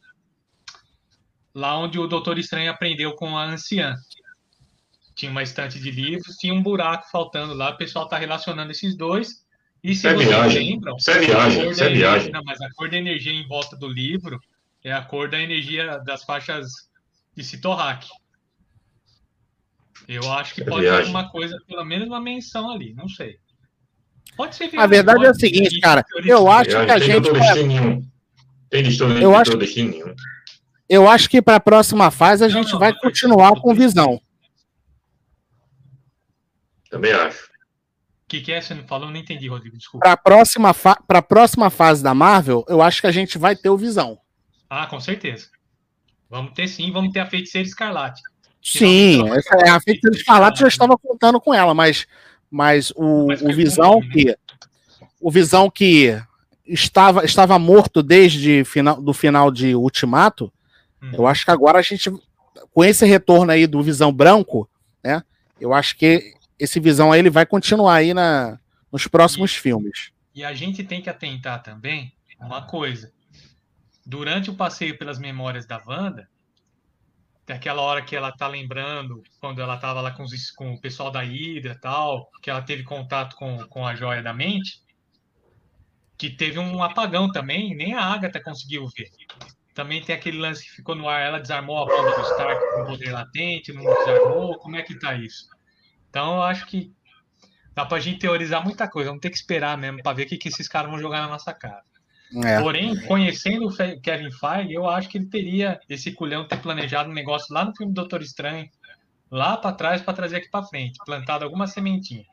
lá 1.55 1.79
onde 1.79 1.99
o 1.99 2.07
Doutor 2.07 2.39
Estranho 2.39 2.71
aprendeu 2.71 3.15
com 3.15 3.37
a 3.37 3.45
anciã. 3.45 3.97
Tinha 5.15 5.31
uma 5.31 5.43
estante 5.43 5.79
de 5.79 5.91
livros, 5.91 6.37
tinha 6.37 6.55
um 6.55 6.63
buraco 6.63 7.11
faltando 7.11 7.53
lá, 7.55 7.71
o 7.71 7.77
pessoal 7.77 8.05
está 8.05 8.17
relacionando 8.17 8.71
esses 8.71 8.97
dois. 8.97 9.45
E 9.83 9.95
se 9.95 10.07
é 10.07 10.15
vocês 10.15 10.29
viagem. 10.29 10.71
lembram, 10.71 10.97
isso 10.97 11.11
é 11.11 11.19
viagem, 11.19 11.71
isso 11.71 11.83
é 11.83 11.89
viagem. 11.89 12.33
Não, 12.33 12.43
mas 12.45 12.61
a 12.61 12.71
cor 12.75 12.91
da 12.91 12.97
energia 12.97 13.33
em 13.33 13.47
volta 13.47 13.77
do 13.77 13.89
livro 13.89 14.39
é 14.85 14.93
a 14.93 15.03
cor 15.03 15.29
da 15.29 15.39
energia 15.41 15.99
das 15.99 16.25
faixas 16.25 16.69
de 17.35 17.43
Sitorak. 17.43 18.07
Eu 20.09 20.33
acho 20.33 20.55
que 20.55 20.63
é 20.63 20.65
pode 20.65 20.83
viagem. 20.83 21.05
ter 21.05 21.11
uma 21.11 21.31
coisa, 21.31 21.57
pelo 21.67 21.85
menos 21.85 22.09
uma 22.09 22.21
menção 22.21 22.71
ali, 22.71 22.95
não 22.95 23.09
sei. 23.09 23.39
Pode 24.37 24.57
ser. 24.57 24.71
A 24.79 24.87
verdade 24.87 25.25
é 25.25 25.31
o 25.31 25.35
seguinte, 25.35 25.81
cara. 25.81 26.05
Eu 26.25 26.51
acho 26.51 26.71
que 26.71 26.77
a 26.77 26.99
gente. 26.99 27.31
Tem 28.71 28.87
história 28.87 29.21
eu 29.21 29.37
acho, 29.37 29.57
nenhum. 29.57 30.15
Eu 30.89 31.09
acho 31.09 31.29
que 31.29 31.43
para 31.43 31.57
a 31.57 31.61
próxima 31.61 32.11
fase 32.11 32.45
a 32.45 32.49
não, 32.49 32.55
gente 32.55 32.73
não, 32.73 32.79
vai 32.79 32.97
continuar 32.97 33.61
com 33.61 33.75
visão. 33.75 34.21
Também 36.89 37.13
acho. 37.13 37.45
O 37.45 38.29
que, 38.29 38.41
que 38.41 38.53
é? 38.53 38.61
Você 38.61 38.75
não 38.75 38.87
falou? 38.87 39.11
Não 39.11 39.17
entendi, 39.17 39.49
Rodrigo. 39.49 39.77
Desculpa. 39.77 40.05
Para 40.05 40.13
a 40.13 40.17
próxima, 40.17 40.73
fa 40.73 40.95
próxima 41.23 41.69
fase 41.69 42.03
da 42.03 42.15
Marvel, 42.15 42.65
eu 42.69 42.81
acho 42.81 43.01
que 43.01 43.09
a 43.09 43.13
gente 43.13 43.37
vai 43.39 43.57
ter 43.57 43.69
o 43.69 43.77
visão. 43.77 44.19
Ah, 44.69 44.87
com 44.87 45.01
certeza. 45.01 45.49
Vamos 46.29 46.53
ter 46.53 46.69
sim, 46.69 46.93
vamos 46.93 47.13
ter 47.13 47.19
a 47.19 47.27
feiticeira 47.27 47.67
escarlate. 47.67 48.23
Sim, 48.63 49.29
essa, 49.31 49.55
é, 49.57 49.71
a 49.71 49.81
Feiticeira 49.81 50.17
Escarlate 50.17 50.61
já 50.61 50.69
estava 50.69 50.97
contando 50.99 51.41
com 51.41 51.55
ela, 51.55 51.73
mas, 51.73 52.07
mas 52.51 52.93
o, 52.95 53.29
mas 53.29 53.43
o 53.43 53.53
Visão 53.53 54.01
que 54.01 54.27
né? 54.27 54.35
o 55.21 55.31
Visão 55.31 55.71
que 55.71 56.21
estava, 56.67 57.25
estava 57.25 57.59
morto 57.59 58.03
desde 58.03 58.65
final, 58.65 59.01
do 59.01 59.13
final 59.13 59.51
de 59.51 59.75
Ultimato, 59.75 60.53
hum. 61.03 61.11
eu 61.13 61.27
acho 61.27 61.45
que 61.45 61.51
agora 61.51 61.79
a 61.79 61.83
gente, 61.83 62.11
com 62.73 62.85
esse 62.85 63.05
retorno 63.07 63.51
aí 63.51 63.67
do 63.67 63.83
Visão 63.83 64.13
Branco, 64.13 64.69
né, 65.03 65.23
eu 65.61 65.75
acho 65.75 65.97
que 65.97 66.35
esse 66.59 66.79
Visão 66.79 67.13
aí 67.13 67.21
ele 67.21 67.31
vai 67.31 67.47
continuar 67.47 67.95
aí 67.95 68.15
na, 68.15 68.59
nos 68.93 69.07
próximos 69.07 69.53
e, 69.53 69.59
filmes. 69.59 70.13
E 70.35 70.45
a 70.45 70.55
gente 70.55 70.85
tem 70.85 71.01
que 71.01 71.11
atentar 71.11 71.63
também 71.63 72.13
uma 72.39 72.63
coisa. 72.63 73.13
Durante 74.05 74.51
o 74.51 74.55
passeio 74.55 74.99
pelas 74.99 75.19
memórias 75.19 75.67
da 75.67 75.83
Wanda, 75.87 76.29
aquela 77.53 77.83
hora 77.83 78.03
que 78.03 78.15
ela 78.15 78.33
tá 78.33 78.47
lembrando, 78.47 79.23
quando 79.41 79.61
ela 79.61 79.77
tava 79.77 80.01
lá 80.01 80.11
com, 80.11 80.23
os, 80.23 80.51
com 80.51 80.73
o 80.73 80.81
pessoal 80.81 81.11
da 81.11 81.21
Hydra 81.21 81.73
e 81.73 81.81
tal, 81.81 82.31
que 82.43 82.51
ela 82.51 82.63
teve 82.63 82.83
contato 82.83 83.37
com, 83.37 83.59
com 83.69 83.87
a 83.87 83.95
joia 83.95 84.23
da 84.23 84.33
mente, 84.33 84.83
que 86.17 86.31
teve 86.31 86.59
um 86.59 86.83
apagão 86.83 87.31
também, 87.33 87.75
nem 87.75 87.95
a 87.95 88.03
Agatha 88.03 88.43
conseguiu 88.43 88.87
ver. 88.97 89.11
Também 89.75 90.03
tem 90.03 90.15
aquele 90.15 90.39
lance 90.39 90.65
que 90.65 90.77
ficou 90.77 90.95
no 90.95 91.09
ar, 91.09 91.23
ela 91.23 91.41
desarmou 91.41 91.79
a 91.79 91.87
bomba 91.87 92.15
do 92.15 92.23
Stark 92.33 92.61
com 92.75 92.85
poder 92.85 93.11
latente, 93.11 93.73
não 93.73 93.83
desarmou, 93.83 94.59
como 94.59 94.77
é 94.77 94.83
que 94.83 94.99
tá 94.99 95.15
isso? 95.15 95.47
Então 96.09 96.37
eu 96.37 96.43
acho 96.43 96.67
que 96.67 96.93
dá 97.75 97.87
pra 97.87 98.01
gente 98.01 98.19
teorizar 98.19 98.63
muita 98.63 98.89
coisa, 98.89 99.09
vamos 99.09 99.23
ter 99.23 99.31
que 99.31 99.37
esperar 99.37 99.79
mesmo 99.79 100.03
para 100.03 100.13
ver 100.13 100.25
o 100.25 100.27
que, 100.27 100.37
que 100.37 100.49
esses 100.49 100.69
caras 100.69 100.91
vão 100.91 101.01
jogar 101.01 101.23
na 101.23 101.29
nossa 101.29 101.55
cara. 101.55 101.83
É. 102.37 102.61
Porém, 102.61 102.97
conhecendo 103.07 103.67
o 103.67 104.01
Kevin 104.01 104.31
Feige, 104.31 104.73
eu 104.73 104.89
acho 104.89 105.09
que 105.09 105.19
ele 105.19 105.27
teria 105.27 105.81
esse 105.89 106.13
culhão 106.13 106.47
ter 106.47 106.61
planejado 106.61 107.11
um 107.11 107.15
negócio 107.15 107.53
lá 107.53 107.65
no 107.65 107.75
filme 107.75 107.93
Doutor 107.93 108.23
Estranho, 108.23 108.69
lá 109.31 109.57
para 109.57 109.73
trás 109.73 110.01
para 110.01 110.15
trazer 110.15 110.37
aqui 110.37 110.49
para 110.49 110.65
frente, 110.65 110.99
plantado 111.05 111.45
alguma 111.45 111.67
sementinha. 111.67 112.25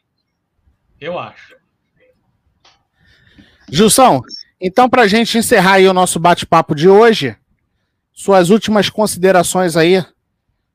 Eu 1.02 1.18
acho. 1.18 1.56
Gilson, 3.70 4.22
então 4.62 4.90
para 4.90 5.02
a 5.02 5.08
gente 5.08 5.38
encerrar 5.38 5.74
aí 5.74 5.88
o 5.88 5.94
nosso 5.94 6.20
bate-papo 6.20 6.76
de 6.76 6.88
hoje, 6.88 7.36
suas 8.14 8.50
últimas 8.50 8.90
considerações 8.90 9.76
aí 9.76 10.06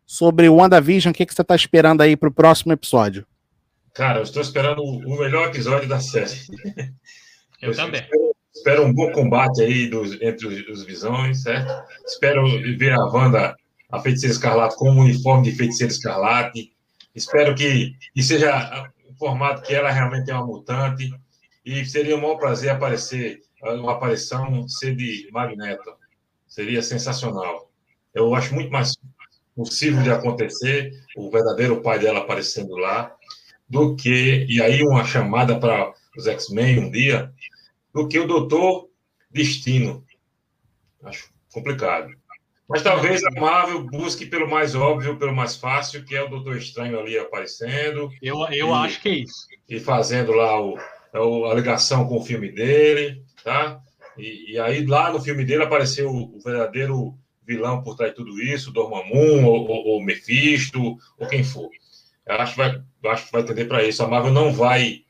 sobre 0.05 0.49
o 0.49 0.57
WandaVision, 0.57 1.13
o 1.13 1.15
que, 1.15 1.25
que 1.25 1.33
você 1.33 1.43
está 1.43 1.55
esperando 1.55 2.01
aí 2.01 2.17
para 2.17 2.29
o 2.29 2.33
próximo 2.33 2.73
episódio? 2.73 3.25
Cara, 3.95 4.19
eu 4.19 4.23
estou 4.25 4.43
esperando 4.43 4.83
o 4.83 5.19
melhor 5.19 5.49
episódio 5.49 5.89
da 5.89 6.01
série. 6.01 6.33
Eu, 7.61 7.71
eu 7.71 7.77
também. 7.77 8.01
Espero 8.01 8.33
Espero 8.63 8.85
um 8.85 8.95
bom 8.95 9.11
combate 9.11 9.61
aí 9.61 9.89
dos, 9.89 10.13
entre 10.23 10.47
os, 10.47 10.69
os 10.69 10.85
visões, 10.85 11.43
certo? 11.43 11.85
Espero 12.07 12.47
ver 12.79 12.93
a 12.93 13.05
Wanda, 13.07 13.57
a 13.91 13.99
Feiticeira 13.99 14.33
Escarlate, 14.33 14.77
com 14.77 14.89
o 14.89 15.01
uniforme 15.01 15.51
de 15.51 15.57
Feiticeira 15.57 15.93
Escarlate. 15.93 16.73
Espero 17.13 17.57
que, 17.57 17.93
que 18.15 18.23
seja 18.23 18.89
o 19.11 19.15
formato 19.17 19.63
que 19.63 19.75
ela 19.75 19.91
realmente 19.91 20.31
é 20.31 20.35
uma 20.35 20.47
mutante. 20.47 21.13
E 21.67 21.85
seria 21.85 22.17
um 22.17 22.21
maior 22.21 22.37
prazer 22.37 22.71
aparecer, 22.71 23.41
uma 23.65 23.95
aparição 23.95 24.69
ser 24.69 24.95
de 24.95 25.29
Magneto. 25.33 25.97
Seria 26.47 26.83
sensacional. 26.83 27.69
Eu 28.15 28.33
acho 28.33 28.55
muito 28.55 28.71
mais 28.71 28.95
possível 29.57 30.05
de 30.05 30.11
acontecer 30.13 30.93
o 31.17 31.29
verdadeiro 31.33 31.83
pai 31.83 31.99
dela 31.99 32.21
aparecendo 32.21 32.77
lá 32.77 33.13
do 33.69 33.97
que 33.97 34.47
e 34.49 34.63
aí 34.63 34.85
uma 34.85 35.05
chamada 35.05 35.59
para 35.59 35.93
os 36.17 36.29
X-Men 36.29 36.79
um 36.79 36.91
dia 36.93 37.33
do 37.93 38.09
que 38.09 38.19
o 38.19 38.27
doutor 38.27 38.89
Destino. 39.31 40.05
Acho 41.03 41.31
complicado. 41.53 42.09
Mas 42.69 42.83
talvez 42.83 43.23
a 43.25 43.31
Marvel 43.33 43.85
busque 43.85 44.25
pelo 44.25 44.49
mais 44.49 44.75
óbvio, 44.75 45.19
pelo 45.19 45.35
mais 45.35 45.57
fácil, 45.57 46.05
que 46.05 46.17
é 46.17 46.23
o 46.23 46.29
Doutor 46.29 46.57
Estranho 46.57 46.99
ali 46.99 47.19
aparecendo. 47.19 48.11
Eu, 48.23 48.39
eu 48.51 48.69
e, 48.69 48.73
acho 48.73 49.01
que 49.03 49.09
é 49.09 49.13
isso. 49.13 49.47
E 49.69 49.79
fazendo 49.79 50.33
lá 50.33 50.59
o, 50.59 50.79
a 51.47 51.55
ligação 51.55 52.07
com 52.07 52.17
o 52.17 52.25
filme 52.25 52.51
dele, 52.51 53.23
tá? 53.45 53.79
E, 54.17 54.53
e, 54.53 54.59
aí 54.59 54.87
lá 54.87 55.13
no 55.13 55.21
filme 55.21 55.45
dele 55.45 55.65
apareceu 55.65 56.11
o, 56.11 56.37
o 56.37 56.41
verdadeiro 56.41 57.15
vilão 57.47 57.83
por 57.83 57.97
trás 57.97 58.13
de 58.13 58.17
tudo 58.17 58.41
isso, 58.41 58.73
Dormammu, 58.73 59.45
ou, 59.45 59.69
ou, 59.69 59.87
ou 59.89 60.03
Mephisto, 60.03 60.97
ou 61.19 61.27
quem 61.27 61.45
for. 61.45 61.69
Eu 62.27 62.37
acho 62.37 62.53
que 62.53 62.59
vai, 62.59 62.83
acho 63.13 63.27
que 63.27 63.33
vai 63.33 63.43
entender 63.43 63.65
para 63.67 63.85
isso. 63.85 64.03
A 64.03 64.09
Marvel 64.09 64.33
não 64.33 64.53
vai. 64.53 65.01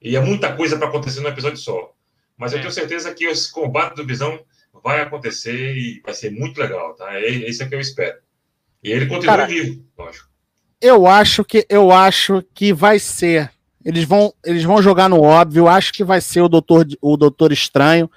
E 0.00 0.14
é 0.14 0.20
muita 0.20 0.54
coisa 0.54 0.76
para 0.78 0.86
acontecer 0.86 1.20
no 1.20 1.28
episódio 1.28 1.58
só. 1.58 1.92
Mas 2.38 2.52
eu 2.52 2.58
é. 2.58 2.60
tenho 2.62 2.72
certeza 2.72 3.12
que 3.12 3.24
esse 3.24 3.50
combate 3.50 3.96
do 3.96 4.06
Visão 4.06 4.38
vai 4.82 5.00
acontecer 5.00 5.76
e 5.76 6.00
vai 6.04 6.14
ser 6.14 6.30
muito 6.30 6.60
legal, 6.60 6.94
tá? 6.94 7.12
É, 7.14 7.28
esse 7.28 7.62
é 7.62 7.66
que 7.66 7.74
eu 7.74 7.80
espero. 7.80 8.16
E 8.82 8.90
ele 8.90 9.06
continua 9.06 9.36
Cara, 9.36 9.46
vivo, 9.46 9.84
lógico. 9.98 10.28
Eu 10.80 11.06
acho 11.06 11.44
que 11.44 11.66
eu 11.68 11.90
acho 11.90 12.42
que 12.54 12.72
vai 12.72 13.00
ser. 13.00 13.50
Eles 13.84 14.04
vão, 14.04 14.32
eles 14.44 14.62
vão 14.62 14.80
jogar 14.80 15.08
no 15.08 15.20
óbvio. 15.20 15.62
Eu 15.62 15.68
acho 15.68 15.92
que 15.92 16.04
vai 16.04 16.20
ser 16.20 16.40
o 16.40 16.48
Doutor, 16.48 16.86
o 17.00 17.16
Doutor 17.16 17.50
Estranho. 17.50 18.08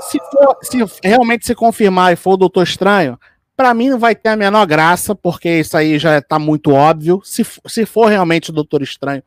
Se, 0.00 0.18
for, 0.18 0.58
se 0.62 0.78
realmente 1.02 1.46
se 1.46 1.54
confirmar 1.54 2.12
e 2.12 2.16
for 2.16 2.32
o 2.32 2.38
Doutor 2.38 2.62
Estranho, 2.62 3.18
para 3.56 3.74
mim 3.74 3.90
não 3.90 3.98
vai 3.98 4.14
ter 4.14 4.30
a 4.30 4.36
menor 4.36 4.66
graça, 4.66 5.14
porque 5.14 5.60
isso 5.60 5.76
aí 5.76 5.98
já 5.98 6.20
tá 6.22 6.38
muito 6.38 6.72
óbvio. 6.72 7.20
Se, 7.24 7.44
se 7.66 7.84
for 7.84 8.06
realmente 8.06 8.50
o 8.50 8.52
Doutor 8.52 8.82
Estranho, 8.82 9.22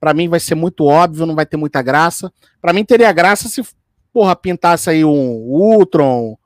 para 0.00 0.14
mim 0.14 0.28
vai 0.28 0.40
ser 0.40 0.54
muito 0.54 0.86
óbvio, 0.86 1.26
não 1.26 1.34
vai 1.34 1.44
ter 1.44 1.58
muita 1.58 1.82
graça. 1.82 2.32
Para 2.60 2.72
mim 2.72 2.84
teria 2.84 3.12
graça 3.12 3.48
se, 3.48 3.62
porra, 4.12 4.34
pintasse 4.34 4.88
aí 4.88 5.04
um 5.04 5.10
Ultron, 5.12 6.36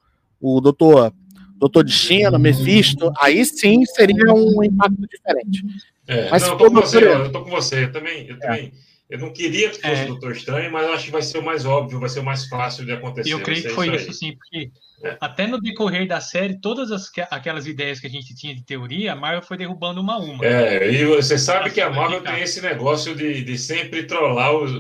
o 0.41 0.61
Doutor, 0.61 1.15
Doutor 1.57 1.85
Destino, 1.85 2.39
Mephisto, 2.39 3.13
aí 3.21 3.45
sim 3.47 3.85
seria 3.87 4.35
um 4.35 4.63
impacto 4.63 5.07
diferente. 5.09 5.65
É, 6.07 6.29
Mas 6.29 6.43
não, 6.43 6.51
eu 6.51 6.57
tô 6.59 6.67
com 6.67 6.75
você, 6.75 7.05
eu 7.05 7.33
tô 7.33 7.45
com 7.45 7.51
você, 7.51 7.85
eu 7.85 7.93
também, 7.93 8.27
eu 8.27 8.35
é. 8.35 8.39
também 8.39 8.73
eu 9.09 9.19
não 9.19 9.33
queria 9.33 9.69
que 9.69 9.81
fosse 9.81 10.01
é. 10.01 10.05
o 10.05 10.09
Doutor 10.09 10.33
Estranho, 10.33 10.73
mas 10.73 10.89
acho 10.89 11.05
que 11.07 11.11
vai 11.11 11.23
ser 11.23 11.39
o 11.39 11.45
mais 11.45 11.67
óbvio, 11.67 12.01
vai 12.01 12.09
ser 12.09 12.21
o 12.21 12.25
mais 12.25 12.47
fácil 12.47 12.87
de 12.87 12.93
acontecer. 12.93 13.33
Eu 13.33 13.41
creio 13.43 13.63
que 13.63 13.69
foi 13.69 13.95
isso, 13.95 14.11
isso 14.11 14.19
sim, 14.19 14.35
porque 14.35 14.71
é. 15.03 15.17
até 15.21 15.47
no 15.47 15.61
decorrer 15.61 16.09
da 16.09 16.21
série, 16.21 16.59
todas 16.59 16.91
as, 16.91 17.11
aquelas 17.31 17.67
ideias 17.67 18.01
que 18.01 18.07
a 18.07 18.11
gente 18.11 18.35
tinha 18.35 18.55
de 18.55 18.65
teoria, 18.65 19.13
a 19.13 19.17
Marvel 19.17 19.43
foi 19.43 19.59
derrubando 19.59 20.01
uma 20.01 20.15
a 20.15 20.19
uma. 20.19 20.45
É, 20.45 20.91
e 20.91 21.05
você 21.05 21.37
sabe 21.37 21.71
que 21.71 21.83
a 21.83 21.91
Marvel 21.91 22.23
tem 22.23 22.41
esse 22.41 22.63
negócio 22.63 23.15
de, 23.15 23.45
de 23.45 23.59
sempre 23.59 24.05
trollar 24.05 24.55
os, 24.55 24.73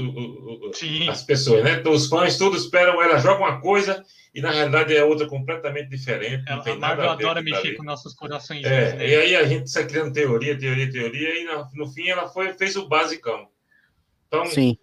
as 1.10 1.22
pessoas, 1.22 1.62
né? 1.62 1.74
Então, 1.74 1.92
os 1.92 2.08
fãs 2.08 2.38
todos 2.38 2.62
esperam, 2.62 3.02
ela 3.02 3.18
joga 3.18 3.40
uma 3.40 3.60
coisa 3.60 4.02
e 4.34 4.40
na 4.40 4.50
realidade 4.50 4.96
é 4.96 5.04
outra 5.04 5.28
completamente 5.28 5.90
diferente. 5.90 6.44
Ela, 6.48 6.64
a 6.66 6.76
Marvel 6.76 7.10
adora 7.10 7.42
mexer 7.42 7.74
com 7.74 7.84
nossos 7.84 8.14
corações. 8.14 8.64
É, 8.64 8.96
né? 8.96 9.06
E 9.06 9.14
aí 9.14 9.36
a 9.36 9.44
gente 9.44 9.66
está 9.66 9.84
criando 9.84 10.14
teoria, 10.14 10.58
teoria, 10.58 10.90
teoria, 10.90 11.40
e 11.40 11.44
no, 11.44 11.68
no 11.74 11.92
fim 11.92 12.08
ela 12.08 12.26
foi, 12.26 12.54
fez 12.54 12.74
o 12.74 12.88
basicão. 12.88 13.52
Então, 14.26 14.46
Sim. 14.46 14.76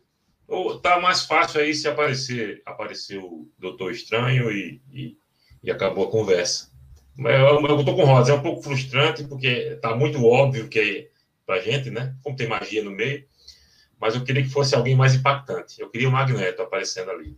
tá 0.81 0.99
mais 0.99 1.23
fácil 1.23 1.61
aí 1.61 1.73
se 1.73 1.87
aparecer, 1.87 2.61
apareceu 2.65 3.23
o 3.23 3.51
Doutor 3.57 3.91
Estranho 3.91 4.51
e, 4.51 4.81
e, 4.91 5.17
e 5.63 5.71
acabou 5.71 6.07
a 6.07 6.11
conversa. 6.11 6.71
Mas 7.15 7.39
eu, 7.39 7.61
eu 7.65 7.85
tô 7.85 7.95
com 7.95 8.05
Rosa, 8.05 8.31
é 8.31 8.35
um 8.35 8.41
pouco 8.41 8.63
frustrante, 8.63 9.23
porque 9.23 9.77
tá 9.81 9.95
muito 9.95 10.25
óbvio 10.25 10.67
que 10.67 10.79
é 10.79 11.09
pra 11.45 11.59
gente, 11.59 11.89
né? 11.89 12.15
Como 12.23 12.35
tem 12.35 12.47
magia 12.47 12.83
no 12.83 12.91
meio. 12.91 13.25
Mas 13.99 14.15
eu 14.15 14.23
queria 14.23 14.41
que 14.41 14.49
fosse 14.49 14.73
alguém 14.73 14.95
mais 14.95 15.13
impactante. 15.13 15.79
Eu 15.79 15.89
queria 15.89 16.09
o 16.09 16.11
Magneto 16.11 16.61
aparecendo 16.61 17.11
ali. 17.11 17.37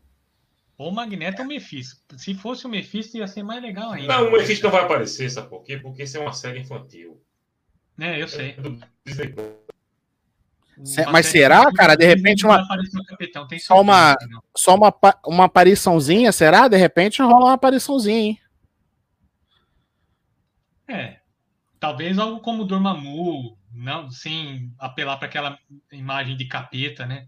Ou 0.77 0.89
o 0.89 0.95
Magneto 0.95 1.41
ou 1.41 1.45
o 1.45 1.47
Mephisto. 1.47 2.17
Se 2.17 2.33
fosse 2.33 2.65
o 2.65 2.69
Mephisto, 2.69 3.17
ia 3.17 3.27
ser 3.27 3.43
mais 3.43 3.61
legal 3.61 3.91
ainda. 3.91 4.07
Não, 4.07 4.29
o 4.29 4.31
Mephisto 4.31 4.63
não 4.63 4.71
vai 4.71 4.83
aparecer, 4.83 5.29
sabe 5.29 5.49
por 5.49 5.63
quê? 5.63 5.77
Porque 5.77 6.03
isso 6.03 6.17
é 6.17 6.21
uma 6.21 6.33
série 6.33 6.59
infantil. 6.59 7.21
É, 7.99 8.21
eu 8.21 8.27
sei. 8.27 8.51
É 8.51 9.33
mas 11.11 11.27
será, 11.27 11.71
cara? 11.71 11.95
De 11.95 12.05
repente 12.05 12.45
uma. 12.45 12.65
Só 13.59 13.81
uma, 13.81 14.17
só 14.55 14.75
uma, 14.75 14.93
uma 15.25 15.45
apariçãozinha, 15.45 16.31
será? 16.31 16.67
De 16.67 16.77
repente 16.77 17.21
rola 17.21 17.45
uma 17.45 17.53
apariçãozinha, 17.53 18.19
hein? 18.19 18.39
É. 20.87 21.17
Talvez 21.79 22.17
algo 22.17 22.39
como 22.39 22.63
Dormammu, 22.63 23.57
não, 23.73 24.09
sem 24.09 24.71
apelar 24.79 25.17
para 25.17 25.27
aquela 25.27 25.57
imagem 25.91 26.37
de 26.37 26.45
capeta, 26.45 27.05
né? 27.05 27.27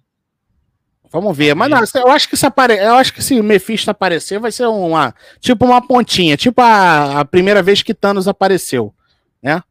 Vamos 1.11 1.37
ver, 1.37 1.53
mas 1.53 1.69
não, 1.69 2.01
eu 2.01 2.11
acho 2.11 2.27
que 2.27 2.35
se 2.35 2.45
apare... 2.45 2.73
eu 2.73 2.95
acho 2.95 3.13
que 3.13 3.21
se 3.21 3.39
o 3.39 3.43
Mephisto 3.43 3.91
aparecer 3.91 4.39
vai 4.39 4.51
ser 4.51 4.65
uma 4.65 5.13
tipo 5.39 5.65
uma 5.65 5.85
pontinha, 5.85 6.35
tipo 6.35 6.61
a, 6.61 7.21
a 7.21 7.25
primeira 7.25 7.61
vez 7.61 7.83
que 7.83 7.93
Thanos 7.93 8.27
apareceu, 8.27 8.93
né? 9.41 9.61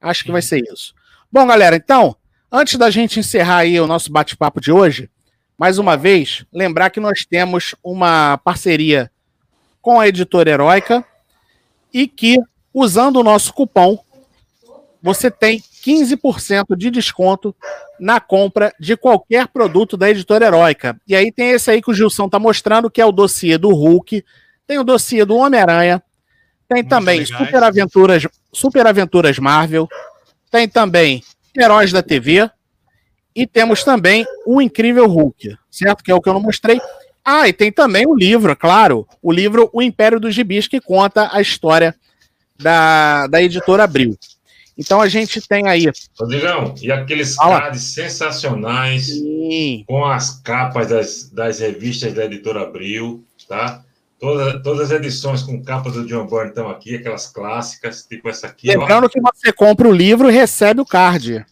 Acho 0.00 0.24
que 0.24 0.32
vai 0.32 0.42
ser 0.42 0.62
isso. 0.72 0.94
Bom, 1.30 1.46
galera, 1.46 1.76
então 1.76 2.16
Antes 2.54 2.76
da 2.76 2.90
gente 2.90 3.18
encerrar 3.18 3.58
aí 3.60 3.80
o 3.80 3.86
nosso 3.86 4.12
bate-papo 4.12 4.60
de 4.60 4.70
hoje, 4.70 5.08
mais 5.56 5.78
uma 5.78 5.96
vez, 5.96 6.44
lembrar 6.52 6.90
que 6.90 7.00
nós 7.00 7.24
temos 7.24 7.74
uma 7.82 8.36
parceria 8.44 9.10
com 9.80 9.98
a 9.98 10.06
editora 10.06 10.50
Heróica 10.50 11.02
e 11.94 12.06
que, 12.06 12.36
usando 12.74 13.16
o 13.16 13.22
nosso 13.22 13.54
cupom, 13.54 13.98
você 15.00 15.30
tem 15.30 15.62
15% 15.82 16.76
de 16.76 16.90
desconto 16.90 17.56
na 17.98 18.20
compra 18.20 18.74
de 18.78 18.98
qualquer 18.98 19.48
produto 19.48 19.96
da 19.96 20.10
editora 20.10 20.44
Heróica. 20.44 21.00
E 21.08 21.16
aí 21.16 21.32
tem 21.32 21.52
esse 21.52 21.70
aí 21.70 21.80
que 21.80 21.90
o 21.90 21.94
Gilson 21.94 22.26
está 22.26 22.38
mostrando, 22.38 22.90
que 22.90 23.00
é 23.00 23.06
o 23.06 23.12
dossiê 23.12 23.56
do 23.56 23.70
Hulk, 23.70 24.22
tem 24.66 24.78
o 24.78 24.84
dossiê 24.84 25.24
do 25.24 25.36
Homem-Aranha, 25.36 26.02
tem 26.68 26.82
Muito 26.82 26.90
também 26.90 27.24
Super 27.24 27.62
Aventuras, 27.62 28.26
Super 28.52 28.86
Aventuras 28.86 29.38
Marvel, 29.38 29.88
tem 30.50 30.68
também 30.68 31.22
Heróis 31.56 31.92
da 31.92 32.02
TV. 32.02 32.50
E 33.34 33.46
temos 33.46 33.82
também 33.82 34.26
o 34.46 34.60
Incrível 34.60 35.06
Hulk, 35.06 35.56
certo? 35.70 36.04
Que 36.04 36.10
é 36.10 36.14
o 36.14 36.20
que 36.20 36.28
eu 36.28 36.34
não 36.34 36.40
mostrei. 36.40 36.80
Ah, 37.24 37.48
e 37.48 37.52
tem 37.52 37.70
também 37.70 38.06
o 38.06 38.14
livro, 38.14 38.54
claro, 38.56 39.06
o 39.22 39.32
livro 39.32 39.70
O 39.72 39.80
Império 39.80 40.18
dos 40.18 40.34
Gibis, 40.34 40.66
que 40.66 40.80
conta 40.80 41.30
a 41.32 41.40
história 41.40 41.94
da, 42.58 43.26
da 43.28 43.42
editora 43.42 43.84
Abril. 43.84 44.18
Então 44.76 45.00
a 45.00 45.08
gente 45.08 45.40
tem 45.46 45.68
aí. 45.68 45.86
Rodrigão, 46.18 46.74
e 46.80 46.90
aqueles 46.90 47.34
Fala. 47.34 47.60
cards 47.60 47.82
sensacionais 47.94 49.06
Sim. 49.06 49.84
com 49.86 50.04
as 50.04 50.40
capas 50.40 50.88
das, 50.88 51.30
das 51.30 51.60
revistas 51.60 52.12
da 52.14 52.24
editora 52.24 52.62
Abril, 52.62 53.24
tá? 53.46 53.84
Todas, 54.22 54.62
todas 54.62 54.92
as 54.92 55.00
edições 55.00 55.42
com 55.42 55.60
capas 55.64 55.94
do 55.94 56.06
John 56.06 56.28
Byrne 56.28 56.50
estão 56.50 56.70
aqui, 56.70 56.94
aquelas 56.94 57.26
clássicas, 57.26 58.06
tipo 58.06 58.28
essa 58.28 58.46
aqui. 58.46 58.68
Lembrando 58.68 59.06
ó. 59.06 59.08
que 59.08 59.20
você 59.20 59.52
compra 59.52 59.88
o 59.88 59.92
livro 59.92 60.30
e 60.30 60.32
recebe 60.32 60.80
o 60.80 60.86
card. 60.86 61.44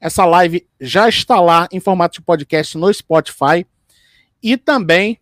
Essa 0.00 0.24
live 0.24 0.66
já 0.80 1.08
está 1.08 1.40
lá 1.40 1.68
em 1.70 1.78
formato 1.78 2.14
de 2.14 2.22
podcast 2.22 2.78
no 2.78 2.92
Spotify. 2.92 3.66
E 4.42 4.56
também 4.56 5.18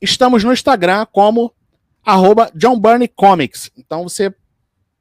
estamos 0.00 0.44
no 0.44 0.52
Instagram 0.52 1.06
como 1.10 1.52
arroba 2.04 2.50
John 2.54 2.78
Burney 2.78 3.08
Comics. 3.08 3.70
Então 3.76 4.04
você 4.04 4.32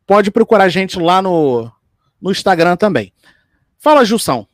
pode 0.07 0.31
procurar 0.31 0.65
a 0.65 0.69
gente 0.69 0.99
lá 0.99 1.21
no, 1.21 1.71
no 2.19 2.31
Instagram 2.31 2.75
também. 2.75 3.13
Fala, 3.77 4.05
Jussão. 4.05 4.47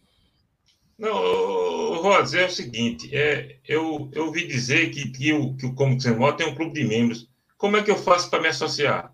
Não, 0.97 2.01
Rods, 2.01 2.33
é 2.33 2.45
o 2.45 2.49
seguinte, 2.49 3.15
é, 3.15 3.57
eu, 3.67 4.09
eu 4.13 4.25
ouvi 4.25 4.47
dizer 4.47 4.89
que, 4.89 5.09
que, 5.09 5.33
o, 5.33 5.55
que 5.55 5.65
o 5.65 5.73
Comics 5.73 6.05
Remoto 6.05 6.37
tem 6.37 6.47
um 6.47 6.55
clube 6.55 6.73
de 6.73 6.87
membros. 6.87 7.29
Como 7.57 7.77
é 7.77 7.83
que 7.83 7.91
eu 7.91 7.97
faço 7.97 8.29
para 8.29 8.41
me 8.41 8.47
associar? 8.47 9.13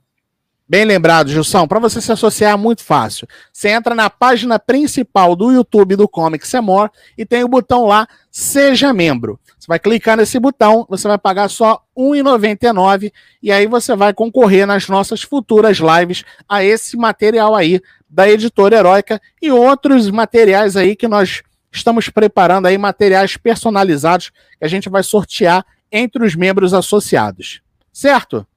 Bem 0.67 0.85
lembrado, 0.85 1.29
Gilson. 1.29 1.67
Para 1.67 1.79
você 1.79 1.99
se 1.99 2.11
associar 2.11 2.53
é 2.53 2.55
muito 2.55 2.83
fácil. 2.83 3.27
Você 3.51 3.69
entra 3.69 3.93
na 3.93 4.09
página 4.09 4.57
principal 4.57 5.35
do 5.35 5.51
YouTube 5.51 5.95
do 5.95 6.07
Comics 6.07 6.53
More 6.61 6.89
e 7.17 7.25
tem 7.25 7.43
o 7.43 7.49
botão 7.49 7.85
lá 7.85 8.07
Seja 8.31 8.93
Membro. 8.93 9.39
Você 9.59 9.67
vai 9.67 9.77
clicar 9.77 10.17
nesse 10.17 10.39
botão, 10.39 10.85
você 10.89 11.07
vai 11.07 11.17
pagar 11.17 11.49
só 11.49 11.81
R$ 11.95 12.03
1,99 12.03 13.11
e 13.41 13.51
aí 13.51 13.67
você 13.67 13.95
vai 13.95 14.13
concorrer 14.13 14.65
nas 14.65 14.87
nossas 14.87 15.21
futuras 15.21 15.77
lives 15.77 16.23
a 16.47 16.63
esse 16.63 16.97
material 16.97 17.55
aí 17.55 17.81
da 18.09 18.29
Editora 18.29 18.77
Heróica 18.77 19.21
e 19.41 19.51
outros 19.51 20.09
materiais 20.09 20.77
aí 20.77 20.95
que 20.95 21.07
nós 21.07 21.43
estamos 21.71 22.09
preparando 22.09 22.67
aí, 22.67 22.77
materiais 22.77 23.35
personalizados 23.35 24.29
que 24.29 24.63
a 24.63 24.67
gente 24.67 24.89
vai 24.89 25.03
sortear 25.03 25.65
entre 25.91 26.25
os 26.25 26.35
membros 26.35 26.73
associados. 26.73 27.61
Certo? 27.91 28.47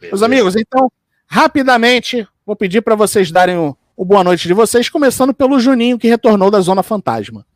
Beleza. 0.00 0.12
Meus 0.12 0.22
amigos, 0.22 0.56
então, 0.56 0.90
rapidamente, 1.26 2.26
vou 2.44 2.56
pedir 2.56 2.82
para 2.82 2.94
vocês 2.94 3.30
darem 3.30 3.56
o, 3.56 3.76
o 3.96 4.04
boa 4.04 4.24
noite 4.24 4.46
de 4.46 4.54
vocês, 4.54 4.88
começando 4.88 5.34
pelo 5.34 5.58
Juninho, 5.58 5.98
que 5.98 6.08
retornou 6.08 6.50
da 6.50 6.60
Zona 6.60 6.82
Fantasma. 6.82 7.46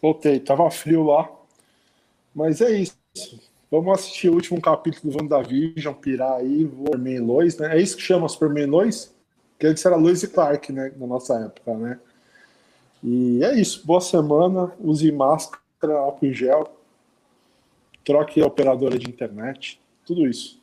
Voltei, 0.00 0.40
tava 0.40 0.70
frio 0.70 1.04
lá. 1.04 1.28
Mas 2.34 2.60
é 2.60 2.70
isso. 2.72 2.96
Vamos 3.70 3.98
assistir 3.98 4.28
o 4.28 4.34
último 4.34 4.60
capítulo 4.60 5.12
do 5.12 5.18
WandaVision, 5.18 5.94
pirar 5.94 6.34
aí, 6.34 6.68
Superman 6.68 7.20
Lois, 7.20 7.56
né? 7.58 7.76
É 7.76 7.80
isso 7.80 7.96
que 7.96 8.02
chama 8.02 8.28
Superman 8.28 8.66
Lois? 8.66 9.14
Que 9.58 9.66
antes 9.66 9.84
era 9.84 9.96
Lois 9.96 10.22
e 10.22 10.28
Clark, 10.28 10.72
né? 10.72 10.92
Na 10.96 11.06
nossa 11.06 11.38
época, 11.38 11.74
né? 11.74 11.98
E 13.02 13.42
é 13.42 13.58
isso. 13.58 13.86
Boa 13.86 14.00
semana. 14.00 14.72
Use 14.78 15.10
máscara, 15.10 15.94
álcool 15.98 16.26
em 16.26 16.34
gel. 16.34 16.70
Troque 18.04 18.40
a 18.40 18.46
operadora 18.46 18.98
de 18.98 19.08
internet. 19.08 19.80
Tudo 20.04 20.26
isso. 20.26 20.61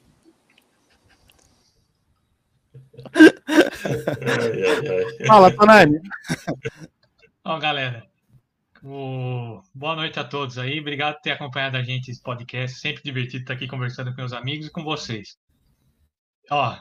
Fala, 5.28 5.56
Tonani. 5.56 6.00
Ó, 7.44 7.60
galera. 7.60 8.08
O... 8.84 9.62
Boa 9.74 9.96
noite 9.96 10.20
a 10.20 10.24
todos 10.24 10.58
aí. 10.58 10.80
Obrigado 10.80 11.16
por 11.16 11.22
ter 11.22 11.32
acompanhado 11.32 11.78
a 11.78 11.84
gente 11.84 12.12
esse 12.12 12.22
podcast. 12.22 12.80
Sempre 12.80 13.04
divertido 13.04 13.44
estar 13.44 13.54
aqui 13.54 13.68
conversando 13.68 14.12
com 14.12 14.18
meus 14.18 14.34
amigos 14.34 14.68
e 14.68 14.72
com 14.72 14.84
vocês. 14.84 15.38
Ó, 16.50 16.78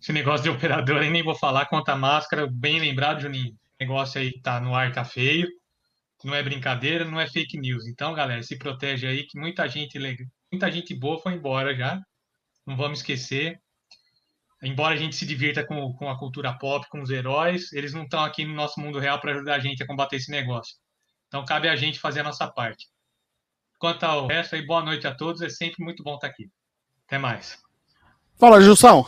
esse 0.00 0.12
negócio 0.12 0.44
de 0.44 0.50
operador 0.50 1.00
aí 1.00 1.10
nem 1.10 1.22
vou 1.22 1.34
falar. 1.34 1.66
Conta 1.66 1.96
máscara, 1.96 2.46
bem 2.46 2.78
lembrado, 2.78 3.22
Juninho. 3.22 3.52
O 3.52 3.56
negócio 3.80 4.20
aí 4.20 4.40
tá 4.42 4.60
no 4.60 4.74
ar, 4.74 4.92
tá 4.92 5.04
feio. 5.04 5.48
Não 6.22 6.34
é 6.34 6.42
brincadeira, 6.42 7.04
não 7.04 7.20
é 7.20 7.26
fake 7.26 7.58
news. 7.58 7.86
Então, 7.86 8.14
galera, 8.14 8.42
se 8.42 8.58
protege 8.58 9.06
aí 9.06 9.24
que 9.24 9.38
muita 9.38 9.68
gente, 9.68 9.98
muita 10.50 10.72
gente 10.72 10.94
boa 10.94 11.20
foi 11.20 11.34
embora 11.34 11.74
já. 11.74 12.00
Não 12.66 12.76
vamos 12.76 13.00
esquecer 13.00 13.60
embora 14.64 14.94
a 14.94 14.98
gente 14.98 15.16
se 15.16 15.26
divirta 15.26 15.64
com, 15.64 15.92
com 15.94 16.08
a 16.08 16.18
cultura 16.18 16.52
pop, 16.58 16.86
com 16.88 17.02
os 17.02 17.10
heróis, 17.10 17.72
eles 17.72 17.92
não 17.92 18.04
estão 18.04 18.24
aqui 18.24 18.44
no 18.44 18.54
nosso 18.54 18.80
mundo 18.80 18.98
real 18.98 19.20
para 19.20 19.32
ajudar 19.32 19.56
a 19.56 19.60
gente 19.60 19.82
a 19.82 19.86
combater 19.86 20.16
esse 20.16 20.30
negócio. 20.30 20.76
Então 21.28 21.44
cabe 21.44 21.68
a 21.68 21.76
gente 21.76 21.98
fazer 21.98 22.20
a 22.20 22.24
nossa 22.24 22.46
parte. 22.46 22.86
Quanto 23.78 24.04
ao 24.04 24.26
resto, 24.26 24.54
aí, 24.54 24.64
boa 24.64 24.82
noite 24.82 25.06
a 25.06 25.14
todos. 25.14 25.42
É 25.42 25.48
sempre 25.48 25.84
muito 25.84 26.02
bom 26.02 26.14
estar 26.14 26.28
aqui. 26.28 26.48
Até 27.06 27.18
mais. 27.18 27.58
Fala, 28.38 28.60
Jussão. 28.60 29.06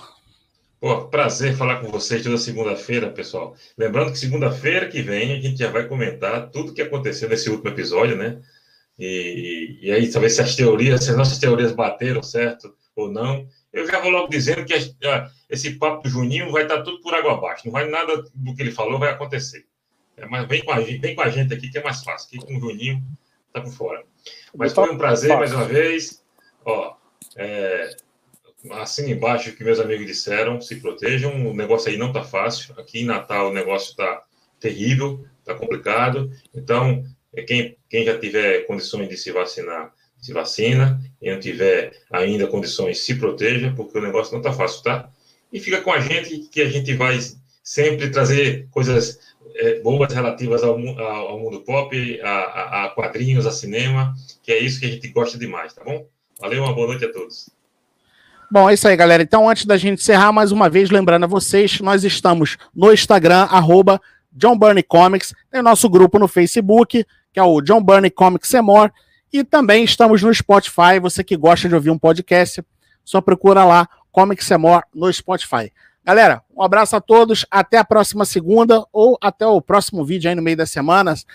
Pô, 0.78 1.08
prazer 1.08 1.56
falar 1.56 1.80
com 1.80 1.90
vocês 1.90 2.22
toda 2.22 2.36
segunda-feira, 2.36 3.10
pessoal. 3.10 3.56
Lembrando 3.78 4.12
que 4.12 4.18
segunda-feira 4.18 4.88
que 4.88 5.00
vem 5.00 5.32
a 5.32 5.40
gente 5.40 5.56
já 5.56 5.70
vai 5.70 5.88
comentar 5.88 6.50
tudo 6.50 6.70
o 6.70 6.74
que 6.74 6.82
aconteceu 6.82 7.28
nesse 7.28 7.48
último 7.48 7.70
episódio, 7.70 8.16
né? 8.16 8.42
E, 8.98 9.78
e 9.82 9.90
aí, 9.90 10.10
talvez 10.10 10.34
se 10.34 10.42
as 10.42 10.54
teorias, 10.54 11.04
se 11.04 11.10
as 11.10 11.16
nossas 11.16 11.38
teorias 11.38 11.72
bateram 11.72 12.22
certo 12.22 12.74
ou 12.94 13.10
não. 13.10 13.48
Eu 13.76 13.86
já 13.86 14.00
vou 14.00 14.10
logo 14.10 14.28
dizendo 14.28 14.64
que 14.64 14.72
esse 15.50 15.72
papo 15.72 16.02
do 16.02 16.08
Juninho 16.08 16.50
vai 16.50 16.62
estar 16.62 16.82
tudo 16.82 16.98
por 17.02 17.12
água 17.12 17.34
abaixo. 17.34 17.66
Não 17.66 17.72
vai 17.72 17.86
nada 17.86 18.24
do 18.34 18.54
que 18.54 18.62
ele 18.62 18.72
falou 18.72 18.98
vai 18.98 19.10
acontecer. 19.10 19.66
É, 20.16 20.24
mas 20.24 20.48
vem 20.48 20.64
com, 20.64 20.72
a, 20.72 20.80
vem 20.80 21.14
com 21.14 21.20
a 21.20 21.28
gente 21.28 21.52
aqui 21.52 21.68
que 21.68 21.76
é 21.76 21.82
mais 21.82 22.02
fácil. 22.02 22.26
Aqui 22.26 22.46
com 22.46 22.56
o 22.56 22.60
Juninho 22.60 23.04
tá 23.52 23.60
por 23.60 23.70
fora. 23.70 24.02
Mas 24.56 24.72
foi 24.72 24.90
um 24.90 24.96
prazer 24.96 25.28
mais 25.36 25.52
uma 25.52 25.66
vez. 25.66 26.24
Ó, 26.64 26.96
é, 27.36 27.94
assim 28.72 29.10
embaixo 29.10 29.54
que 29.54 29.62
meus 29.62 29.78
amigos 29.78 30.06
disseram, 30.06 30.58
se 30.58 30.76
protejam. 30.76 31.50
O 31.50 31.54
negócio 31.54 31.90
aí 31.90 31.98
não 31.98 32.14
tá 32.14 32.24
fácil. 32.24 32.74
Aqui 32.80 33.00
em 33.00 33.04
Natal 33.04 33.50
o 33.50 33.54
negócio 33.54 33.94
tá 33.94 34.24
terrível, 34.58 35.22
tá 35.44 35.54
complicado. 35.54 36.32
Então, 36.54 37.04
é, 37.34 37.42
quem, 37.42 37.76
quem 37.90 38.06
já 38.06 38.18
tiver 38.18 38.66
condições 38.66 39.06
de 39.10 39.18
se 39.18 39.30
vacinar, 39.32 39.92
se 40.26 40.32
vacina. 40.32 41.00
Quem 41.20 41.32
não 41.32 41.40
tiver 41.40 41.92
ainda 42.10 42.46
condições, 42.46 42.98
se 42.98 43.14
proteja, 43.14 43.72
porque 43.76 43.96
o 43.96 44.02
negócio 44.02 44.32
não 44.32 44.40
está 44.40 44.52
fácil, 44.52 44.82
tá? 44.82 45.08
E 45.52 45.60
fica 45.60 45.80
com 45.80 45.92
a 45.92 46.00
gente, 46.00 46.48
que 46.50 46.60
a 46.60 46.68
gente 46.68 46.92
vai 46.94 47.18
sempre 47.62 48.10
trazer 48.10 48.66
coisas 48.70 49.20
é, 49.54 49.80
boas 49.80 50.12
relativas 50.12 50.62
ao, 50.62 50.76
ao, 50.78 51.28
ao 51.28 51.38
mundo 51.38 51.60
pop, 51.60 52.20
a, 52.20 52.84
a, 52.84 52.88
quadrinhos, 52.90 53.46
a 53.46 53.52
cinema, 53.52 54.14
que 54.42 54.52
é 54.52 54.58
isso 54.58 54.80
que 54.80 54.86
a 54.86 54.90
gente 54.90 55.08
gosta 55.08 55.38
demais, 55.38 55.72
tá 55.72 55.84
bom? 55.84 56.06
Valeu, 56.40 56.64
uma 56.64 56.74
boa 56.74 56.88
noite 56.88 57.04
a 57.04 57.12
todos. 57.12 57.48
Bom, 58.50 58.68
é 58.68 58.74
isso 58.74 58.86
aí, 58.86 58.96
galera. 58.96 59.22
Então, 59.22 59.48
antes 59.48 59.64
da 59.64 59.76
gente 59.76 60.00
encerrar, 60.00 60.32
mais 60.32 60.52
uma 60.52 60.68
vez, 60.68 60.90
lembrando 60.90 61.24
a 61.24 61.28
vocês, 61.28 61.80
nós 61.80 62.04
estamos 62.04 62.56
no 62.74 62.92
Instagram, 62.92 63.44
arroba 63.44 64.00
John 64.32 64.56
Burney 64.56 64.82
Comics, 64.82 65.32
tem 65.50 65.60
o 65.60 65.64
nosso 65.64 65.88
grupo 65.88 66.18
no 66.18 66.28
Facebook, 66.28 67.04
que 67.32 67.40
é 67.40 67.42
o 67.42 67.60
John 67.60 67.82
Burney 67.82 68.10
Comics 68.10 68.48
Semore, 68.48 68.92
e 69.32 69.44
também 69.44 69.84
estamos 69.84 70.22
no 70.22 70.32
Spotify. 70.32 70.98
Você 71.00 71.22
que 71.22 71.36
gosta 71.36 71.68
de 71.68 71.74
ouvir 71.74 71.90
um 71.90 71.98
podcast, 71.98 72.64
só 73.04 73.20
procura 73.20 73.64
lá 73.64 73.88
Comics 74.10 74.50
More 74.50 74.84
no 74.94 75.12
Spotify. 75.12 75.72
Galera, 76.04 76.42
um 76.56 76.62
abraço 76.62 76.94
a 76.94 77.00
todos. 77.00 77.44
Até 77.50 77.78
a 77.78 77.84
próxima 77.84 78.24
segunda 78.24 78.84
ou 78.92 79.18
até 79.20 79.46
o 79.46 79.60
próximo 79.60 80.04
vídeo 80.04 80.28
aí 80.28 80.34
no 80.34 80.42
meio 80.42 80.56
das 80.56 80.70
semanas. 80.70 81.26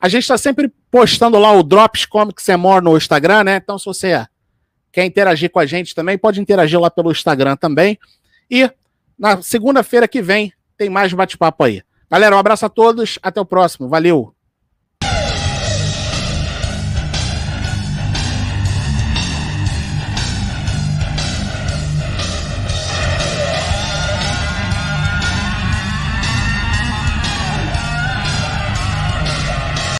A 0.00 0.08
gente 0.08 0.22
está 0.22 0.38
sempre 0.38 0.72
postando 0.90 1.38
lá 1.38 1.52
o 1.52 1.62
Drops 1.62 2.06
Comics 2.06 2.46
More 2.56 2.84
no 2.84 2.96
Instagram, 2.96 3.44
né? 3.44 3.56
Então, 3.56 3.78
se 3.78 3.84
você 3.84 4.26
quer 4.90 5.04
interagir 5.04 5.50
com 5.50 5.58
a 5.58 5.66
gente 5.66 5.94
também, 5.94 6.16
pode 6.16 6.40
interagir 6.40 6.80
lá 6.80 6.90
pelo 6.90 7.10
Instagram 7.10 7.56
também. 7.56 7.98
E 8.50 8.70
na 9.18 9.42
segunda-feira 9.42 10.08
que 10.08 10.22
vem 10.22 10.52
tem 10.76 10.88
mais 10.88 11.12
bate-papo 11.12 11.64
aí. 11.64 11.82
Galera, 12.10 12.34
um 12.34 12.38
abraço 12.38 12.64
a 12.64 12.68
todos. 12.68 13.18
Até 13.22 13.40
o 13.40 13.44
próximo. 13.44 13.88
Valeu! 13.88 14.37